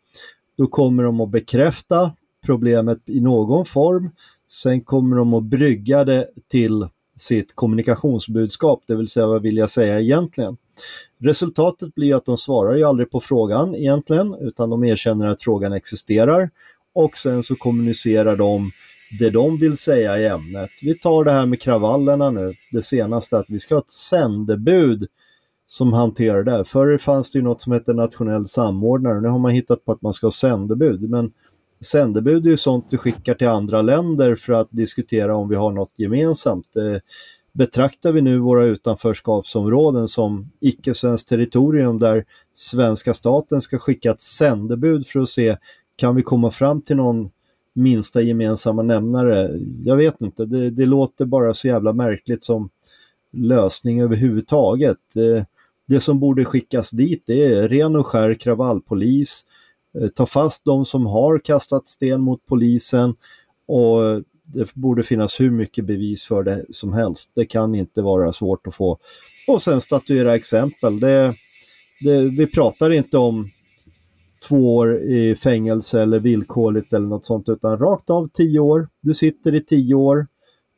då 0.58 0.66
kommer 0.66 1.02
de 1.02 1.20
att 1.20 1.30
bekräfta 1.30 2.12
problemet 2.46 2.98
i 3.06 3.20
någon 3.20 3.64
form. 3.64 4.10
Sen 4.48 4.80
kommer 4.80 5.16
de 5.16 5.34
att 5.34 5.44
brygga 5.44 6.04
det 6.04 6.28
till 6.50 6.88
sitt 7.16 7.54
kommunikationsbudskap, 7.54 8.82
det 8.86 8.96
vill 8.96 9.08
säga 9.08 9.26
vad 9.26 9.42
vill 9.42 9.56
jag 9.56 9.70
säga 9.70 10.00
egentligen. 10.00 10.56
Resultatet 11.18 11.94
blir 11.94 12.14
att 12.14 12.24
de 12.24 12.38
svarar 12.38 12.76
ju 12.76 12.84
aldrig 12.84 13.10
på 13.10 13.20
frågan 13.20 13.74
egentligen, 13.74 14.34
utan 14.40 14.70
de 14.70 14.84
erkänner 14.84 15.26
att 15.26 15.42
frågan 15.42 15.72
existerar 15.72 16.50
och 16.94 17.16
sen 17.16 17.42
så 17.42 17.56
kommunicerar 17.56 18.36
de 18.36 18.70
det 19.18 19.30
de 19.30 19.58
vill 19.58 19.76
säga 19.76 20.18
i 20.18 20.26
ämnet. 20.26 20.70
Vi 20.82 20.94
tar 20.98 21.24
det 21.24 21.32
här 21.32 21.46
med 21.46 21.60
kravallerna 21.60 22.30
nu, 22.30 22.54
det 22.72 22.82
senaste, 22.82 23.38
att 23.38 23.46
vi 23.48 23.58
ska 23.58 23.74
ha 23.74 23.82
ett 23.82 23.90
sändebud 23.90 25.08
som 25.66 25.92
hanterar 25.92 26.42
det. 26.42 26.64
Förr 26.64 26.98
fanns 26.98 27.30
det 27.30 27.38
ju 27.38 27.42
något 27.42 27.62
som 27.62 27.72
hette 27.72 27.92
nationell 27.92 28.48
samordnare, 28.48 29.20
nu 29.20 29.28
har 29.28 29.38
man 29.38 29.52
hittat 29.52 29.84
på 29.84 29.92
att 29.92 30.02
man 30.02 30.14
ska 30.14 30.26
ha 30.26 30.32
sändebud. 30.32 31.10
Men 31.10 31.32
sändebud 31.80 32.46
är 32.46 32.50
ju 32.50 32.56
sånt 32.56 32.90
du 32.90 32.98
skickar 32.98 33.34
till 33.34 33.48
andra 33.48 33.82
länder 33.82 34.36
för 34.36 34.52
att 34.52 34.68
diskutera 34.70 35.36
om 35.36 35.48
vi 35.48 35.56
har 35.56 35.72
något 35.72 35.92
gemensamt. 35.96 36.76
Eh, 36.76 37.00
betraktar 37.52 38.12
vi 38.12 38.20
nu 38.20 38.38
våra 38.38 38.64
utanförskapsområden 38.66 40.08
som 40.08 40.50
icke-svenskt 40.60 41.28
territorium 41.28 41.98
där 41.98 42.24
svenska 42.52 43.14
staten 43.14 43.60
ska 43.60 43.78
skicka 43.78 44.10
ett 44.10 44.20
sändebud 44.20 45.06
för 45.06 45.20
att 45.20 45.28
se 45.28 45.56
kan 45.96 46.16
vi 46.16 46.22
komma 46.22 46.50
fram 46.50 46.82
till 46.82 46.96
någon 46.96 47.30
minsta 47.72 48.22
gemensamma 48.22 48.82
nämnare? 48.82 49.50
Jag 49.84 49.96
vet 49.96 50.20
inte, 50.20 50.44
det, 50.44 50.70
det 50.70 50.86
låter 50.86 51.24
bara 51.24 51.54
så 51.54 51.68
jävla 51.68 51.92
märkligt 51.92 52.44
som 52.44 52.70
lösning 53.32 54.00
överhuvudtaget. 54.00 54.98
Det, 55.14 55.46
det 55.86 56.00
som 56.00 56.20
borde 56.20 56.44
skickas 56.44 56.90
dit 56.90 57.22
det 57.26 57.44
är 57.44 57.68
ren 57.68 57.96
och 57.96 58.06
skär 58.06 58.34
kravallpolis, 58.34 59.44
eh, 60.00 60.08
ta 60.08 60.26
fast 60.26 60.64
de 60.64 60.84
som 60.84 61.06
har 61.06 61.38
kastat 61.38 61.88
sten 61.88 62.20
mot 62.20 62.46
polisen 62.46 63.14
och 63.66 64.22
det 64.46 64.74
borde 64.74 65.02
finnas 65.02 65.40
hur 65.40 65.50
mycket 65.50 65.84
bevis 65.84 66.24
för 66.24 66.42
det 66.42 66.64
som 66.70 66.92
helst. 66.92 67.30
Det 67.34 67.44
kan 67.44 67.74
inte 67.74 68.02
vara 68.02 68.32
svårt 68.32 68.66
att 68.66 68.74
få. 68.74 68.98
Och 69.48 69.62
sen 69.62 69.80
statuera 69.80 70.34
exempel. 70.34 71.00
Det, 71.00 71.34
det, 72.00 72.20
vi 72.20 72.46
pratar 72.46 72.90
inte 72.90 73.18
om 73.18 73.50
två 74.48 74.76
år 74.76 74.96
i 74.96 75.36
fängelse 75.36 76.02
eller 76.02 76.18
villkorligt 76.18 76.92
eller 76.92 77.06
något 77.06 77.26
sånt 77.26 77.48
utan 77.48 77.78
rakt 77.78 78.10
av 78.10 78.28
tio 78.28 78.60
år. 78.60 78.88
Du 79.00 79.14
sitter 79.14 79.54
i 79.54 79.60
tio 79.60 79.94
år. 79.94 80.26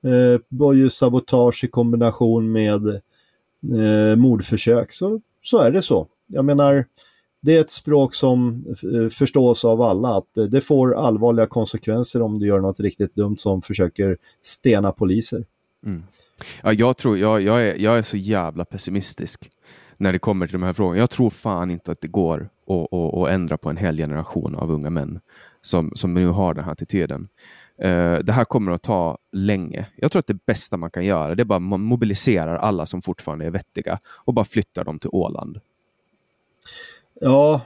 Eh, 0.05 0.41
var 0.49 0.73
ju 0.73 0.91
sabotage 0.91 1.64
i 1.64 1.69
kombination 1.69 2.53
med 2.53 2.87
eh, 2.87 4.17
mordförsök 4.17 4.93
så, 4.93 5.21
så 5.43 5.59
är 5.59 5.71
det 5.71 5.83
så. 5.83 6.07
Jag 6.27 6.45
menar, 6.45 6.87
det 7.41 7.57
är 7.57 7.61
ett 7.61 7.71
språk 7.71 8.14
som 8.14 8.64
eh, 8.69 9.09
förstås 9.09 9.64
av 9.64 9.83
alla 9.83 10.09
att 10.09 10.51
det 10.51 10.61
får 10.61 10.95
allvarliga 10.95 11.47
konsekvenser 11.47 12.23
om 12.23 12.39
du 12.39 12.47
gör 12.47 12.61
något 12.61 12.81
riktigt 12.81 13.14
dumt 13.14 13.39
som 13.39 13.62
försöker 13.62 14.17
stena 14.43 14.93
poliser. 14.93 15.45
Mm. 15.87 16.03
Ja, 16.62 16.73
jag, 16.73 16.97
tror, 16.97 17.19
jag, 17.19 17.43
jag, 17.43 17.62
är, 17.62 17.77
jag 17.77 17.99
är 17.99 18.03
så 18.03 18.17
jävla 18.17 18.64
pessimistisk 18.64 19.51
när 19.97 20.12
det 20.12 20.19
kommer 20.19 20.47
till 20.47 20.53
de 20.53 20.62
här 20.62 20.73
frågorna. 20.73 20.99
Jag 20.99 21.11
tror 21.11 21.31
fan 21.31 21.71
inte 21.71 21.93
att 21.93 22.01
det 22.01 22.09
går 22.09 22.49
att, 22.67 22.93
att, 22.93 23.14
att 23.14 23.29
ändra 23.29 23.57
på 23.57 23.71
en 23.71 23.77
hel 23.77 23.97
generation 23.97 24.55
av 24.55 24.71
unga 24.71 24.91
män 24.91 25.21
som, 25.62 25.93
som 25.95 26.12
nu 26.12 26.27
har 26.27 26.55
den 26.55 26.64
här 26.64 26.73
attityden. 26.73 27.29
Uh, 27.85 28.19
det 28.19 28.33
här 28.33 28.45
kommer 28.45 28.73
att 28.73 28.83
ta 28.83 29.19
länge. 29.33 29.87
Jag 29.97 30.12
tror 30.12 30.21
att 30.21 30.27
det 30.27 30.47
bästa 30.47 30.77
man 30.77 30.91
kan 30.91 31.05
göra 31.05 31.35
det 31.35 31.43
är 31.43 31.45
bara 31.45 31.59
man 31.59 31.81
mobiliserar 31.81 32.57
alla 32.57 32.87
som 32.87 33.03
fortfarande 33.03 33.47
är 33.47 33.51
vettiga 33.51 33.99
och 34.07 34.35
bara 34.35 34.45
flyttar 34.45 34.85
dem 34.85 34.99
till 34.99 35.11
Åland. 35.12 35.61
Ja, 37.21 37.61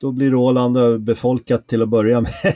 då 0.00 0.12
blir 0.12 0.34
Åland 0.34 1.00
befolkat 1.00 1.66
till 1.66 1.82
att 1.82 1.88
börja 1.88 2.20
med. 2.20 2.32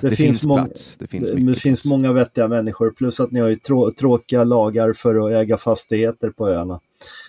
det, 0.00 0.10
det, 0.10 0.16
finns, 0.16 0.44
många, 0.44 0.64
plats. 0.64 0.96
Det, 0.98 1.06
finns, 1.06 1.30
det, 1.30 1.40
det 1.40 1.54
finns 1.54 1.84
många 1.84 2.12
vettiga 2.12 2.48
människor 2.48 2.90
plus 2.90 3.20
att 3.20 3.30
ni 3.30 3.40
har 3.40 3.48
ju 3.48 3.56
trå 3.56 3.90
tråkiga 3.90 4.44
lagar 4.44 4.92
för 4.92 5.26
att 5.26 5.32
äga 5.32 5.56
fastigheter 5.56 6.30
på 6.30 6.48
öarna. 6.48 6.80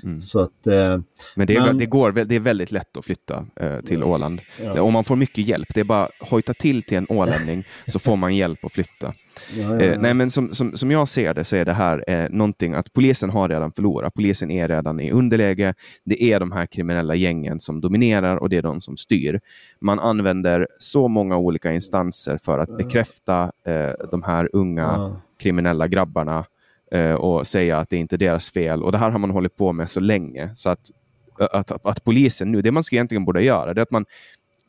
Mm. 0.04 0.22
Så 0.22 0.40
att, 0.40 0.68
eh, 0.68 1.00
men, 1.36 1.48
det 1.48 1.56
är, 1.56 1.66
men 1.66 1.78
det, 1.78 1.86
går, 1.86 2.12
det 2.12 2.36
är 2.36 2.40
väldigt 2.40 2.72
lätt 2.72 2.98
att 2.98 3.06
flytta 3.06 3.46
eh, 3.56 3.80
till 3.80 4.04
Åland. 4.04 4.42
Ja. 4.64 4.82
Om 4.82 4.94
man 4.94 5.04
får 5.04 5.16
mycket 5.16 5.48
hjälp, 5.48 5.68
det 5.74 5.80
är 5.80 5.84
bara 5.84 6.04
att 6.04 6.30
hojta 6.30 6.54
till 6.54 6.84
till 6.84 6.98
en 6.98 7.06
ålänning 7.10 7.64
så 7.88 8.00
får 8.00 8.16
man 8.16 8.36
hjälp 8.36 8.66
att 8.66 8.72
flytta. 8.72 9.14
Ja, 9.54 9.76
ja, 9.76 9.82
eh, 9.82 10.00
nej, 10.00 10.14
men 10.14 10.32
som, 10.32 10.54
som, 10.54 10.78
som 10.78 10.92
jag 10.92 11.08
ser 11.08 11.34
det 11.34 11.44
så 11.44 11.56
är 11.56 11.66
det 11.66 11.74
här 11.74 12.04
eh, 12.08 12.30
någonting 12.30 12.74
att 12.74 12.94
polisen 12.94 13.30
har 13.30 13.50
redan 13.50 13.72
förlorat. 13.72 14.14
Polisen 14.14 14.52
är 14.52 14.68
redan 14.68 15.00
i 15.00 15.12
underläge. 15.12 15.74
Det 16.04 16.24
är 16.24 16.40
de 16.40 16.52
här 16.52 16.66
kriminella 16.66 17.16
gängen 17.16 17.60
som 17.60 17.82
dominerar 17.82 18.38
och 18.38 18.50
det 18.50 18.58
är 18.58 18.62
de 18.62 18.82
som 18.82 18.98
styr. 18.98 19.40
Man 19.82 20.00
använder 20.00 20.68
så 20.80 21.08
många 21.08 21.38
olika 21.38 21.74
instanser 21.74 22.40
för 22.44 22.60
att 22.60 22.78
bekräfta 22.78 23.52
eh, 23.66 24.08
de 24.12 24.24
här 24.24 24.50
unga 24.54 25.16
kriminella 25.40 25.88
grabbarna 25.88 26.46
eh, 26.92 27.14
och 27.14 27.48
säga 27.48 27.78
att 27.78 27.90
det 27.90 27.98
inte 27.98 28.16
är 28.16 28.18
deras 28.18 28.52
fel. 28.52 28.84
Och 28.84 28.92
det 28.92 28.98
här 28.98 29.10
har 29.10 29.20
man 29.20 29.32
hållit 29.32 29.56
på 29.56 29.74
med 29.74 29.92
så 29.92 30.00
länge. 30.00 30.52
Så 30.56 30.70
att, 30.70 30.80
att, 31.40 31.72
att, 31.72 31.86
att 31.86 32.04
polisen 32.04 32.52
nu, 32.52 32.62
det 32.62 32.72
man 32.72 32.84
ska 32.84 32.96
egentligen 32.96 33.26
borde 33.26 33.44
göra, 33.44 33.74
det 33.74 33.82
är 33.82 33.84
att 33.84 33.92
man 33.92 34.06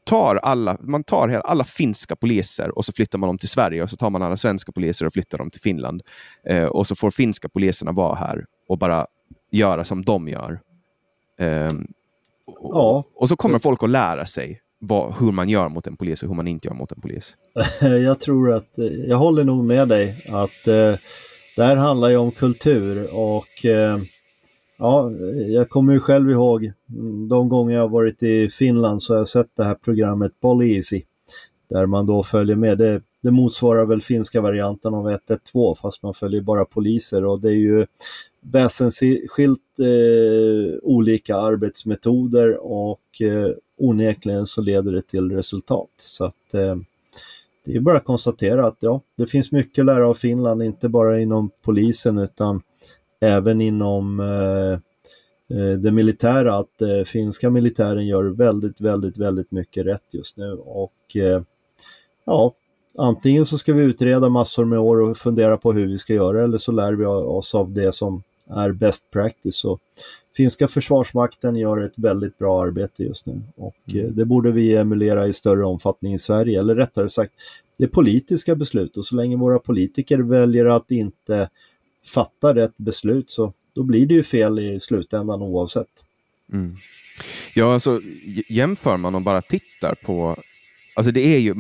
tar 0.05 0.37
alla, 0.37 0.77
man 0.81 1.05
tar 1.05 1.29
alla 1.29 1.65
finska 1.65 2.17
poliser 2.17 2.79
och 2.79 2.85
så 2.85 2.93
flyttar 2.93 3.19
man 3.19 3.27
dem 3.27 3.39
till 3.39 3.49
Sverige 3.49 3.83
och 3.83 3.91
så 3.91 3.97
tar 3.97 4.11
man 4.11 4.23
alla 4.23 4.37
svenska 4.37 4.73
poliser 4.73 5.07
och 5.07 5.13
flyttar 5.13 5.39
dem 5.39 5.51
till 5.51 5.61
Finland. 5.61 6.03
Eh, 6.47 6.65
och 6.65 6.87
så 6.87 6.95
får 6.95 7.11
finska 7.11 7.49
poliserna 7.49 7.93
vara 7.93 8.15
här 8.15 8.45
och 8.69 8.79
bara 8.79 9.07
göra 9.51 9.85
som 9.85 10.03
de 10.03 10.29
gör. 10.29 10.61
Eh, 11.39 11.69
och, 12.47 12.75
ja. 12.75 13.05
och 13.15 13.29
så 13.29 13.37
kommer 13.37 13.59
folk 13.59 13.83
att 13.83 13.91
lära 13.91 14.27
sig 14.27 14.61
vad, 14.79 15.19
hur 15.19 15.33
man 15.33 15.49
gör 15.49 15.69
mot 15.69 15.87
en 15.87 15.97
polis 15.97 16.23
och 16.23 16.29
hur 16.29 16.37
man 16.37 16.47
inte 16.49 16.69
gör 16.69 16.75
mot 16.75 16.93
en 16.93 17.01
polis. 17.01 17.35
Jag 17.81 18.21
tror 18.21 18.53
att, 18.53 18.73
jag 19.09 19.17
håller 19.17 19.45
nog 19.45 19.65
med 19.65 19.89
dig 19.89 20.25
att 20.29 20.69
eh, 20.69 20.95
det 21.61 21.67
här 21.67 21.77
handlar 21.77 22.11
ju 22.11 22.17
om 22.17 22.31
kultur 22.31 23.09
och 23.15 23.65
eh, 23.65 23.99
ja, 24.79 25.11
jag 25.49 25.69
kommer 25.69 25.93
ju 25.93 26.01
själv 26.01 26.31
ihåg 26.31 26.73
de 27.29 27.49
gånger 27.49 27.75
jag 27.75 27.89
varit 27.89 28.23
i 28.23 28.49
Finland 28.51 29.03
så 29.03 29.13
har 29.13 29.19
jag 29.19 29.29
sett 29.29 29.57
det 29.57 29.65
här 29.65 29.75
programmet 29.75 30.33
Poliisi 30.41 31.05
där 31.71 31.87
man 31.87 32.07
då 32.07 32.23
följer 32.23 32.57
med. 32.57 32.79
Det, 32.79 33.03
det 33.23 33.31
motsvarar 33.31 33.85
väl 33.85 34.03
finska 34.03 34.41
varianten 34.41 34.95
av 34.95 35.11
112 35.11 35.77
fast 35.83 36.03
man 36.03 36.15
följer 36.15 36.41
bara 36.41 36.65
poliser 36.65 37.25
och 37.25 37.41
det 37.41 37.49
är 37.49 37.59
ju 37.59 37.87
väsensskilt 38.41 39.79
eh, 39.79 40.79
olika 40.83 41.37
arbetsmetoder 41.37 42.57
och 42.63 43.21
eh, 43.21 43.51
onekligen 43.79 44.47
så 44.47 44.61
leder 44.61 44.93
det 44.93 45.03
till 45.03 45.33
resultat. 45.33 45.91
Så 45.97 46.25
att 46.25 46.55
eh, 46.55 46.77
det 47.65 47.77
är 47.77 47.81
bara 47.81 47.97
att 47.97 48.05
konstatera 48.05 48.67
att 48.67 48.77
ja, 48.81 49.01
det 49.17 49.27
finns 49.27 49.53
mycket 49.53 49.83
att 49.83 49.87
lära 49.87 50.09
av 50.09 50.15
Finland, 50.15 50.63
inte 50.63 50.89
bara 50.89 51.21
inom 51.21 51.51
polisen 51.63 52.19
utan 52.19 52.63
även 53.21 53.61
inom 53.61 54.21
eh, 54.21 54.73
eh, 55.59 55.79
det 55.79 55.93
militära. 55.93 56.55
Att 56.55 56.83
eh, 56.83 57.05
finska 57.07 57.51
militären 57.51 58.07
gör 58.07 58.25
väldigt, 58.25 58.81
väldigt, 58.81 59.19
väldigt 59.19 59.51
mycket 59.51 59.87
rätt 59.87 60.05
just 60.11 60.37
nu. 60.37 60.53
Och 60.53 61.17
eh, 61.17 61.43
ja, 62.25 62.55
antingen 62.99 63.47
så 63.47 63.59
ska 63.59 63.73
vi 63.73 63.83
utreda 63.83 64.29
massor 64.29 64.65
med 64.65 64.79
år 64.79 65.01
och 65.01 65.17
fundera 65.17 65.57
på 65.57 65.73
hur 65.73 65.87
vi 65.87 65.99
ska 65.99 66.15
göra 66.15 66.45
eller 66.45 66.59
så 66.59 66.73
lär 66.73 66.93
vi 66.93 67.05
oss 67.05 67.55
av 67.55 67.73
det 67.73 67.95
som 67.95 68.23
är 68.51 68.73
best 68.73 69.11
practice. 69.11 69.57
Så 69.57 69.79
finska 70.37 70.69
försvarsmakten 70.69 71.57
gör 71.57 71.83
ett 71.83 71.93
väldigt 71.97 72.39
bra 72.39 72.63
arbete 72.63 73.03
just 73.03 73.27
nu 73.27 73.43
och 73.57 73.77
mm. 73.89 74.07
Eh, 74.07 74.11
det 74.11 74.25
borde 74.25 74.51
vi 74.51 74.77
emulera 74.77 75.27
i 75.27 75.33
större 75.33 75.65
omfattning 75.65 76.15
i 76.15 76.19
Sverige, 76.19 76.61
eller 76.61 76.75
rättare 76.75 77.09
sagt 77.09 77.33
det 77.79 77.85
är 77.85 77.89
politiska 77.89 78.57
beslut 78.57 78.97
och 78.97 79.05
så 79.05 79.17
länge 79.17 79.37
våra 79.37 79.59
politiker 79.59 80.19
väljer 80.19 80.67
att 80.67 80.91
inte 80.91 81.49
fatta 82.15 82.55
rätt 82.55 82.77
beslut 82.77 83.31
så 83.31 83.53
då 83.75 83.83
blir 83.83 84.07
det 84.07 84.15
ju 84.15 84.23
fel 84.23 84.59
i 84.59 84.81
slutändan 84.81 85.43
oavsett. 85.43 86.05
Mm. 86.53 86.77
Ja, 87.55 87.75
alltså 87.75 88.01
jämför 88.49 88.97
man 88.97 89.15
och 89.15 89.23
bara 89.23 89.43
tittar 89.43 89.95
på 89.95 90.37
Alltså 90.95 91.13
det 91.13 91.21
är 91.21 91.39
ju, 91.39 91.55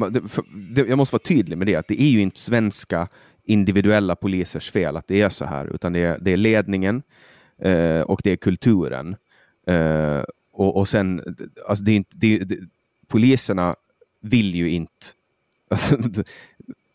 jag 0.74 0.99
måste 0.99 1.14
vara 1.14 1.22
tydlig 1.22 1.59
med 1.59 1.66
det, 1.66 1.76
att 1.76 1.88
det 1.88 2.03
är 2.03 2.09
ju 2.09 2.20
inte 2.20 2.41
svenska 2.41 3.09
individuella 3.51 4.16
polisers 4.16 4.70
fel 4.70 4.96
att 4.96 5.09
det 5.09 5.20
är 5.20 5.28
så 5.28 5.44
här, 5.44 5.74
utan 5.74 5.92
det 5.92 6.01
är, 6.01 6.18
det 6.18 6.30
är 6.30 6.36
ledningen 6.36 7.03
eh, 7.59 8.01
och 8.01 8.20
det 8.24 8.30
är 8.30 8.36
kulturen. 8.36 9.16
Eh, 9.66 10.22
och, 10.53 10.76
och 10.76 10.88
sen, 10.88 11.36
alltså 11.68 11.84
det 11.84 11.92
är 11.92 11.96
inte, 11.96 12.16
det, 12.16 12.38
det, 12.38 12.59
poliserna 13.09 13.76
vill 14.20 14.55
ju 14.55 14.70
inte, 14.70 15.07
alltså, 15.68 15.96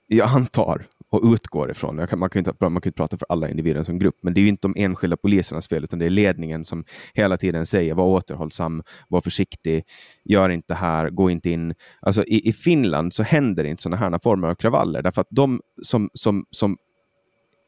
jag 0.07 0.29
antar 0.29 0.87
och 1.09 1.33
utgår 1.33 1.71
ifrån, 1.71 2.07
kan, 2.07 2.19
man, 2.19 2.29
kan 2.29 2.39
inte, 2.39 2.53
man 2.59 2.81
kan 2.81 2.89
inte 2.89 2.91
prata 2.91 3.17
för 3.17 3.25
alla 3.29 3.49
individer 3.49 3.83
som 3.83 3.99
grupp, 3.99 4.15
men 4.21 4.33
det 4.33 4.39
är 4.39 4.43
ju 4.43 4.47
inte 4.47 4.67
de 4.67 4.73
enskilda 4.77 5.17
polisernas 5.17 5.67
fel, 5.67 5.83
utan 5.83 5.99
det 5.99 6.05
är 6.05 6.09
ledningen 6.09 6.65
som 6.65 6.85
hela 7.13 7.37
tiden 7.37 7.65
säger 7.65 7.93
var 7.93 8.05
återhållsam, 8.05 8.83
var 9.07 9.21
försiktig, 9.21 9.83
gör 10.23 10.49
inte 10.49 10.73
det 10.73 10.77
här, 10.77 11.09
gå 11.09 11.29
inte 11.29 11.49
in. 11.49 11.75
Alltså 12.01 12.23
i, 12.23 12.49
i 12.49 12.53
Finland 12.53 13.13
så 13.13 13.23
händer 13.23 13.63
inte 13.63 13.83
sådana 13.83 13.97
här 13.97 14.19
former 14.19 14.47
av 14.47 14.55
kravaller, 14.55 15.01
därför 15.01 15.21
att 15.21 15.27
de 15.29 15.61
som, 15.81 16.09
som, 16.13 16.45
som 16.51 16.77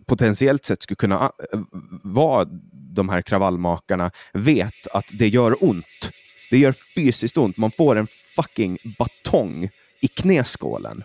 potentiellt 0.05 0.65
sett 0.65 0.81
skulle 0.81 0.95
kunna 0.95 1.31
äh, 1.53 1.59
vara 2.03 2.47
de 2.71 3.09
här 3.09 3.21
kravallmakarna 3.21 4.11
vet 4.33 4.88
att 4.93 5.05
det 5.13 5.27
gör 5.27 5.63
ont. 5.63 6.11
Det 6.49 6.57
gör 6.57 6.71
fysiskt 6.71 7.38
ont. 7.38 7.57
Man 7.57 7.71
får 7.71 7.95
en 7.95 8.07
fucking 8.35 8.77
batong 8.97 9.69
i 10.01 10.07
knäskålen 10.07 11.03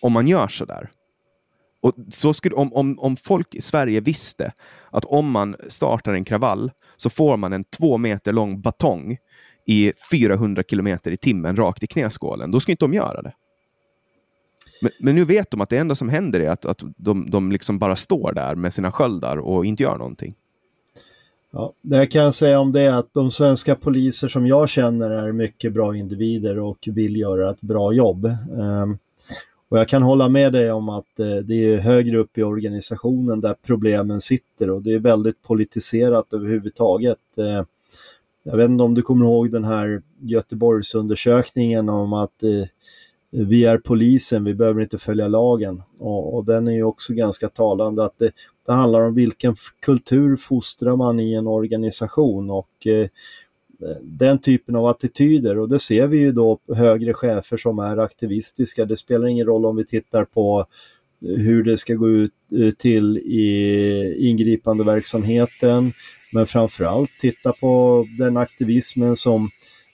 om 0.00 0.12
man 0.12 0.28
gör 0.28 0.48
sådär. 0.48 0.90
Och 1.84 1.94
så 2.08 2.32
skulle, 2.32 2.54
om, 2.54 2.72
om, 2.72 2.98
om 2.98 3.16
folk 3.16 3.54
i 3.54 3.60
Sverige 3.60 4.00
visste 4.00 4.52
att 4.90 5.04
om 5.04 5.30
man 5.30 5.56
startar 5.68 6.14
en 6.14 6.24
kravall 6.24 6.70
så 6.96 7.10
får 7.10 7.36
man 7.36 7.52
en 7.52 7.64
två 7.64 7.98
meter 7.98 8.32
lång 8.32 8.60
batong 8.60 9.16
i 9.66 9.92
400 10.10 10.62
kilometer 10.62 11.12
i 11.12 11.16
timmen 11.16 11.56
rakt 11.56 11.82
i 11.82 11.86
knäskålen, 11.86 12.50
då 12.50 12.60
skulle 12.60 12.72
inte 12.72 12.84
de 12.84 12.94
göra 12.94 13.22
det. 13.22 13.32
Men, 14.82 14.92
men, 15.00 15.14
nu 15.14 15.24
vet 15.24 15.50
de 15.50 15.60
att 15.60 15.68
det 15.68 15.78
enda 15.78 15.94
som 15.94 16.08
händer 16.08 16.40
är 16.40 16.50
att, 16.50 16.64
att 16.64 16.82
de, 16.96 17.30
de 17.30 17.52
liksom 17.52 17.78
bara 17.78 17.96
står 17.96 18.32
där 18.32 18.54
med 18.54 18.74
sina 18.74 18.92
sköldar 18.92 19.36
och 19.36 19.66
inte 19.66 19.82
gör 19.82 19.96
någonting. 19.96 20.34
Ja, 21.50 21.72
det 21.82 21.96
jag 21.96 22.10
kan 22.10 22.32
säga 22.32 22.60
om 22.60 22.72
det 22.72 22.80
är 22.80 22.98
att 22.98 23.14
de 23.14 23.30
svenska 23.30 23.74
poliser 23.74 24.28
som 24.28 24.46
jag 24.46 24.68
känner 24.68 25.10
är 25.10 25.32
mycket 25.32 25.72
bra 25.72 25.96
individer 25.96 26.58
och 26.58 26.78
vill 26.86 27.16
göra 27.16 27.50
ett 27.50 27.60
bra 27.60 27.92
jobb. 27.92 28.24
Ehm, 28.60 28.98
och 29.74 29.80
jag 29.80 29.88
kan 29.88 30.02
hålla 30.02 30.28
med 30.28 30.52
dig 30.52 30.72
om 30.72 30.88
att 30.88 31.20
eh, 31.20 31.36
det 31.36 31.54
är 31.54 31.78
högre 31.78 32.18
upp 32.18 32.38
i 32.38 32.42
organisationen 32.42 33.40
där 33.40 33.54
problemen 33.62 34.20
sitter 34.20 34.70
och 34.70 34.82
det 34.82 34.94
är 34.94 34.98
väldigt 34.98 35.42
politiserat 35.42 36.32
överhuvudtaget. 36.32 37.18
Eh, 37.38 37.64
jag 38.42 38.56
vet 38.56 38.68
inte 38.70 38.84
om 38.84 38.94
du 38.94 39.02
kommer 39.02 39.26
ihåg 39.26 39.50
den 39.50 39.64
här 39.64 40.02
Göteborgsundersökningen 40.20 41.88
om 41.88 42.12
att 42.12 42.42
eh, 42.42 42.66
vi 43.30 43.64
är 43.64 43.78
polisen, 43.78 44.44
vi 44.44 44.54
behöver 44.54 44.82
inte 44.82 44.98
följa 44.98 45.28
lagen. 45.28 45.82
Och, 46.00 46.34
och 46.34 46.44
den 46.44 46.68
är 46.68 46.72
ju 46.72 46.84
också 46.84 47.12
ganska 47.12 47.48
talande 47.48 48.04
att 48.04 48.18
det, 48.18 48.30
det, 48.66 48.72
handlar 48.72 49.00
om 49.00 49.14
vilken 49.14 49.56
kultur 49.80 50.36
fostrar 50.36 50.96
man 50.96 51.20
i 51.20 51.34
en 51.34 51.46
organisation 51.46 52.50
och 52.50 52.86
eh, 52.86 53.08
den 54.02 54.38
typen 54.38 54.76
av 54.76 54.86
attityder 54.86 55.58
och 55.58 55.68
det 55.68 55.78
ser 55.78 56.06
vi 56.06 56.18
ju 56.18 56.32
då 56.32 56.58
högre 56.74 57.14
chefer 57.14 57.56
som 57.56 57.78
är 57.78 57.96
aktivistiska. 57.96 58.84
Det 58.84 58.96
spelar 58.96 59.26
ingen 59.26 59.46
roll 59.46 59.66
om 59.66 59.76
vi 59.76 59.86
tittar 59.86 60.24
på 60.24 60.66
hur 61.20 61.64
det 61.64 61.76
ska 61.76 61.94
gå 61.94 62.08
ut 62.08 62.32
eh, 62.60 62.70
till 62.70 63.18
i 63.18 64.28
ingripande 64.28 64.84
verksamheten 64.84 65.92
men 66.32 66.46
framförallt 66.46 67.10
titta 67.20 67.52
på 67.52 68.04
den 68.18 68.36
aktivismen 68.36 69.16
som 69.16 69.48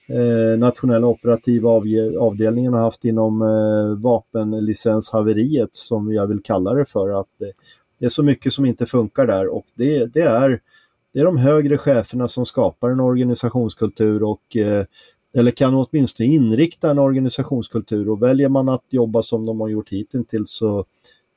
eh, 0.08 0.58
nationella 0.58 1.06
operativa 1.06 1.70
avdelningen 2.18 2.72
har 2.72 2.80
haft 2.80 3.04
inom 3.04 3.42
eh, 3.42 4.02
vapenlicenshaveriet 4.02 5.70
som 5.72 6.12
jag 6.12 6.26
vill 6.26 6.42
kalla 6.42 6.74
det 6.74 6.84
för. 6.84 7.20
att 7.20 7.28
det, 7.38 7.52
det 7.98 8.04
är 8.04 8.10
så 8.10 8.22
mycket 8.22 8.52
som 8.52 8.64
inte 8.64 8.86
funkar 8.86 9.26
där 9.26 9.48
och 9.48 9.66
det, 9.74 10.06
det, 10.06 10.22
är, 10.22 10.60
det 11.12 11.20
är 11.20 11.24
de 11.24 11.36
högre 11.36 11.78
cheferna 11.78 12.28
som 12.28 12.46
skapar 12.46 12.90
en 12.90 13.00
organisationskultur 13.00 14.22
och 14.22 14.56
eh, 14.56 14.84
eller 15.34 15.50
kan 15.50 15.74
åtminstone 15.74 16.28
inrikta 16.28 16.90
en 16.90 16.98
organisationskultur 16.98 18.08
och 18.08 18.22
väljer 18.22 18.48
man 18.48 18.68
att 18.68 18.84
jobba 18.88 19.22
som 19.22 19.46
de 19.46 19.60
har 19.60 19.68
gjort 19.68 19.88
hittills 19.88 20.50
så 20.50 20.84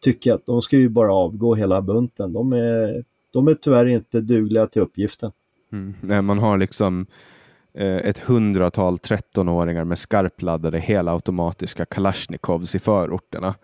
tycker 0.04 0.30
jag 0.30 0.38
att 0.38 0.46
de 0.46 0.62
ska 0.62 0.78
ju 0.78 0.90
bara 0.90 1.14
avgå 1.14 1.56
hela 1.56 1.82
bunten. 1.82 2.34
De 2.34 2.54
är, 2.54 3.04
de 3.32 3.48
är 3.48 3.54
tyvärr 3.54 3.86
inte 3.86 4.22
dugliga 4.22 4.68
till 4.68 4.82
uppgiften. 4.82 5.32
Mm. 5.72 5.94
Nej, 6.02 6.22
man 6.22 6.40
har 6.40 6.58
liksom 6.58 7.06
eh, 7.74 7.96
ett 7.96 8.20
hundratal 8.20 8.96
13-åringar 8.96 9.84
med 9.84 10.00
skarpladdade 10.00 10.80
helautomatiska 10.80 11.86
kalasjnikovs 11.86 12.76
i 12.76 12.80
förorterna. 12.80 13.56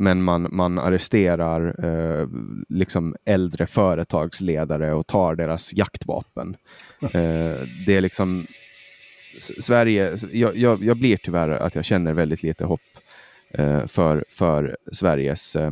Men 0.00 0.22
man, 0.22 0.48
man 0.50 0.78
arresterar 0.78 1.84
eh, 1.84 2.28
liksom 2.68 3.16
äldre 3.24 3.66
företagsledare 3.66 4.94
och 4.94 5.06
tar 5.06 5.34
deras 5.34 5.74
jaktvapen. 5.74 6.56
Eh, 7.02 7.56
det 7.86 7.96
är 7.96 8.00
liksom 8.00 8.46
Sverige, 9.40 10.16
jag, 10.32 10.56
jag, 10.56 10.82
jag, 10.82 10.96
blir 10.96 11.16
tyvärr 11.16 11.48
att 11.48 11.74
jag 11.74 11.84
känner 11.84 12.12
väldigt 12.12 12.42
lite 12.42 12.64
hopp 12.64 12.80
eh, 13.50 13.86
för, 13.86 14.24
för 14.28 14.76
Sveriges 14.92 15.56
eh, 15.56 15.70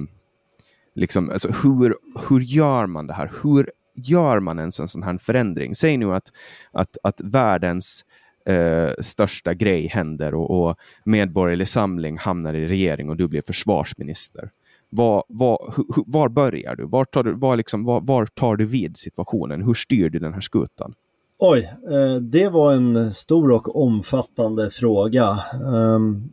liksom, 0.95 1.31
alltså 1.31 1.49
hur, 1.63 1.97
hur 2.29 2.41
gör 2.41 2.87
man 2.87 3.07
det 3.07 3.15
här? 3.15 3.33
Hur 3.43 3.71
gör 3.95 4.41
man 4.41 4.59
ens 4.59 4.81
en 4.81 4.89
sån 4.89 5.03
här 5.03 5.19
förändring? 5.19 5.75
Säg 5.75 5.97
nu 5.97 6.15
att, 6.15 6.33
att, 6.73 6.99
att 7.03 7.21
världens 7.21 8.05
eh, 8.47 8.91
största 9.01 9.55
grej 9.55 9.87
händer 9.87 10.35
och, 10.35 10.51
och 10.51 10.77
Medborgerlig 11.05 11.69
Samling 11.69 12.19
hamnar 12.19 12.55
i 12.55 12.69
regering 12.69 13.09
och 13.11 13.17
du 13.17 13.29
blir 13.29 13.43
försvarsminister. 13.47 14.51
Var, 14.89 15.25
var, 15.29 15.75
var 16.07 16.29
börjar 16.29 16.77
du? 16.77 16.87
Var 16.87 17.05
tar 17.05 17.23
du, 17.23 17.33
var 17.33 17.57
liksom, 17.57 17.85
var, 17.85 18.01
var 18.01 18.27
tar 18.27 18.57
du 18.57 18.65
vid 18.65 18.97
situationen? 18.97 19.63
Hur 19.63 19.75
styr 19.75 20.09
du 20.11 20.19
den 20.19 20.35
här 20.35 20.41
skutan? 20.41 20.95
Oj, 21.39 21.73
eh, 21.91 22.17
det 22.17 22.49
var 22.49 22.73
en 22.73 23.15
stor 23.15 23.51
och 23.51 23.83
omfattande 23.83 24.71
fråga. 24.71 25.39
Ehm, 25.75 26.31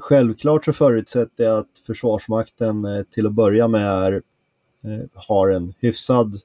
självklart 0.00 0.64
så 0.64 0.72
förutsätter 0.72 1.44
jag 1.44 1.58
att 1.58 1.82
Försvarsmakten 1.86 2.84
eh, 2.84 3.02
till 3.02 3.26
att 3.26 3.32
börja 3.32 3.68
med 3.68 3.86
är, 3.86 4.12
eh, 4.84 5.06
har 5.14 5.48
en 5.48 5.74
hyfsad 5.80 6.40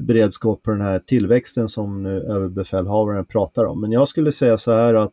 beredskap 0.00 0.62
på 0.62 0.70
den 0.70 0.80
här 0.80 0.98
tillväxten 0.98 1.68
som 1.68 2.02
nu 2.02 2.22
överbefälhavaren 2.22 3.24
pratar 3.24 3.64
om. 3.64 3.80
Men 3.80 3.92
jag 3.92 4.08
skulle 4.08 4.32
säga 4.32 4.58
så 4.58 4.72
här 4.72 4.94
att 4.94 5.12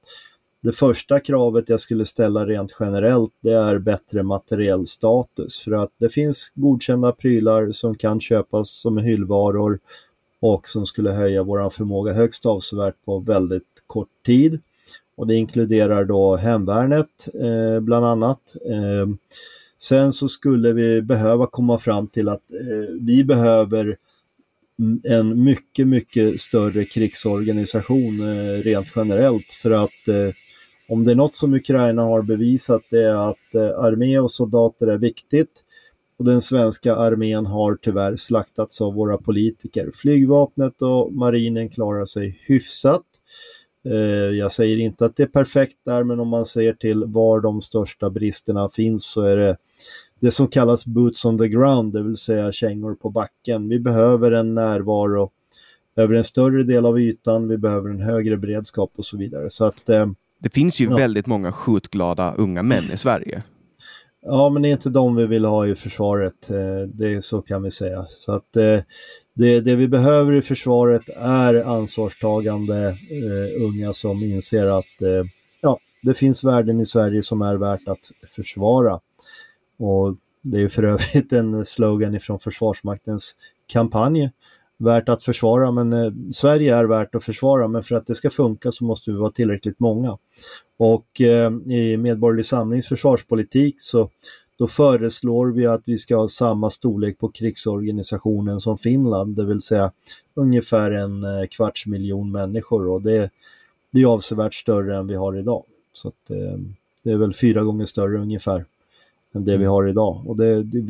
det 0.63 0.71
första 0.71 1.19
kravet 1.19 1.69
jag 1.69 1.79
skulle 1.79 2.05
ställa 2.05 2.45
rent 2.45 2.75
generellt 2.79 3.33
det 3.41 3.53
är 3.53 3.79
bättre 3.79 4.23
materiell 4.23 4.87
status 4.87 5.63
för 5.63 5.71
att 5.71 5.91
det 5.99 6.09
finns 6.09 6.51
godkända 6.55 7.11
prylar 7.11 7.71
som 7.71 7.95
kan 7.95 8.19
köpas 8.19 8.69
som 8.69 8.97
hyllvaror 8.97 9.79
och 10.39 10.67
som 10.67 10.85
skulle 10.85 11.11
höja 11.11 11.43
vår 11.43 11.69
förmåga 11.69 12.13
högst 12.13 12.45
avsevärt 12.45 12.95
på 13.05 13.19
väldigt 13.19 13.83
kort 13.87 14.09
tid. 14.25 14.61
Och 15.17 15.27
det 15.27 15.35
inkluderar 15.35 16.05
då 16.05 16.35
hemvärnet 16.35 17.27
eh, 17.33 17.79
bland 17.79 18.05
annat. 18.05 18.55
Eh, 18.65 19.07
sen 19.77 20.13
så 20.13 20.27
skulle 20.27 20.73
vi 20.73 21.01
behöva 21.01 21.47
komma 21.47 21.79
fram 21.79 22.07
till 22.07 22.29
att 22.29 22.51
eh, 22.51 22.93
vi 23.01 23.23
behöver 23.23 23.97
en 25.03 25.43
mycket, 25.43 25.87
mycket 25.87 26.41
större 26.41 26.85
krigsorganisation 26.85 28.19
eh, 28.19 28.61
rent 28.61 28.87
generellt 28.95 29.51
för 29.51 29.71
att 29.71 30.07
eh, 30.07 30.33
om 30.89 31.05
det 31.05 31.11
är 31.11 31.15
något 31.15 31.35
som 31.35 31.53
Ukraina 31.53 32.01
har 32.01 32.21
bevisat 32.21 32.81
det 32.89 33.03
är 33.03 33.29
att 33.29 33.55
eh, 33.55 33.79
armé 33.79 34.19
och 34.19 34.31
soldater 34.31 34.87
är 34.87 34.97
viktigt 34.97 35.63
och 36.19 36.25
den 36.25 36.41
svenska 36.41 36.95
armén 36.95 37.45
har 37.45 37.75
tyvärr 37.81 38.15
slaktats 38.15 38.81
av 38.81 38.93
våra 38.93 39.17
politiker. 39.17 39.91
Flygvapnet 39.93 40.81
och 40.81 41.13
marinen 41.13 41.69
klarar 41.69 42.05
sig 42.05 42.39
hyfsat. 42.47 43.05
Eh, 43.85 44.37
jag 44.37 44.51
säger 44.51 44.77
inte 44.77 45.05
att 45.05 45.15
det 45.15 45.23
är 45.23 45.27
perfekt 45.27 45.77
där, 45.85 46.03
men 46.03 46.19
om 46.19 46.27
man 46.27 46.45
ser 46.45 46.73
till 46.73 47.03
var 47.05 47.39
de 47.39 47.61
största 47.61 48.09
bristerna 48.09 48.69
finns 48.69 49.05
så 49.05 49.21
är 49.21 49.37
det 49.37 49.57
det 50.19 50.31
som 50.31 50.47
kallas 50.47 50.85
boots 50.85 51.25
on 51.25 51.37
the 51.37 51.47
ground, 51.47 51.93
det 51.93 52.03
vill 52.03 52.17
säga 52.17 52.51
kängor 52.51 52.95
på 52.95 53.09
backen. 53.09 53.69
Vi 53.69 53.79
behöver 53.79 54.31
en 54.31 54.55
närvaro 54.55 55.31
över 55.95 56.15
en 56.15 56.23
större 56.23 56.63
del 56.63 56.85
av 56.85 56.99
ytan, 56.99 57.47
vi 57.47 57.57
behöver 57.57 57.89
en 57.89 58.01
högre 58.01 58.37
beredskap 58.37 58.91
och 58.97 59.05
så 59.05 59.17
vidare. 59.17 59.49
Så 59.49 59.65
att, 59.65 59.89
eh, 59.89 60.07
det 60.39 60.49
finns 60.49 60.81
ju 60.81 60.85
ja. 60.85 60.95
väldigt 60.95 61.27
många 61.27 61.51
skjutglada 61.51 62.33
unga 62.33 62.63
män 62.63 62.91
i 62.93 62.97
Sverige. 62.97 63.43
Ja, 64.25 64.49
men 64.49 64.61
det 64.61 64.69
är 64.69 64.71
inte 64.71 64.89
de 64.89 65.15
vi 65.15 65.25
vill 65.25 65.45
ha 65.45 65.67
i 65.67 65.75
försvaret, 65.75 66.49
eh, 66.49 66.89
det 66.93 67.25
så 67.25 67.41
kan 67.41 67.63
vi 67.63 67.71
säga. 67.71 68.05
Så 68.09 68.31
att 68.31 68.55
eh, 68.55 68.79
det, 69.33 69.59
det 69.59 69.75
vi 69.75 69.87
behöver 69.87 70.33
i 70.33 70.41
försvaret 70.41 71.09
är 71.17 71.63
ansvarstagande 71.63 72.87
eh, 72.87 73.63
unga 73.65 73.93
som 73.93 74.23
inser 74.23 74.67
att 74.67 75.01
eh, 75.01 75.23
ja, 75.61 75.79
det 76.03 76.13
finns 76.13 76.43
värden 76.43 76.79
i 76.79 76.85
Sverige 76.85 77.23
som 77.23 77.41
är 77.41 77.55
värt 77.55 77.87
att 77.87 78.11
försvara. 78.35 78.99
Och 79.77 80.15
det 80.41 80.61
är 80.61 80.69
för 80.69 80.83
övrigt 80.83 81.33
en 81.33 81.65
slogan 81.65 82.15
ifrån 82.15 82.39
Försvarsmaktens 82.39 83.35
kampanj. 83.67 84.31
Värt 84.77 85.09
att 85.09 85.23
försvara, 85.23 85.71
men 85.71 85.93
eh, 85.93 86.11
Sverige 86.31 86.75
är 86.75 86.85
värt 86.85 87.15
att 87.15 87.23
försvara, 87.23 87.67
men 87.67 87.83
för 87.83 87.95
att 87.95 88.07
det 88.07 88.15
ska 88.15 88.29
funka 88.29 88.71
så 88.71 88.83
måste 88.85 89.11
vi 89.11 89.17
vara 89.17 89.31
tillräckligt 89.31 89.79
många. 89.79 90.17
Och 90.77 91.21
eh, 91.21 91.51
i 91.73 91.97
Medborgerlig 91.97 92.45
Samlings 92.45 92.87
försvarspolitik 92.87 93.75
så 93.79 94.09
då 94.57 94.67
föreslår 94.67 95.47
vi 95.47 95.65
att 95.65 95.81
vi 95.85 95.97
ska 95.97 96.15
ha 96.15 96.27
samma 96.27 96.69
storlek 96.69 97.19
på 97.19 97.29
krigsorganisationen 97.29 98.59
som 98.59 98.77
Finland, 98.77 99.35
det 99.35 99.45
vill 99.45 99.61
säga 99.61 99.91
ungefär 100.33 100.91
en 100.91 101.23
eh, 101.23 101.47
kvarts 101.51 101.85
miljon 101.85 102.31
människor 102.31 102.87
och 102.87 103.01
det, 103.01 103.29
det 103.91 104.01
är 104.01 104.05
avsevärt 104.05 104.53
större 104.53 104.97
än 104.97 105.07
vi 105.07 105.15
har 105.15 105.37
idag. 105.37 105.63
Så 105.91 106.07
att, 106.07 106.29
eh, 106.29 106.59
det 107.03 107.11
är 107.11 107.17
väl 107.17 107.33
fyra 107.33 107.63
gånger 107.63 107.85
större 107.85 108.17
ungefär 108.17 108.65
än 109.33 109.45
det 109.45 109.51
vi 109.51 109.63
mm. 109.63 109.69
har 109.69 109.87
idag. 109.87 110.27
Och 110.27 110.37
det, 110.37 110.63
det, 110.63 110.81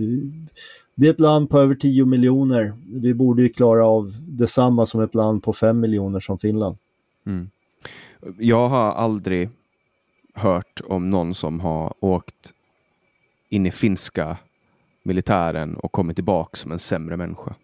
vi 0.95 1.07
är 1.07 1.11
ett 1.11 1.19
land 1.19 1.49
på 1.49 1.59
över 1.59 1.75
10 1.75 2.05
miljoner. 2.05 2.73
Vi 2.87 3.13
borde 3.13 3.41
ju 3.41 3.49
klara 3.49 3.87
av 3.87 4.15
detsamma 4.27 4.85
som 4.85 5.01
ett 5.01 5.15
land 5.15 5.43
på 5.43 5.53
5 5.53 5.79
miljoner 5.79 6.19
som 6.19 6.39
Finland. 6.39 6.77
Mm. 7.25 7.49
Jag 8.37 8.69
har 8.69 8.91
aldrig 8.91 9.49
hört 10.33 10.81
om 10.87 11.09
någon 11.09 11.33
som 11.33 11.59
har 11.59 11.93
åkt 11.99 12.53
in 13.49 13.65
i 13.65 13.71
finska 13.71 14.37
militären 15.03 15.75
och 15.75 15.91
kommit 15.91 16.17
tillbaka 16.17 16.55
som 16.55 16.71
en 16.71 16.79
sämre 16.79 17.17
människa. 17.17 17.55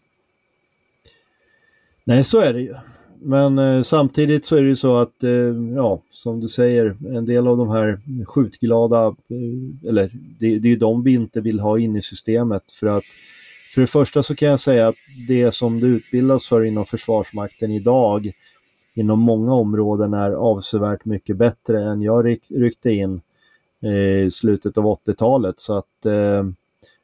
Nej, 2.03 2.24
så 2.24 2.39
är 2.39 2.53
det 2.53 2.61
ju. 2.61 2.76
Men 3.22 3.59
eh, 3.59 3.82
samtidigt 3.82 4.45
så 4.45 4.55
är 4.55 4.61
det 4.61 4.68
ju 4.68 4.76
så 4.76 4.97
att, 4.97 5.24
eh, 5.24 5.32
ja, 5.76 6.01
som 6.09 6.39
du 6.39 6.47
säger, 6.47 6.97
en 7.16 7.26
del 7.26 7.47
av 7.47 7.57
de 7.57 7.70
här 7.70 7.99
skjutglada, 8.26 9.05
eh, 9.07 9.89
eller 9.89 10.11
det, 10.39 10.59
det 10.59 10.68
är 10.68 10.70
ju 10.70 10.76
de 10.76 11.03
vi 11.03 11.14
inte 11.14 11.41
vill 11.41 11.59
ha 11.59 11.80
in 11.80 11.95
i 11.95 12.01
systemet 12.01 12.72
för 12.72 12.88
att 12.88 13.03
för 13.74 13.82
det 13.82 13.88
första 13.88 14.24
så 14.24 14.36
kan 14.36 14.49
jag 14.49 14.59
säga 14.59 14.88
att 14.88 14.95
det 15.28 15.51
som 15.51 15.80
det 15.80 15.88
utbildas 15.88 16.47
för 16.47 16.64
inom 16.64 16.86
Försvarsmakten 16.86 17.72
idag 17.72 18.32
inom 18.93 19.20
många 19.20 19.53
områden 19.53 20.14
är 20.14 20.32
avsevärt 20.32 21.05
mycket 21.05 21.38
bättre 21.38 21.84
än 21.84 22.01
jag 22.01 22.26
ryck, 22.26 22.51
ryckte 22.51 22.91
in 22.91 23.22
eh, 23.84 24.26
i 24.26 24.32
slutet 24.32 24.78
av 24.78 24.86
80-talet. 24.86 25.59
Så 25.59 25.78
att 25.78 26.05
eh, 26.05 26.43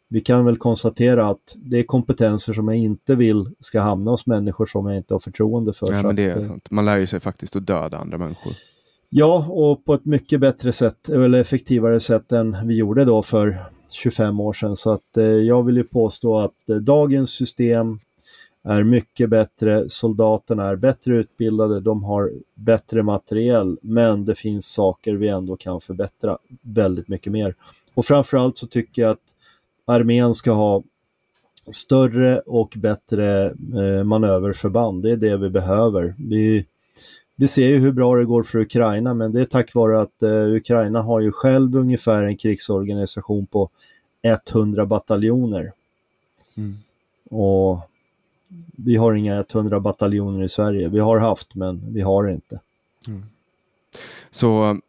vi 0.09 0.21
kan 0.21 0.45
väl 0.45 0.57
konstatera 0.57 1.27
att 1.27 1.55
det 1.55 1.79
är 1.79 1.83
kompetenser 1.83 2.53
som 2.53 2.67
jag 2.67 2.77
inte 2.77 3.15
vill 3.15 3.45
ska 3.59 3.81
hamna 3.81 4.11
hos 4.11 4.25
människor 4.25 4.65
som 4.65 4.87
jag 4.87 4.97
inte 4.97 5.13
har 5.13 5.19
förtroende 5.19 5.73
för. 5.73 5.93
Ja, 5.93 6.03
men 6.03 6.15
det 6.15 6.23
är 6.23 6.45
sant. 6.45 6.71
Man 6.71 6.85
lär 6.85 6.97
ju 6.97 7.07
sig 7.07 7.19
faktiskt 7.19 7.55
att 7.55 7.67
döda 7.67 7.97
andra 7.97 8.17
människor. 8.17 8.53
Ja, 9.09 9.45
och 9.49 9.85
på 9.85 9.93
ett 9.93 10.05
mycket 10.05 10.39
bättre 10.39 10.71
sätt, 10.71 11.09
eller 11.09 11.39
effektivare 11.39 11.99
sätt 11.99 12.31
än 12.31 12.57
vi 12.67 12.75
gjorde 12.75 13.05
då 13.05 13.23
för 13.23 13.65
25 13.91 14.39
år 14.39 14.53
sedan. 14.53 14.75
Så 14.75 14.91
att 14.91 15.17
eh, 15.17 15.23
jag 15.23 15.63
vill 15.63 15.77
ju 15.77 15.83
påstå 15.83 16.39
att 16.39 16.69
eh, 16.69 16.75
dagens 16.75 17.29
system 17.29 17.99
är 18.63 18.83
mycket 18.83 19.29
bättre, 19.29 19.89
soldaterna 19.89 20.65
är 20.65 20.75
bättre 20.75 21.15
utbildade, 21.15 21.79
de 21.79 22.03
har 22.03 22.31
bättre 22.55 23.03
materiell, 23.03 23.77
men 23.81 24.25
det 24.25 24.35
finns 24.35 24.65
saker 24.65 25.13
vi 25.13 25.27
ändå 25.27 25.57
kan 25.57 25.81
förbättra 25.81 26.37
väldigt 26.61 27.07
mycket 27.07 27.33
mer. 27.33 27.55
Och 27.93 28.05
framförallt 28.05 28.57
så 28.57 28.67
tycker 28.67 29.01
jag 29.01 29.11
att 29.11 29.19
armén 29.89 30.33
ska 30.33 30.51
ha 30.51 30.83
större 31.71 32.39
och 32.39 32.73
bättre 32.77 33.45
eh, 33.45 34.03
manöverförband. 34.03 35.03
Det 35.03 35.11
är 35.11 35.17
det 35.17 35.37
vi 35.37 35.49
behöver. 35.49 36.15
Vi, 36.17 36.65
vi 37.35 37.47
ser 37.47 37.67
ju 37.67 37.77
hur 37.77 37.91
bra 37.91 38.15
det 38.15 38.25
går 38.25 38.43
för 38.43 38.59
Ukraina 38.59 39.13
men 39.13 39.31
det 39.31 39.41
är 39.41 39.45
tack 39.45 39.75
vare 39.75 40.01
att 40.01 40.23
eh, 40.23 40.53
Ukraina 40.53 41.01
har 41.01 41.19
ju 41.19 41.31
själv 41.31 41.75
ungefär 41.75 42.23
en 42.23 42.37
krigsorganisation 42.37 43.45
på 43.45 43.69
100 44.53 44.85
bataljoner. 44.85 45.71
Mm. 46.57 46.77
Och 47.29 47.79
vi 48.75 48.95
har 48.95 49.13
inga 49.13 49.39
100 49.39 49.79
bataljoner 49.79 50.43
i 50.43 50.49
Sverige. 50.49 50.89
Vi 50.89 50.99
har 50.99 51.17
haft 51.17 51.55
men 51.55 51.93
vi 51.93 52.01
har 52.01 52.29
inte. 52.29 52.59
Mm. 53.07 53.23
Så 54.31 54.79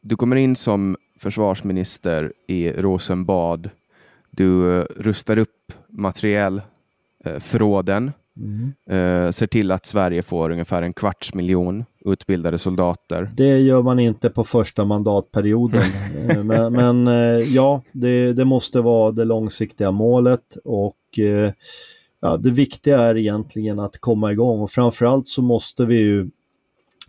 du 0.00 0.16
kommer 0.16 0.36
in 0.36 0.56
som 0.56 0.96
försvarsminister 1.18 2.32
i 2.46 2.72
Rosenbad. 2.72 3.70
Du 4.38 4.78
eh, 4.78 4.84
rustar 4.96 5.38
upp 5.38 5.72
materielförråden 5.88 8.12
Mm. 8.38 8.72
Uh, 8.90 9.30
ser 9.30 9.46
till 9.46 9.70
att 9.70 9.86
Sverige 9.86 10.22
får 10.22 10.50
ungefär 10.50 10.82
en 10.82 10.92
kvarts 10.92 11.34
miljon 11.34 11.84
utbildade 12.04 12.58
soldater. 12.58 13.30
Det 13.36 13.58
gör 13.58 13.82
man 13.82 13.98
inte 13.98 14.30
på 14.30 14.44
första 14.44 14.84
mandatperioden. 14.84 15.82
Eh, 16.28 16.44
men, 16.44 16.72
men 16.72 17.06
ja, 17.52 17.82
det, 17.92 18.32
det, 18.32 18.44
måste 18.44 18.80
vara 18.80 19.12
det 19.12 19.24
långsiktiga 19.24 19.90
målet 19.90 20.56
och 20.64 20.96
ja, 22.20 22.36
det 22.36 22.50
viktiga 22.50 22.98
är 22.98 23.16
egentligen 23.16 23.78
att 23.78 23.98
komma 23.98 24.32
igång 24.32 24.60
och 24.60 24.70
framförallt 24.70 25.28
så 25.28 25.42
måste 25.42 25.84
vi 25.84 25.96
ju 25.96 26.30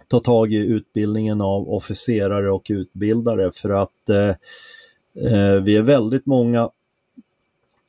ta 0.07 0.19
tag 0.19 0.53
i 0.53 0.57
utbildningen 0.57 1.41
av 1.41 1.69
officerare 1.69 2.51
och 2.51 2.65
utbildare 2.69 3.51
för 3.51 3.69
att 3.69 4.09
vi 5.61 5.77
är 5.77 5.82
väldigt 5.82 6.25
många 6.25 6.69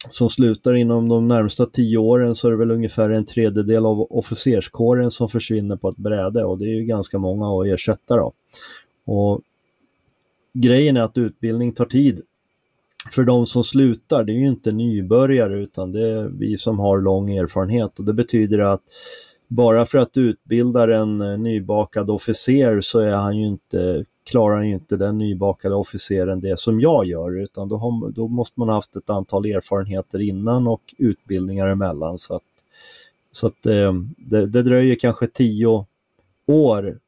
som 0.09 0.30
slutar 0.30 0.74
inom 0.74 1.09
de 1.09 1.28
närmsta 1.28 1.66
tio 1.66 1.98
åren 1.98 2.34
så 2.34 2.46
är 2.46 2.51
det 2.51 2.57
väl 2.57 2.70
ungefär 2.70 3.11
en 3.11 3.26
tredjedel 3.26 3.86
av 3.86 4.01
officerskåren 4.01 5.11
som 5.11 5.28
försvinner 5.28 5.76
på 5.76 5.88
ett 5.88 5.96
bräde 5.96 6.44
och 6.44 6.59
det 6.59 6.64
är 6.64 6.74
ju 6.74 6.84
ganska 6.84 7.18
många 7.18 7.61
att 7.61 7.66
ersätta 7.66 8.16
då. 8.16 8.32
Och 9.05 9.40
grejen 10.53 10.96
är 10.96 11.01
att 11.01 11.18
utbildning 11.18 11.72
tar 11.72 11.86
tid. 11.86 12.22
För 13.11 13.24
de 13.24 13.46
som 13.46 13.64
slutar, 13.64 14.24
det 14.24 14.32
är 14.32 14.36
ju 14.36 14.48
inte 14.48 14.72
nybörjare 14.72 15.62
utan 15.62 15.92
det 15.92 16.09
är 16.09 16.24
vi 16.24 16.57
som 16.57 16.78
har 16.78 17.01
lång 17.01 17.30
erfarenhet 17.30 17.98
och 17.98 18.05
det 18.05 18.14
betyder 18.14 18.59
att 18.59 18.82
bara 19.48 19.86
för 19.86 19.98
att 19.98 20.12
du 20.12 20.20
utbildar 20.20 20.88
en 20.88 21.42
nybakad 21.42 22.11
officer 22.11 22.80
så 22.80 22.98
är 22.98 23.12
han 23.12 23.38
ju 23.38 23.46
inte 23.46 24.05
klarar 24.25 24.62
inte 24.62 24.97
den 24.97 25.18
nybakade 25.18 25.75
officeren 25.75 26.41
det 26.41 26.59
som 26.59 26.81
jag 26.81 27.07
gör 27.07 27.39
utan 27.39 27.68
då, 27.68 27.77
har, 27.77 28.11
då 28.11 28.29
måste 28.29 28.61
man 28.61 28.68
ha 28.68 28.75
haft 28.75 28.97
ett 28.97 29.11
antal 29.11 29.45
erfarenheter 29.47 30.18
innan 30.18 30.66
och 30.66 30.95
utbildningar 30.99 31.68
emellan. 31.68 32.18
Så 32.18 32.35
att, 32.35 32.43
så 33.31 33.47
att 33.47 33.66
eh, 33.66 33.93
det, 34.16 34.47
det 34.47 34.62
dröjer 34.62 34.95
kanske 34.95 35.27
tio 35.27 35.87
år 36.47 36.99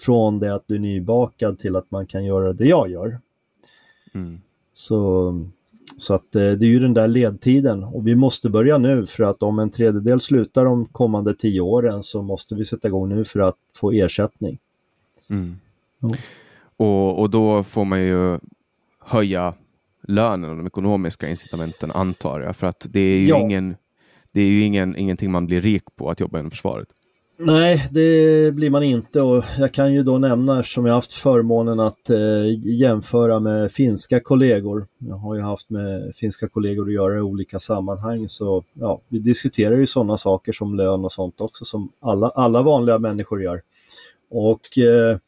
från 0.00 0.38
det 0.38 0.54
att 0.54 0.64
du 0.66 0.74
är 0.74 0.78
nybakad 0.78 1.58
till 1.58 1.76
att 1.76 1.90
man 1.90 2.06
kan 2.06 2.24
göra 2.24 2.52
det 2.52 2.66
jag 2.66 2.90
gör. 2.90 3.18
Mm. 4.14 4.40
Så, 4.72 5.32
så 5.96 6.14
att 6.14 6.34
eh, 6.34 6.52
det 6.52 6.66
är 6.66 6.70
ju 6.70 6.78
den 6.78 6.94
där 6.94 7.08
ledtiden 7.08 7.84
och 7.84 8.06
vi 8.06 8.14
måste 8.14 8.50
börja 8.50 8.78
nu 8.78 9.06
för 9.06 9.24
att 9.24 9.42
om 9.42 9.58
en 9.58 9.70
tredjedel 9.70 10.20
slutar 10.20 10.64
de 10.64 10.86
kommande 10.86 11.34
tio 11.34 11.60
åren 11.60 12.02
så 12.02 12.22
måste 12.22 12.54
vi 12.54 12.64
sätta 12.64 12.88
igång 12.88 13.08
nu 13.08 13.24
för 13.24 13.40
att 13.40 13.56
få 13.74 13.92
ersättning. 13.92 14.58
Mm. 15.30 15.56
Och, 16.76 17.20
och 17.20 17.30
då 17.30 17.62
får 17.62 17.84
man 17.84 18.02
ju 18.02 18.38
höja 19.00 19.54
lönen 20.08 20.50
och 20.50 20.56
de 20.56 20.66
ekonomiska 20.66 21.28
incitamenten 21.28 21.90
antar 21.90 22.40
jag. 22.40 22.56
För 22.56 22.66
att 22.66 22.86
det 22.90 23.00
är 23.00 23.18
ju, 23.18 23.28
ja. 23.28 23.40
ingen, 23.40 23.76
det 24.32 24.40
är 24.40 24.46
ju 24.46 24.60
ingen, 24.60 24.96
ingenting 24.96 25.30
man 25.30 25.46
blir 25.46 25.60
rik 25.60 25.84
på 25.96 26.10
att 26.10 26.20
jobba 26.20 26.38
inom 26.38 26.50
försvaret. 26.50 26.88
Nej, 27.36 27.88
det 27.90 28.54
blir 28.54 28.70
man 28.70 28.82
inte 28.82 29.20
och 29.20 29.44
jag 29.58 29.74
kan 29.74 29.94
ju 29.94 30.02
då 30.02 30.18
nämna 30.18 30.62
som 30.62 30.86
jag 30.86 30.94
haft 30.94 31.12
förmånen 31.12 31.80
att 31.80 32.10
eh, 32.10 32.78
jämföra 32.80 33.40
med 33.40 33.72
finska 33.72 34.20
kollegor. 34.20 34.86
Jag 34.98 35.16
har 35.16 35.34
ju 35.34 35.40
haft 35.40 35.70
med 35.70 36.16
finska 36.16 36.48
kollegor 36.48 36.86
att 36.86 36.94
göra 36.94 37.18
i 37.18 37.20
olika 37.20 37.60
sammanhang 37.60 38.28
så 38.28 38.64
ja, 38.72 39.00
vi 39.08 39.18
diskuterar 39.18 39.76
ju 39.76 39.86
sådana 39.86 40.16
saker 40.16 40.52
som 40.52 40.74
lön 40.74 41.04
och 41.04 41.12
sånt 41.12 41.40
också 41.40 41.64
som 41.64 41.92
alla, 42.00 42.28
alla 42.28 42.62
vanliga 42.62 42.98
människor 42.98 43.42
gör. 43.42 43.62
Och 44.30 44.78
eh, 44.78 45.18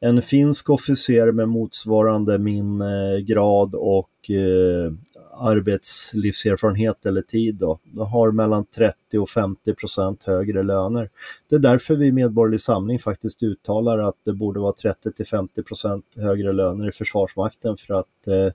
en 0.00 0.22
finsk 0.22 0.70
officer 0.70 1.32
med 1.32 1.48
motsvarande 1.48 2.38
min 2.38 2.80
eh, 2.80 3.18
grad 3.18 3.74
och 3.74 4.30
eh, 4.30 4.92
arbetslivserfarenhet 5.40 7.06
eller 7.06 7.22
tid 7.22 7.54
då, 7.54 7.78
då 7.84 8.04
har 8.04 8.30
mellan 8.30 8.64
30 8.64 9.18
och 9.18 9.28
50 9.28 9.74
procent 9.74 10.22
högre 10.22 10.62
löner. 10.62 11.10
Det 11.48 11.54
är 11.54 11.60
därför 11.60 11.96
vi 11.96 12.06
i 12.06 12.12
Medborgerlig 12.12 12.60
Samling 12.60 12.98
faktiskt 12.98 13.42
uttalar 13.42 13.98
att 13.98 14.16
det 14.24 14.32
borde 14.32 14.60
vara 14.60 14.72
30 14.72 15.12
till 15.12 15.26
50 15.26 15.62
procent 15.62 16.04
högre 16.16 16.52
löner 16.52 16.88
i 16.88 16.92
Försvarsmakten 16.92 17.76
för 17.76 17.94
att 17.94 18.26
eh, 18.26 18.52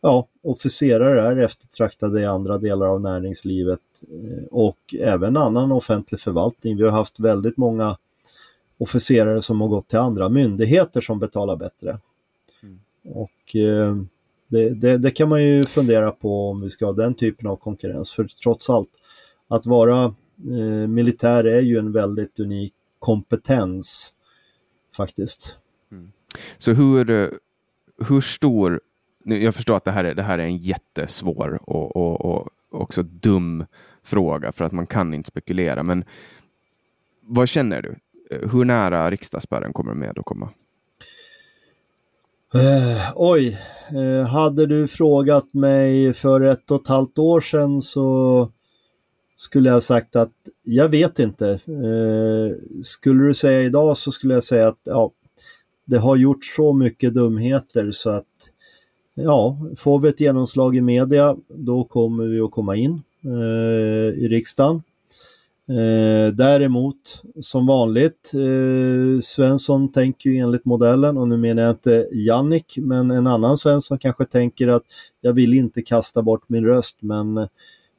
ja, 0.00 0.28
officerare 0.42 1.22
är 1.22 1.36
eftertraktade 1.36 2.20
i 2.20 2.26
andra 2.26 2.58
delar 2.58 2.86
av 2.86 3.00
näringslivet 3.00 3.80
eh, 4.02 4.44
och 4.50 4.94
även 5.00 5.36
annan 5.36 5.72
offentlig 5.72 6.20
förvaltning. 6.20 6.76
Vi 6.76 6.82
har 6.82 6.90
haft 6.90 7.20
väldigt 7.20 7.56
många 7.56 7.96
officerare 8.82 9.42
som 9.42 9.60
har 9.60 9.68
gått 9.68 9.88
till 9.88 9.98
andra 9.98 10.28
myndigheter 10.28 11.00
som 11.00 11.18
betalar 11.18 11.56
bättre. 11.56 11.98
Mm. 12.62 12.80
Och 13.04 13.56
eh, 13.56 13.96
det, 14.48 14.68
det, 14.68 14.98
det, 14.98 15.10
kan 15.10 15.28
man 15.28 15.44
ju 15.44 15.64
fundera 15.64 16.10
på 16.10 16.50
om 16.50 16.60
vi 16.60 16.70
ska 16.70 16.86
ha 16.86 16.92
den 16.92 17.14
typen 17.14 17.46
av 17.46 17.56
konkurrens. 17.56 18.12
För 18.12 18.24
trots 18.24 18.70
allt, 18.70 18.88
att 19.48 19.66
vara 19.66 20.04
eh, 20.04 20.88
militär 20.88 21.44
är 21.44 21.60
ju 21.60 21.78
en 21.78 21.92
väldigt 21.92 22.40
unik 22.40 22.74
kompetens 22.98 24.12
faktiskt. 24.96 25.56
Mm. 25.92 26.12
Så 26.58 26.72
hur, 26.72 27.10
eh, 27.10 27.28
hur 28.08 28.20
stor, 28.20 28.80
nu, 29.24 29.42
jag 29.42 29.54
förstår 29.54 29.76
att 29.76 29.84
det 29.84 29.92
här 29.92 30.04
är, 30.04 30.14
det 30.14 30.22
här 30.22 30.38
är 30.38 30.44
en 30.44 30.56
jättesvår 30.56 31.60
och, 31.62 31.96
och, 31.96 32.20
och 32.20 32.48
också 32.70 33.02
dum 33.02 33.64
fråga 34.02 34.52
för 34.52 34.64
att 34.64 34.72
man 34.72 34.86
kan 34.86 35.14
inte 35.14 35.28
spekulera, 35.28 35.82
men 35.82 36.04
vad 37.20 37.48
känner 37.48 37.82
du? 37.82 37.96
Hur 38.52 38.64
nära 38.64 39.10
riksdagsspärren 39.10 39.72
kommer 39.72 39.94
med 39.94 40.18
att 40.18 40.24
komma? 40.24 40.48
Eh, 42.54 43.12
oj, 43.14 43.58
eh, 43.88 44.26
hade 44.26 44.66
du 44.66 44.88
frågat 44.88 45.54
mig 45.54 46.14
för 46.14 46.40
ett 46.40 46.70
och 46.70 46.80
ett 46.82 46.88
halvt 46.88 47.18
år 47.18 47.40
sedan 47.40 47.82
så 47.82 48.48
skulle 49.36 49.70
jag 49.70 49.82
sagt 49.82 50.16
att 50.16 50.32
jag 50.62 50.88
vet 50.88 51.18
inte. 51.18 51.50
Eh, 51.50 52.56
skulle 52.82 53.24
du 53.24 53.34
säga 53.34 53.62
idag 53.62 53.98
så 53.98 54.12
skulle 54.12 54.34
jag 54.34 54.44
säga 54.44 54.68
att 54.68 54.80
ja, 54.84 55.10
det 55.84 55.98
har 55.98 56.16
gjort 56.16 56.44
så 56.44 56.72
mycket 56.72 57.14
dumheter 57.14 57.90
så 57.90 58.10
att 58.10 58.26
ja, 59.14 59.58
får 59.76 59.98
vi 59.98 60.08
ett 60.08 60.20
genomslag 60.20 60.76
i 60.76 60.80
media 60.80 61.36
då 61.48 61.84
kommer 61.84 62.24
vi 62.24 62.40
att 62.40 62.50
komma 62.50 62.76
in 62.76 63.02
eh, 63.24 64.18
i 64.22 64.28
riksdagen. 64.28 64.82
Eh, 65.68 66.34
däremot, 66.34 67.22
som 67.40 67.66
vanligt, 67.66 68.32
eh, 68.34 69.20
Svensson 69.20 69.92
tänker 69.92 70.30
ju 70.30 70.36
enligt 70.36 70.64
modellen 70.64 71.18
och 71.18 71.28
nu 71.28 71.36
menar 71.36 71.62
jag 71.62 71.70
inte 71.70 72.08
Jannik, 72.12 72.78
men 72.78 73.10
en 73.10 73.26
annan 73.26 73.58
Svensson 73.58 73.98
kanske 73.98 74.24
tänker 74.24 74.68
att 74.68 74.82
jag 75.20 75.32
vill 75.32 75.54
inte 75.54 75.82
kasta 75.82 76.22
bort 76.22 76.48
min 76.48 76.64
röst, 76.64 76.96
men 77.00 77.38
eh, 77.38 77.46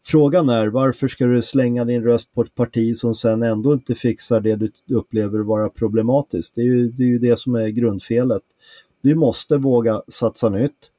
frågan 0.05 0.49
är 0.49 0.67
varför 0.67 1.07
ska 1.07 1.25
du 1.25 1.41
slänga 1.41 1.85
din 1.85 2.03
röst 2.03 2.33
på 2.33 2.41
ett 2.41 2.55
parti 2.55 2.97
som 2.97 3.15
sen 3.15 3.43
ändå 3.43 3.73
inte 3.73 3.95
fixar 3.95 4.39
det 4.39 4.55
du 4.55 4.71
upplever 4.95 5.39
vara 5.39 5.69
problematiskt? 5.69 6.55
Det 6.55 6.61
är 6.61 6.65
ju 6.65 6.87
det, 6.87 7.03
är 7.03 7.07
ju 7.07 7.19
det 7.19 7.39
som 7.39 7.55
är 7.55 7.67
grundfelet. 7.67 8.43
Vi 9.01 9.15
måste 9.15 9.57
våga 9.57 10.01
satsa 10.07 10.49
nytt. 10.49 10.89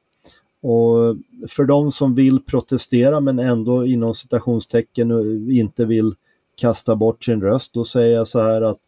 Och 0.62 1.16
för 1.48 1.64
de 1.64 1.92
som 1.92 2.14
vill 2.14 2.40
protestera 2.40 3.20
men 3.20 3.38
ändå 3.38 3.86
inom 3.86 4.14
citationstecken 4.14 5.10
inte 5.50 5.84
vill 5.84 6.14
kasta 6.56 6.96
bort 6.96 7.24
sin 7.24 7.40
röst, 7.40 7.72
då 7.72 7.84
säger 7.84 8.16
jag 8.16 8.28
så 8.28 8.40
här 8.40 8.62
att 8.62 8.78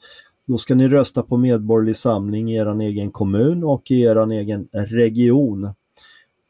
då 0.47 0.59
ska 0.59 0.75
ni 0.75 0.89
rösta 0.89 1.23
på 1.23 1.37
Medborgerlig 1.37 1.97
Samling 1.97 2.53
i 2.53 2.57
er 2.57 2.81
egen 2.81 3.11
kommun 3.11 3.65
och 3.65 3.91
i 3.91 4.03
er 4.03 4.33
egen 4.33 4.69
region. 4.73 5.71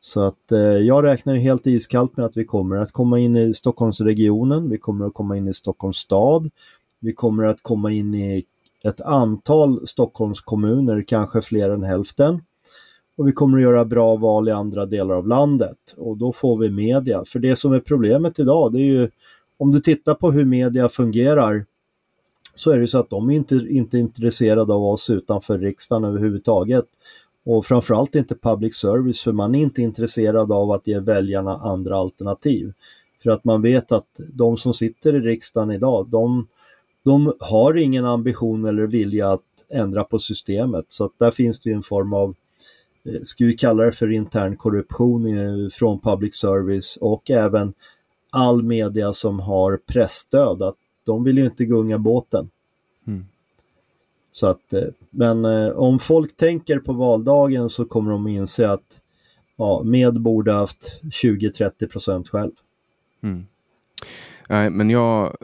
Så 0.01 0.21
att 0.21 0.53
eh, 0.53 0.59
jag 0.59 1.05
räknar 1.05 1.35
ju 1.35 1.41
helt 1.41 1.67
iskallt 1.67 2.17
med 2.17 2.27
att 2.27 2.37
vi 2.37 2.45
kommer 2.45 2.77
att 2.77 2.93
komma 2.93 3.19
in 3.19 3.37
i 3.37 3.55
Stockholmsregionen, 3.55 4.71
vi 4.71 4.79
kommer 4.79 5.07
att 5.07 5.15
komma 5.15 5.37
in 5.37 5.49
i 5.49 5.55
Stockholms 5.55 5.97
stad, 5.97 6.51
vi 7.01 7.13
kommer 7.13 7.45
att 7.45 7.63
komma 7.63 7.93
in 7.93 8.15
i 8.15 8.45
ett 8.85 9.01
antal 9.01 9.87
Stockholmskommuner, 9.87 11.05
kanske 11.09 11.43
fler 11.43 11.71
än 11.71 11.83
hälften. 11.83 12.43
Och 13.17 13.29
vi 13.29 13.33
kommer 13.33 13.59
att 13.59 13.63
göra 13.63 13.85
bra 13.85 14.17
val 14.17 14.49
i 14.49 14.53
andra 14.53 14.87
delar 14.87 15.15
av 15.15 15.29
landet 15.29 15.79
och 15.97 16.17
då 16.17 16.33
får 16.33 16.59
vi 16.59 16.71
media. 16.71 17.25
För 17.27 17.39
det 17.39 17.57
som 17.57 17.73
är 17.73 17.81
problemet 17.81 18.39
idag 18.39 18.73
det 18.73 18.81
är 18.81 18.85
ju 18.85 19.11
om 19.59 19.73
du 19.73 19.81
tittar 19.81 20.15
på 20.15 20.31
hur 20.31 20.45
media 20.45 20.89
fungerar 20.89 21.67
så 22.55 22.71
är 22.71 22.79
det 22.79 22.87
så 22.87 22.99
att 22.99 23.11
de 23.11 23.31
är 23.31 23.35
inte, 23.35 23.55
inte 23.55 23.99
intresserade 23.99 24.75
av 24.75 24.85
oss 24.85 25.11
utanför 25.11 25.59
riksdagen 25.59 26.05
överhuvudtaget. 26.05 26.85
Och 27.45 27.67
framförallt 27.67 28.15
inte 28.15 28.35
public 28.35 28.75
service 28.75 29.21
för 29.21 29.33
man 29.33 29.55
är 29.55 29.63
inte 29.63 29.83
intresserad 29.83 30.53
av 30.53 30.71
att 30.71 30.87
ge 30.87 31.01
väljarna 31.01 31.57
andra 31.57 31.97
alternativ. 31.97 32.73
För 33.23 33.31
att 33.31 33.45
man 33.45 33.63
vet 33.63 33.93
att 33.93 34.21
de 34.33 34.57
som 34.57 34.75
sitter 34.75 35.15
i 35.15 35.21
riksdagen 35.21 35.71
idag, 35.71 36.09
de, 36.09 36.47
de 37.05 37.33
har 37.41 37.77
ingen 37.77 38.05
ambition 38.05 38.65
eller 38.65 38.87
vilja 38.87 39.33
att 39.33 39.43
ändra 39.69 40.05
på 40.05 40.19
systemet. 40.19 40.85
Så 40.89 41.05
att 41.05 41.19
där 41.19 41.31
finns 41.31 41.61
det 41.61 41.71
ju 41.71 41.77
en 41.77 41.83
form 41.83 42.13
av, 42.13 42.35
eh, 43.05 43.21
ska 43.23 43.45
vi 43.45 43.57
kalla 43.57 43.85
det 43.85 43.93
för 43.93 44.13
intern 44.13 44.57
korruption 44.57 45.27
eh, 45.27 45.69
från 45.71 46.01
public 46.01 46.35
service 46.35 46.99
och 47.01 47.31
även 47.31 47.75
all 48.31 48.63
media 48.63 49.13
som 49.13 49.41
har 49.41 49.77
pressstöd. 49.77 50.63
Att 50.63 50.77
de 51.05 51.25
vill 51.25 51.39
ju 51.39 51.45
inte 51.45 51.65
gunga 51.65 51.99
båten. 51.99 52.51
Mm. 53.07 53.27
Så 54.31 54.47
att, 54.47 54.73
eh, 54.73 54.89
men 55.11 55.45
om 55.73 55.99
folk 55.99 56.37
tänker 56.37 56.79
på 56.79 56.93
valdagen 56.93 57.71
så 57.71 57.85
kommer 57.85 58.11
de 58.11 58.27
inse 58.27 58.71
att 58.71 59.01
ja, 59.57 59.83
med 59.85 60.21
borde 60.21 60.53
haft 60.53 61.01
20-30 61.03 61.87
procent 61.87 62.29
själv. 62.29 62.53
Mm. 63.21 63.47
Nej, 64.49 64.71
men 64.71 64.91
jag, 64.91 65.37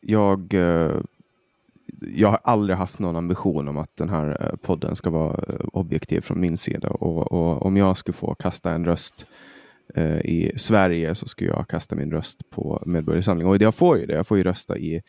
jag, 0.00 0.54
eh, 0.54 0.96
jag 2.00 2.28
har 2.28 2.40
aldrig 2.44 2.76
haft 2.76 2.98
någon 2.98 3.16
ambition 3.16 3.68
om 3.68 3.78
att 3.78 3.96
den 3.96 4.08
här 4.08 4.46
eh, 4.46 4.56
podden 4.56 4.96
ska 4.96 5.10
vara 5.10 5.44
eh, 5.48 5.66
objektiv 5.72 6.20
från 6.20 6.40
min 6.40 6.58
sida. 6.58 6.90
Och, 6.90 7.32
och 7.32 7.66
om 7.66 7.76
jag 7.76 7.96
skulle 7.96 8.12
få 8.12 8.34
kasta 8.34 8.70
en 8.70 8.84
röst 8.84 9.26
i 10.24 10.52
Sverige 10.56 11.14
så 11.14 11.28
skulle 11.28 11.50
jag 11.50 11.68
kasta 11.68 11.96
min 11.96 12.12
röst 12.12 12.50
på 12.50 12.82
Medborgarsamling. 12.86 13.46
Och 13.46 13.62
jag 13.62 13.74
får 13.74 13.98
ju 13.98 14.06
det. 14.06 14.14
Jag 14.14 14.26
får 14.26 14.36
ju 14.36 14.42
rösta 14.42 14.78
i 14.78 15.02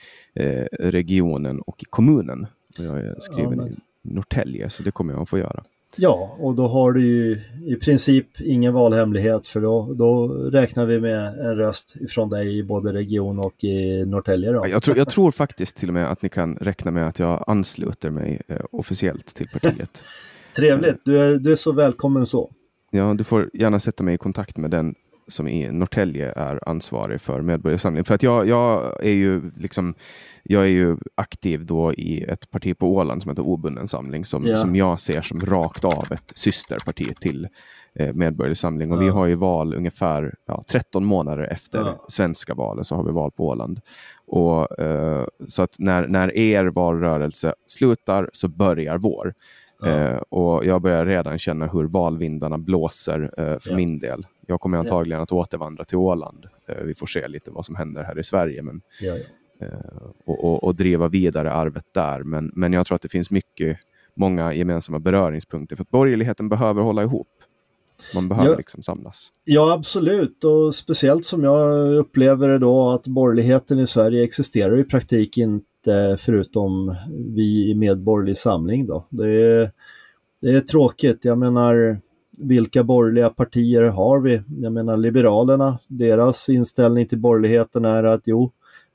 regionen 0.80 1.62
och 1.62 1.84
i 1.84 1.86
kommunen. 1.86 2.48
Jag 2.78 3.00
är 3.00 3.16
skriven 3.20 3.52
ja, 3.52 3.58
men... 3.58 3.68
i 3.68 3.76
Norrtälje, 4.02 4.70
så 4.70 4.84
det 4.84 4.92
kommer 4.92 5.14
jag 5.14 5.22
att 5.22 5.30
få 5.30 5.38
göra. 5.38 5.64
Ja, 5.96 6.36
och 6.40 6.56
då 6.56 6.68
har 6.68 6.92
du 6.92 7.06
ju 7.06 7.42
i 7.66 7.76
princip 7.76 8.42
ingen 8.42 8.74
valhemlighet 8.74 9.48
för 9.48 9.62
då, 9.62 9.94
då 9.94 10.28
räknar 10.28 10.86
vi 10.86 11.00
med 11.00 11.40
en 11.40 11.56
röst 11.56 11.96
från 12.10 12.30
dig 12.30 12.58
i 12.58 12.64
både 12.64 12.94
region 12.94 13.40
och 13.40 13.64
i 13.64 14.06
Norrtälje. 14.06 14.52
Då. 14.52 14.68
Jag, 14.68 14.84
tror, 14.84 14.98
jag 14.98 15.10
tror 15.10 15.32
faktiskt 15.32 15.78
till 15.78 15.88
och 15.88 15.94
med 15.94 16.12
att 16.12 16.22
ni 16.22 16.30
kan 16.30 16.56
räkna 16.56 16.92
med 16.92 17.08
att 17.08 17.20
jag 17.20 17.44
ansluter 17.48 18.10
mig 18.10 18.42
eh, 18.48 18.58
officiellt 18.72 19.36
till 19.36 19.48
partiet. 19.48 20.04
Trevligt, 20.56 20.98
du 21.06 21.20
är, 21.20 21.36
du 21.36 21.52
är 21.52 21.56
så 21.56 21.72
välkommen 21.72 22.26
så. 22.26 22.52
Ja, 22.92 23.14
du 23.14 23.24
får 23.24 23.50
gärna 23.54 23.80
sätta 23.80 24.04
mig 24.04 24.14
i 24.14 24.18
kontakt 24.18 24.58
med 24.58 24.72
den 24.72 24.96
som 25.28 25.48
i 25.48 25.72
Norrtälje 25.72 26.32
är 26.32 26.70
ansvarig 26.70 27.22
för 27.22 27.42
Medborgarsamlingen. 27.42 28.06
För 28.06 28.16
att 28.16 28.24
jag, 28.24 28.48
jag 28.48 28.98
är 29.06 29.14
ju 29.14 29.52
liksom 29.58 29.96
jag 30.44 30.64
är 30.64 30.68
ju 30.68 30.98
aktiv 31.16 31.66
då 31.66 31.94
i 31.94 32.24
ett 32.24 32.52
parti 32.52 32.78
på 32.78 32.96
Åland 32.96 33.22
som 33.22 33.30
heter 33.30 33.48
Obunden 33.48 33.88
samling 33.88 34.26
som, 34.26 34.44
ja. 34.46 34.58
som 34.58 34.76
jag 34.76 35.00
ser 35.00 35.22
som 35.22 35.40
rakt 35.40 35.86
av 35.86 36.08
ett 36.12 36.32
systerparti 36.36 37.18
till 37.20 37.48
eh, 37.96 38.14
Medborgerlig 38.14 38.58
samling. 38.58 38.92
Och 38.92 38.98
ja. 38.98 39.02
vi 39.02 39.10
har 39.10 39.26
ju 39.26 39.36
val 39.36 39.74
ungefär 39.74 40.36
ja, 40.46 40.64
13 40.68 41.06
månader 41.06 41.44
efter 41.44 41.80
ja. 41.80 42.06
svenska 42.08 42.54
valen 42.54 42.86
så 42.86 42.96
har 42.96 43.04
vi 43.04 43.12
val 43.12 43.32
på 43.32 43.48
Åland. 43.48 43.82
Och, 44.28 44.80
eh, 44.80 45.26
så 45.48 45.64
att 45.64 45.76
när, 45.80 46.08
när 46.08 46.38
er 46.38 46.66
valrörelse 46.66 47.54
slutar 47.68 48.30
så 48.34 48.48
börjar 48.48 48.98
vår. 48.98 49.34
Eh, 49.86 50.18
och 50.30 50.66
jag 50.66 50.82
börjar 50.82 51.06
redan 51.06 51.40
känna 51.40 51.68
hur 51.68 51.84
valvindarna 51.84 52.58
blåser 52.58 53.34
eh, 53.38 53.60
för 53.60 53.76
min 53.76 54.00
del. 54.00 54.28
Jag 54.48 54.62
kommer 54.62 54.78
antagligen 54.78 55.22
att 55.22 55.32
återvandra 55.32 55.86
till 55.86 55.98
Åland. 55.98 56.46
Eh, 56.68 56.84
vi 56.84 56.96
får 56.96 57.08
se 57.08 57.28
lite 57.28 57.52
vad 57.52 57.66
som 57.66 57.76
händer 57.76 58.04
här 58.04 58.20
i 58.20 58.24
Sverige. 58.24 58.62
Men, 58.62 58.82
Eh, 59.62 59.68
och, 60.26 60.44
och, 60.44 60.64
och, 60.64 60.76
driva 60.76 61.08
vidare 61.08 61.52
arvet 61.52 61.86
där. 61.94 62.24
Men, 62.24 62.52
men 62.56 62.74
jag 62.74 62.88
tror 62.88 62.96
att 62.96 63.02
det 63.02 63.10
finns 63.10 63.32
mycket, 63.32 63.78
många 64.14 64.54
gemensamma 64.54 65.00
beröringspunkter 65.00 65.76
för 65.76 65.84
att 65.84 65.90
borgerligheten 65.90 66.50
behöver 66.50 66.82
hålla 66.82 67.04
ihop. 67.04 67.28
Man 68.16 68.30
behöver 68.30 68.50
ja, 68.50 68.58
liksom 68.58 68.84
samlas. 68.84 69.32
Ja, 69.44 69.74
absolut. 69.74 70.44
Och 70.44 70.76
speciellt 70.76 71.26
som 71.26 71.44
jag 71.44 71.94
upplever 71.96 72.48
det 72.48 72.58
då 72.58 72.90
att 72.90 73.08
borgerligheten 73.08 73.80
i 73.80 73.88
Sverige 73.88 74.24
existerar 74.24 74.78
i 74.78 74.84
praktiken 74.84 75.62
inte 75.90 76.24
förutom 76.24 76.96
vi 77.36 77.70
i 77.72 77.76
Medborgerlig 77.76 78.38
Samling. 78.38 78.88
Då. 78.88 79.06
Det, 79.10 79.30
är, 79.30 79.72
det 80.42 80.50
är 80.50 80.62
tråkigt. 80.62 81.26
Jag 81.26 81.38
menar, 81.38 82.02
vilka 82.38 82.84
borgerliga 82.84 83.30
partier 83.30 83.84
har 83.84 84.20
vi? 84.20 84.42
Jag 84.62 84.74
menar 84.74 84.98
Liberalerna, 84.98 85.80
deras 85.88 86.50
inställning 86.50 87.08
till 87.08 87.20
borgerligheten 87.20 87.86
är 87.86 88.04
att 88.04 88.22
jo, 88.26 88.52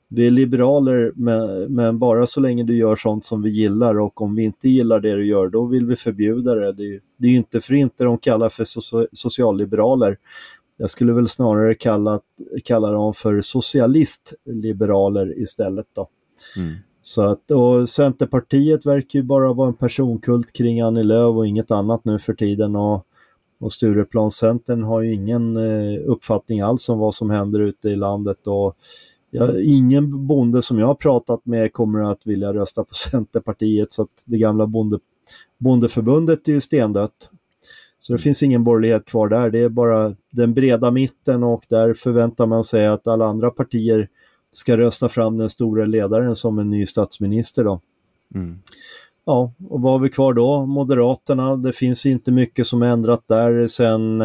vi 0.07 0.27
är 0.27 0.31
liberaler 0.31 1.11
men, 1.15 1.73
men, 1.73 1.99
bara 1.99 2.27
så 2.27 2.39
länge 2.39 2.63
du 2.63 2.77
gör 2.77 2.95
sånt 2.95 3.25
som 3.25 3.41
vi 3.41 3.49
gillar 3.49 3.99
och 3.99 4.21
om 4.21 4.35
vi 4.35 4.43
inte 4.43 4.69
gillar 4.69 4.99
det 4.99 5.15
du 5.15 5.27
gör 5.27 5.49
då 5.49 5.65
vill 5.65 5.85
vi 5.85 5.95
förbjuda 5.95 6.55
det. 6.55 6.71
Det, 6.71 6.99
det 7.17 7.27
är 7.27 7.31
ju 7.31 7.37
inte 7.37 7.61
för 7.61 7.73
inte 7.73 8.03
de 8.03 8.17
kallar 8.17 8.49
för 8.49 8.63
so 8.63 9.07
socialliberaler. 9.11 10.17
Jag 10.77 10.89
skulle 10.89 11.13
väl 11.13 11.27
snarare 11.27 11.75
kalla, 11.75 12.19
kalla 12.63 12.91
dem 12.91 13.13
för 13.13 13.41
socialistliberaler 13.41 15.39
istället 15.39 15.85
då. 15.93 16.09
Mm. 16.57 16.75
Så 17.01 17.21
att, 17.21 17.51
och 17.51 17.89
Centerpartiet 17.89 18.85
verkar 18.85 19.19
ju 19.19 19.23
bara 19.23 19.53
vara 19.53 19.67
en 19.67 19.73
personkult 19.73 20.53
kring 20.53 20.81
Annie 20.81 21.03
Lööf 21.03 21.35
och 21.35 21.47
inget 21.47 21.71
annat 21.71 22.05
nu 22.05 22.19
för 22.19 22.33
tiden. 22.33 22.75
Och, 22.75 23.05
och 23.59 23.73
Stureplanscentern 23.73 24.83
har 24.83 25.01
ju 25.01 25.13
ingen 25.13 25.57
eh, 25.57 25.99
uppfattning 26.05 26.61
alls 26.61 26.89
om 26.89 26.99
vad 26.99 27.15
som 27.15 27.29
händer 27.29 27.59
ute 27.59 27.89
i 27.89 27.95
landet. 27.95 28.47
Och 28.47 28.77
jag, 29.31 29.63
ingen 29.63 30.27
bonde 30.27 30.61
som 30.61 30.79
jag 30.79 30.87
har 30.87 30.95
pratat 30.95 31.45
med 31.45 31.73
kommer 31.73 32.11
att 32.11 32.27
vilja 32.27 32.53
rösta 32.53 32.83
på 32.83 32.93
Centerpartiet 33.11 33.93
så 33.93 34.01
att 34.01 34.23
det 34.25 34.37
gamla 34.37 34.67
bonde, 34.67 34.99
bondeförbundet 35.57 36.47
är 36.47 36.51
ju 36.51 36.61
stendött. 36.61 37.29
Så 37.99 38.13
det 38.13 38.19
finns 38.19 38.43
ingen 38.43 38.63
borgerlighet 38.63 39.05
kvar 39.05 39.29
där, 39.29 39.49
det 39.49 39.59
är 39.59 39.69
bara 39.69 40.15
den 40.29 40.53
breda 40.53 40.91
mitten 40.91 41.43
och 41.43 41.65
där 41.69 41.93
förväntar 41.93 42.45
man 42.45 42.63
sig 42.63 42.87
att 42.87 43.07
alla 43.07 43.25
andra 43.25 43.49
partier 43.49 44.09
ska 44.57 44.77
rösta 44.77 45.09
fram 45.09 45.37
den 45.37 45.49
stora 45.49 45.85
ledaren 45.85 46.35
som 46.35 46.59
en 46.59 46.69
ny 46.69 46.85
statsminister 46.85 47.63
då. 47.63 47.81
Mm. 48.35 48.59
Ja, 49.25 49.53
och 49.69 49.81
vad 49.81 49.91
har 49.91 49.99
vi 49.99 50.09
kvar 50.09 50.33
då? 50.33 50.65
Moderaterna, 50.65 51.55
det 51.55 51.73
finns 51.73 52.05
inte 52.05 52.31
mycket 52.31 52.67
som 52.67 52.83
ändrat 52.83 53.23
där 53.27 53.67
sen 53.67 54.23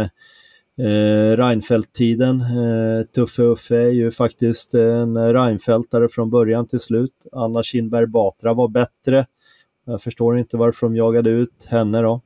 Eh, 0.80 1.36
Reinfeldt-tiden. 1.36 2.40
Eh, 2.40 3.06
Tuffe 3.14 3.42
Uffe 3.42 3.76
är 3.76 3.90
ju 3.90 4.10
faktiskt 4.10 4.74
en 4.74 5.32
Reinfeldtare 5.32 6.08
från 6.08 6.30
början 6.30 6.66
till 6.66 6.80
slut. 6.80 7.26
Anna 7.32 7.62
Kinberg 7.62 8.06
Batra 8.06 8.54
var 8.54 8.68
bättre. 8.68 9.26
Jag 9.86 10.02
förstår 10.02 10.38
inte 10.38 10.56
varför 10.56 10.86
de 10.86 10.96
jagade 10.96 11.30
ut 11.30 11.66
henne 11.68 12.02
då. 12.02 12.20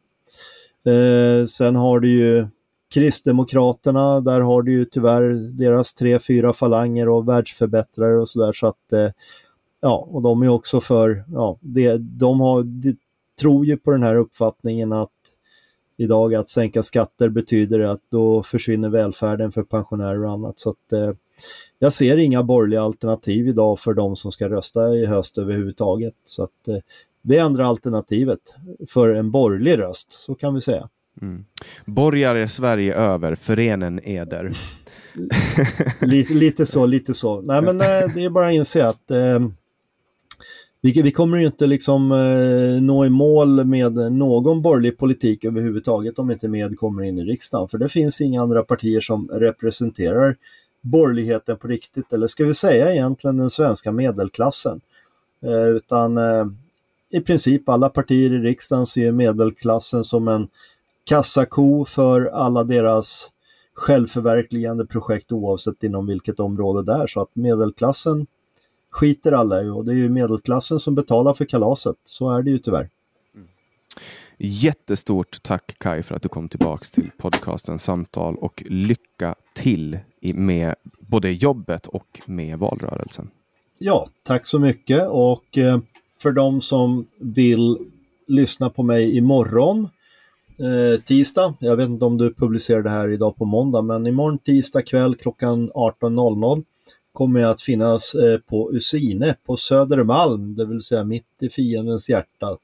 Eh, 0.91 1.47
sen 1.47 1.77
har 1.77 2.01
du 2.01 2.09
ju 2.09 2.47
Kristdemokraterna, 2.95 4.21
där 4.21 4.41
har 4.41 4.63
du 4.63 4.73
ju 4.73 4.85
tyvärr 4.85 5.23
deras 5.59 5.95
tre, 5.95 6.19
fyra 6.19 6.53
falanger 6.53 7.09
och 7.09 7.29
världsförbättrare 7.29 8.21
och 8.21 8.29
sådär 8.29 8.53
så 8.53 8.67
att 8.67 8.93
eh, 8.93 9.11
ja, 9.81 10.09
och 10.11 10.23
de 10.23 10.43
är 10.43 10.49
också 10.49 10.81
för, 10.81 11.25
ja, 11.33 11.59
det, 11.61 11.99
de 11.99 12.41
har, 12.41 12.63
de 12.63 12.97
tror 13.41 13.67
ju 13.67 13.77
på 13.77 13.91
den 13.91 14.03
här 14.03 14.17
uppfattningen 14.17 14.93
att 14.93 15.11
idag 15.97 16.35
att 16.35 16.51
sänka 16.51 16.83
skatter 16.83 17.29
betyder 17.29 17.81
att 17.81 18.01
då 18.09 18.43
försvinner 18.43 18.89
välfärden 18.89 19.53
för 19.53 19.63
pensionärer 19.63 20.25
och 20.25 20.33
annat. 20.33 20.59
Så 20.59 20.71
att, 20.71 20.93
eh, 20.93 21.13
jag 21.79 21.93
ser 21.93 22.17
inga 22.17 22.43
borgerliga 22.43 22.83
alternativ 22.83 23.49
idag 23.49 23.79
för 23.79 23.95
de 23.95 24.17
som 24.17 24.33
ska 24.33 24.49
rösta 24.49 24.95
i 24.95 25.07
höst 25.07 25.39
överhuvudtaget. 25.39 26.15
Så 26.25 26.43
att 26.43 26.69
eh, 26.69 27.37
är 27.37 27.43
andra 27.43 27.67
alternativet 27.67 28.55
för 28.89 29.09
en 29.09 29.31
borgerlig 29.31 29.79
röst, 29.79 30.13
så 30.13 30.35
kan 30.35 30.55
vi 30.55 30.61
säga. 30.61 30.89
Mm. 31.23 31.45
Borgare 31.85 32.49
Sverige 32.49 32.95
över, 32.95 33.35
förenen 33.35 34.01
eder. 34.05 34.53
lite, 36.01 36.35
lite 36.35 36.67
så, 36.67 36.87
lite 36.87 37.15
så. 37.15 37.41
Nej 37.41 37.63
men 37.63 37.81
eh, 37.81 38.15
det 38.15 38.25
är 38.25 38.31
bara 38.31 38.49
att 38.49 38.55
inse 38.55 38.89
att 38.89 39.11
eh, 39.11 39.39
vi, 40.81 41.03
vi 41.03 41.11
kommer 41.11 41.39
ju 41.39 41.47
inte 41.47 41.67
liksom 41.67 42.13
eh, 42.13 42.83
nå 42.83 43.05
i 43.05 43.11
mål 43.11 43.65
med 43.65 44.13
någon 44.13 44.63
borgerlig 44.63 44.99
politik 44.99 45.45
överhuvudtaget 45.45 46.19
om 46.19 46.31
inte 46.31 46.49
med 46.49 46.79
kommer 46.79 47.03
in 47.03 47.19
i 47.19 47.25
riksdagen. 47.25 47.69
För 47.69 47.79
det 47.79 47.89
finns 47.89 48.21
inga 48.21 48.43
andra 48.43 48.63
partier 48.63 49.01
som 49.01 49.29
representerar 49.29 50.37
borgerligheten 50.81 51.57
på 51.57 51.69
riktigt, 51.69 52.13
eller 52.13 52.27
ska 52.27 52.45
vi 52.45 52.55
säga 52.55 52.93
egentligen 52.93 53.37
den 53.37 53.51
svenska 53.51 53.93
medelklassen. 53.93 54.81
Eh, 55.43 55.69
utan 55.69 56.19
eh, 56.19 56.47
i 57.11 57.21
princip 57.21 57.69
alla 57.69 57.89
partier 57.89 58.33
i 58.33 58.39
riksdagen 58.39 58.87
ser 58.87 59.13
medelklassen 59.13 60.05
som 60.05 60.29
en 60.29 60.49
kassako 61.05 61.85
för 61.85 62.27
alla 62.27 62.65
deras 62.65 63.31
självförverkligande 63.75 64.87
projekt 64.87 65.33
oavsett 65.33 65.83
inom 65.83 66.07
vilket 66.07 66.41
område 66.41 66.93
det 66.93 67.03
är. 67.03 67.07
Så 67.07 67.21
att 67.21 67.31
medelklassen 67.33 68.27
skiter 68.91 69.33
alla 69.33 69.63
i 69.63 69.69
och 69.69 69.85
det 69.85 69.93
är 69.93 69.97
ju 69.97 70.09
medelklassen 70.09 70.81
som 70.81 70.95
betalar 70.95 71.35
för 71.35 71.45
kalaset. 71.45 71.97
Så 72.05 72.31
är 72.31 72.43
det 72.43 72.51
ju 72.51 72.59
tyvärr. 72.59 72.89
Mm. 73.35 73.49
Jättestort 74.39 75.43
tack 75.43 75.79
Kai 75.79 76.03
för 76.03 76.15
att 76.15 76.23
du 76.23 76.29
kom 76.29 76.49
tillbaks 76.49 76.91
till 76.91 77.11
podcasten 77.19 77.79
Samtal 77.79 78.37
och 78.37 78.63
lycka 78.67 79.35
till 79.55 79.99
med 80.21 80.75
både 80.99 81.33
jobbet 81.33 81.87
och 81.87 82.21
med 82.27 82.59
valrörelsen. 82.59 83.31
Ja, 83.79 84.07
tack 84.23 84.47
så 84.47 84.59
mycket 84.59 85.09
och 85.09 85.59
eh, 85.59 85.79
för 86.23 86.33
de 86.33 86.61
som 86.61 87.07
vill 87.19 87.79
lyssna 88.27 88.71
på 88.71 88.83
mig 88.83 89.17
imorgon 89.17 89.89
eh, 90.59 91.01
tisdag, 91.01 91.55
jag 91.59 91.77
vet 91.77 91.89
inte 91.89 92.05
om 92.05 92.19
du 92.19 92.35
publicerar 92.35 92.83
det 92.83 92.91
här 92.91 93.09
idag 93.09 93.37
på 93.37 93.45
måndag, 93.45 93.83
men 93.83 94.07
imorgon 94.07 94.39
tisdag 94.39 94.83
kväll 94.83 95.17
klockan 95.17 95.71
18.00 95.73 96.65
kommer 97.13 97.41
jag 97.41 97.51
att 97.51 97.63
finnas 97.63 98.15
eh, 98.15 98.39
på 98.39 98.73
Usine 98.73 99.35
på 99.47 99.57
Södermalm, 99.57 100.57
det 100.57 100.67
vill 100.67 100.83
säga 100.83 101.05
mitt 101.05 101.43
i 101.43 101.49
fiendens 101.49 102.09
hjärta. 102.09 102.57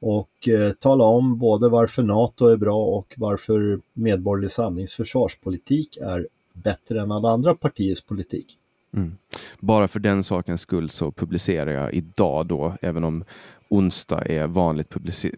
och 0.00 0.48
eh, 0.48 0.72
tala 0.72 1.04
om 1.04 1.38
både 1.38 1.68
varför 1.68 2.02
NATO 2.02 2.46
är 2.46 2.56
bra 2.56 2.84
och 2.84 3.14
varför 3.16 3.80
Medborgerlig 3.92 4.50
Samlings 4.50 4.94
försvarspolitik 4.94 5.96
är 5.96 6.28
bättre 6.52 7.00
än 7.00 7.12
alla 7.12 7.28
andra 7.28 7.54
partiers 7.54 8.02
politik. 8.02 8.58
Mm. 8.96 9.16
Bara 9.60 9.88
för 9.88 10.00
den 10.00 10.24
sakens 10.24 10.60
skull 10.60 10.90
så 10.90 11.12
publicerar 11.12 11.70
jag 11.70 11.94
idag 11.94 12.46
då, 12.46 12.76
även 12.80 13.04
om 13.04 13.24
onsdag 13.68 14.22
är 14.26 14.46
vanligt 14.46 14.90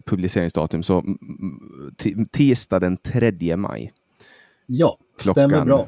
publiceringsdatum, 0.05 0.83
så 0.83 1.03
tisdag 2.31 2.79
den 2.79 2.97
3 2.97 3.57
maj. 3.57 3.93
Ja, 4.65 4.97
Klockan... 5.23 5.49
stämmer 5.49 5.65
bra. 5.65 5.87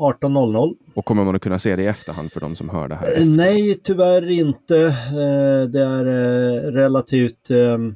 18.00. 0.00 0.76
Och 0.94 1.04
kommer 1.04 1.24
man 1.24 1.34
att 1.34 1.42
kunna 1.42 1.58
se 1.58 1.76
det 1.76 1.82
i 1.82 1.86
efterhand 1.86 2.32
för 2.32 2.40
de 2.40 2.56
som 2.56 2.68
hör 2.68 2.88
det 2.88 2.94
här? 2.94 3.08
Efter? 3.12 3.24
Nej, 3.24 3.80
tyvärr 3.82 4.30
inte. 4.30 4.76
Eh, 4.86 5.70
det 5.70 5.84
är 5.84 6.06
eh, 6.06 6.72
relativt, 6.72 7.50
ehm, 7.50 7.94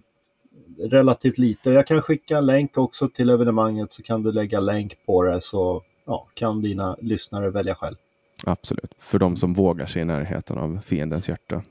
relativt 0.78 1.38
lite. 1.38 1.70
Jag 1.70 1.86
kan 1.86 2.03
skicka 2.03 2.38
en 2.38 2.47
länk 2.47 2.78
också 2.78 3.09
till 3.09 3.30
evenemanget 3.30 3.92
så 3.92 4.03
kan 4.03 4.22
du 4.22 4.32
lägga 4.32 4.61
länk 4.61 5.07
på 5.07 5.22
det 5.22 5.40
så 5.40 5.82
ja, 6.07 6.26
kan 6.34 6.62
dina 6.62 6.97
lyssnare 7.01 7.51
välja 7.51 7.74
själv. 7.74 7.97
Absolut, 8.45 8.95
för 8.99 9.18
de 9.18 9.36
som 9.36 9.53
vågar 9.53 9.86
sig 9.86 10.03
i 10.03 10.05
närheten 10.05 10.59
av 10.59 10.80
fiendens 10.84 11.28
hjärta. 11.28 11.62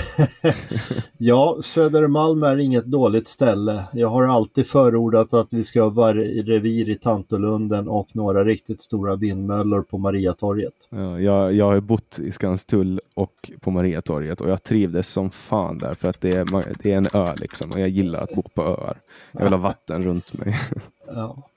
ja, 1.18 1.58
Södermalm 1.62 2.42
är 2.42 2.56
inget 2.56 2.84
dåligt 2.84 3.28
ställe. 3.28 3.84
Jag 3.92 4.08
har 4.08 4.22
alltid 4.22 4.66
förordat 4.66 5.34
att 5.34 5.52
vi 5.52 5.64
ska 5.64 5.88
ha 5.88 6.14
revir 6.14 6.88
i 6.88 6.94
Tantolunden 6.94 7.88
och 7.88 8.08
några 8.12 8.44
riktigt 8.44 8.82
stora 8.82 9.16
vindmöllor 9.16 9.82
på 9.82 9.98
Mariatorget. 9.98 10.74
Ja, 10.90 11.20
jag, 11.20 11.52
jag 11.52 11.64
har 11.64 11.80
bott 11.80 12.18
i 12.18 12.32
Skanstull 12.32 13.00
och 13.14 13.50
på 13.60 13.70
Mariatorget 13.70 14.40
och 14.40 14.50
jag 14.50 14.62
trivdes 14.62 15.08
som 15.08 15.30
fan 15.30 15.78
där 15.78 15.94
för 15.94 16.08
att 16.08 16.20
det 16.20 16.30
är, 16.30 16.74
det 16.82 16.92
är 16.92 16.96
en 16.96 17.08
ö 17.12 17.34
liksom 17.36 17.70
och 17.70 17.80
jag 17.80 17.88
gillar 17.88 18.20
att 18.20 18.34
bo 18.34 18.42
på 18.42 18.62
öar. 18.62 19.00
Jag 19.32 19.44
vill 19.44 19.52
ha 19.52 19.60
vatten 19.62 20.02
runt 20.02 20.32
mig. 20.32 20.60
Ja. 21.06 21.48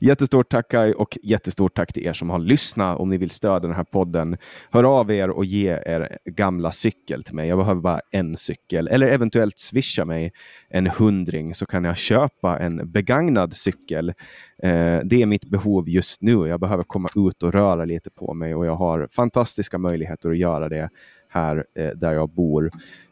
Jättestort 0.00 0.48
tack 0.48 0.70
Kai 0.70 0.92
och 0.92 1.18
jättestort 1.22 1.74
tack 1.74 1.92
till 1.92 2.06
er 2.06 2.12
som 2.12 2.30
har 2.30 2.38
lyssnat. 2.38 2.98
Om 2.98 3.08
ni 3.10 3.16
vill 3.16 3.30
stödja 3.30 3.60
den 3.60 3.72
här 3.72 3.84
podden, 3.84 4.36
hör 4.70 4.84
av 4.84 5.10
er 5.10 5.30
och 5.30 5.44
ge 5.44 5.68
er 5.68 6.18
gamla 6.24 6.72
cykel 6.72 7.22
till 7.22 7.34
mig. 7.34 7.48
Jag 7.48 7.58
behöver 7.58 7.80
bara 7.80 8.00
en 8.10 8.36
cykel 8.36 8.88
eller 8.88 9.06
eventuellt 9.06 9.58
swisha 9.58 10.04
mig 10.04 10.32
en 10.68 10.86
hundring 10.86 11.54
så 11.54 11.66
kan 11.66 11.84
jag 11.84 11.96
köpa 11.96 12.58
en 12.58 12.92
begagnad 12.92 13.56
cykel. 13.56 14.08
Eh, 14.62 14.98
det 15.04 15.22
är 15.22 15.26
mitt 15.26 15.44
behov 15.44 15.88
just 15.88 16.22
nu. 16.22 16.48
Jag 16.48 16.60
behöver 16.60 16.84
komma 16.84 17.08
ut 17.16 17.42
och 17.42 17.52
röra 17.52 17.84
lite 17.84 18.10
på 18.10 18.34
mig 18.34 18.54
och 18.54 18.66
jag 18.66 18.76
har 18.76 19.08
fantastiska 19.10 19.78
möjligheter 19.78 20.30
att 20.30 20.38
göra 20.38 20.68
det 20.68 20.90
här 21.30 21.64
eh, 21.74 21.88
där 21.88 22.12
jag 22.12 22.30
bor. 22.30 22.70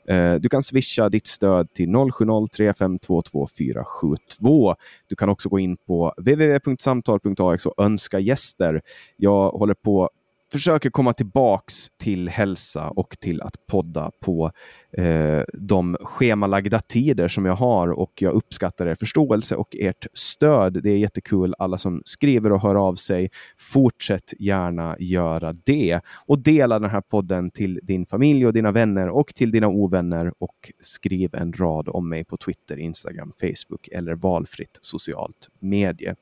Eh, 0.09 0.35
du 0.35 0.49
kan 0.49 0.62
swisha 0.62 1.09
ditt 1.09 1.27
stöd 1.27 1.73
till 1.73 1.89
0703522472. 1.89 4.77
Du 5.09 5.16
kan 5.16 5.29
också 5.29 5.49
gå 5.49 5.59
in 5.59 5.77
på 5.77 6.14
www.samtal.ax 6.16 7.66
och 7.66 7.85
önska 7.85 8.19
gäster. 8.19 8.83
Jag 9.16 9.51
håller 9.51 9.75
på 9.75 10.11
försöker 10.53 10.91
komma 10.91 11.12
tillbaks 11.12 11.89
till 11.99 12.29
hälsa 12.29 12.91
och 12.91 13.16
till 13.21 13.43
att 13.43 13.66
podda 13.66 14.11
på 14.21 14.53
eh, 14.93 15.43
de 15.53 15.97
schemalagda 16.01 16.80
tider 16.80 17.28
som 17.28 17.45
jag 17.45 17.55
har 17.55 17.89
och 17.89 18.12
jag 18.22 18.32
uppskattar 18.32 18.86
er 18.86 18.95
förståelse 18.95 19.57
och 19.57 19.76
ert 19.76 20.07
stöd. 20.12 20.82
Det 20.82 20.91
är 20.91 20.97
jättekul 20.97 21.55
alla 21.59 21.78
som 21.78 22.03
skriver 22.05 22.53
och 22.53 22.62
hör 22.62 22.74
av 22.74 22.95
sig. 22.95 23.30
Fortsätt 23.59 24.34
gärna 24.39 24.97
göra 24.99 25.53
det 25.64 26.01
och 26.26 26.39
dela 26.39 26.78
den 26.78 26.91
här 26.91 27.01
podden 27.01 27.51
till 27.51 27.80
din 27.82 28.07
familj 28.07 28.47
och 28.47 28.53
dina 28.53 28.72
vänner 28.72 29.09
och 29.09 29.34
till 29.34 29.51
dina 29.51 29.68
ovänner 29.68 30.32
och 30.39 30.72
skriv 30.80 31.34
en 31.34 31.53
rad 31.53 31.89
om 31.89 32.09
mig 32.09 32.24
på 32.24 32.36
Twitter, 32.36 32.76
Instagram, 32.76 33.32
Facebook 33.41 33.89
eller 33.89 34.14
valfritt 34.14 34.78
socialt 34.80 35.49
medie. 35.61 36.14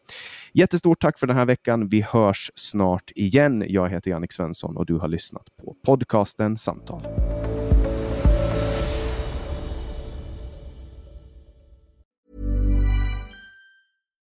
Jättestort 0.53 1.01
tack 1.01 1.19
för 1.19 1.27
den 1.27 1.37
här 1.37 1.47
veckan. 1.47 1.89
Vi 1.89 2.01
hörs 2.01 2.51
snart 2.55 3.11
igen. 3.15 3.65
Jag 3.69 3.89
heter 3.89 4.11
Jannik 4.11 4.33
Svensson 4.33 4.77
och 4.77 4.87
du 4.87 4.95
har 4.95 5.09
lyssnat 5.09 5.47
på 5.63 5.77
podcasten 5.85 6.59
Samtal. 6.59 7.03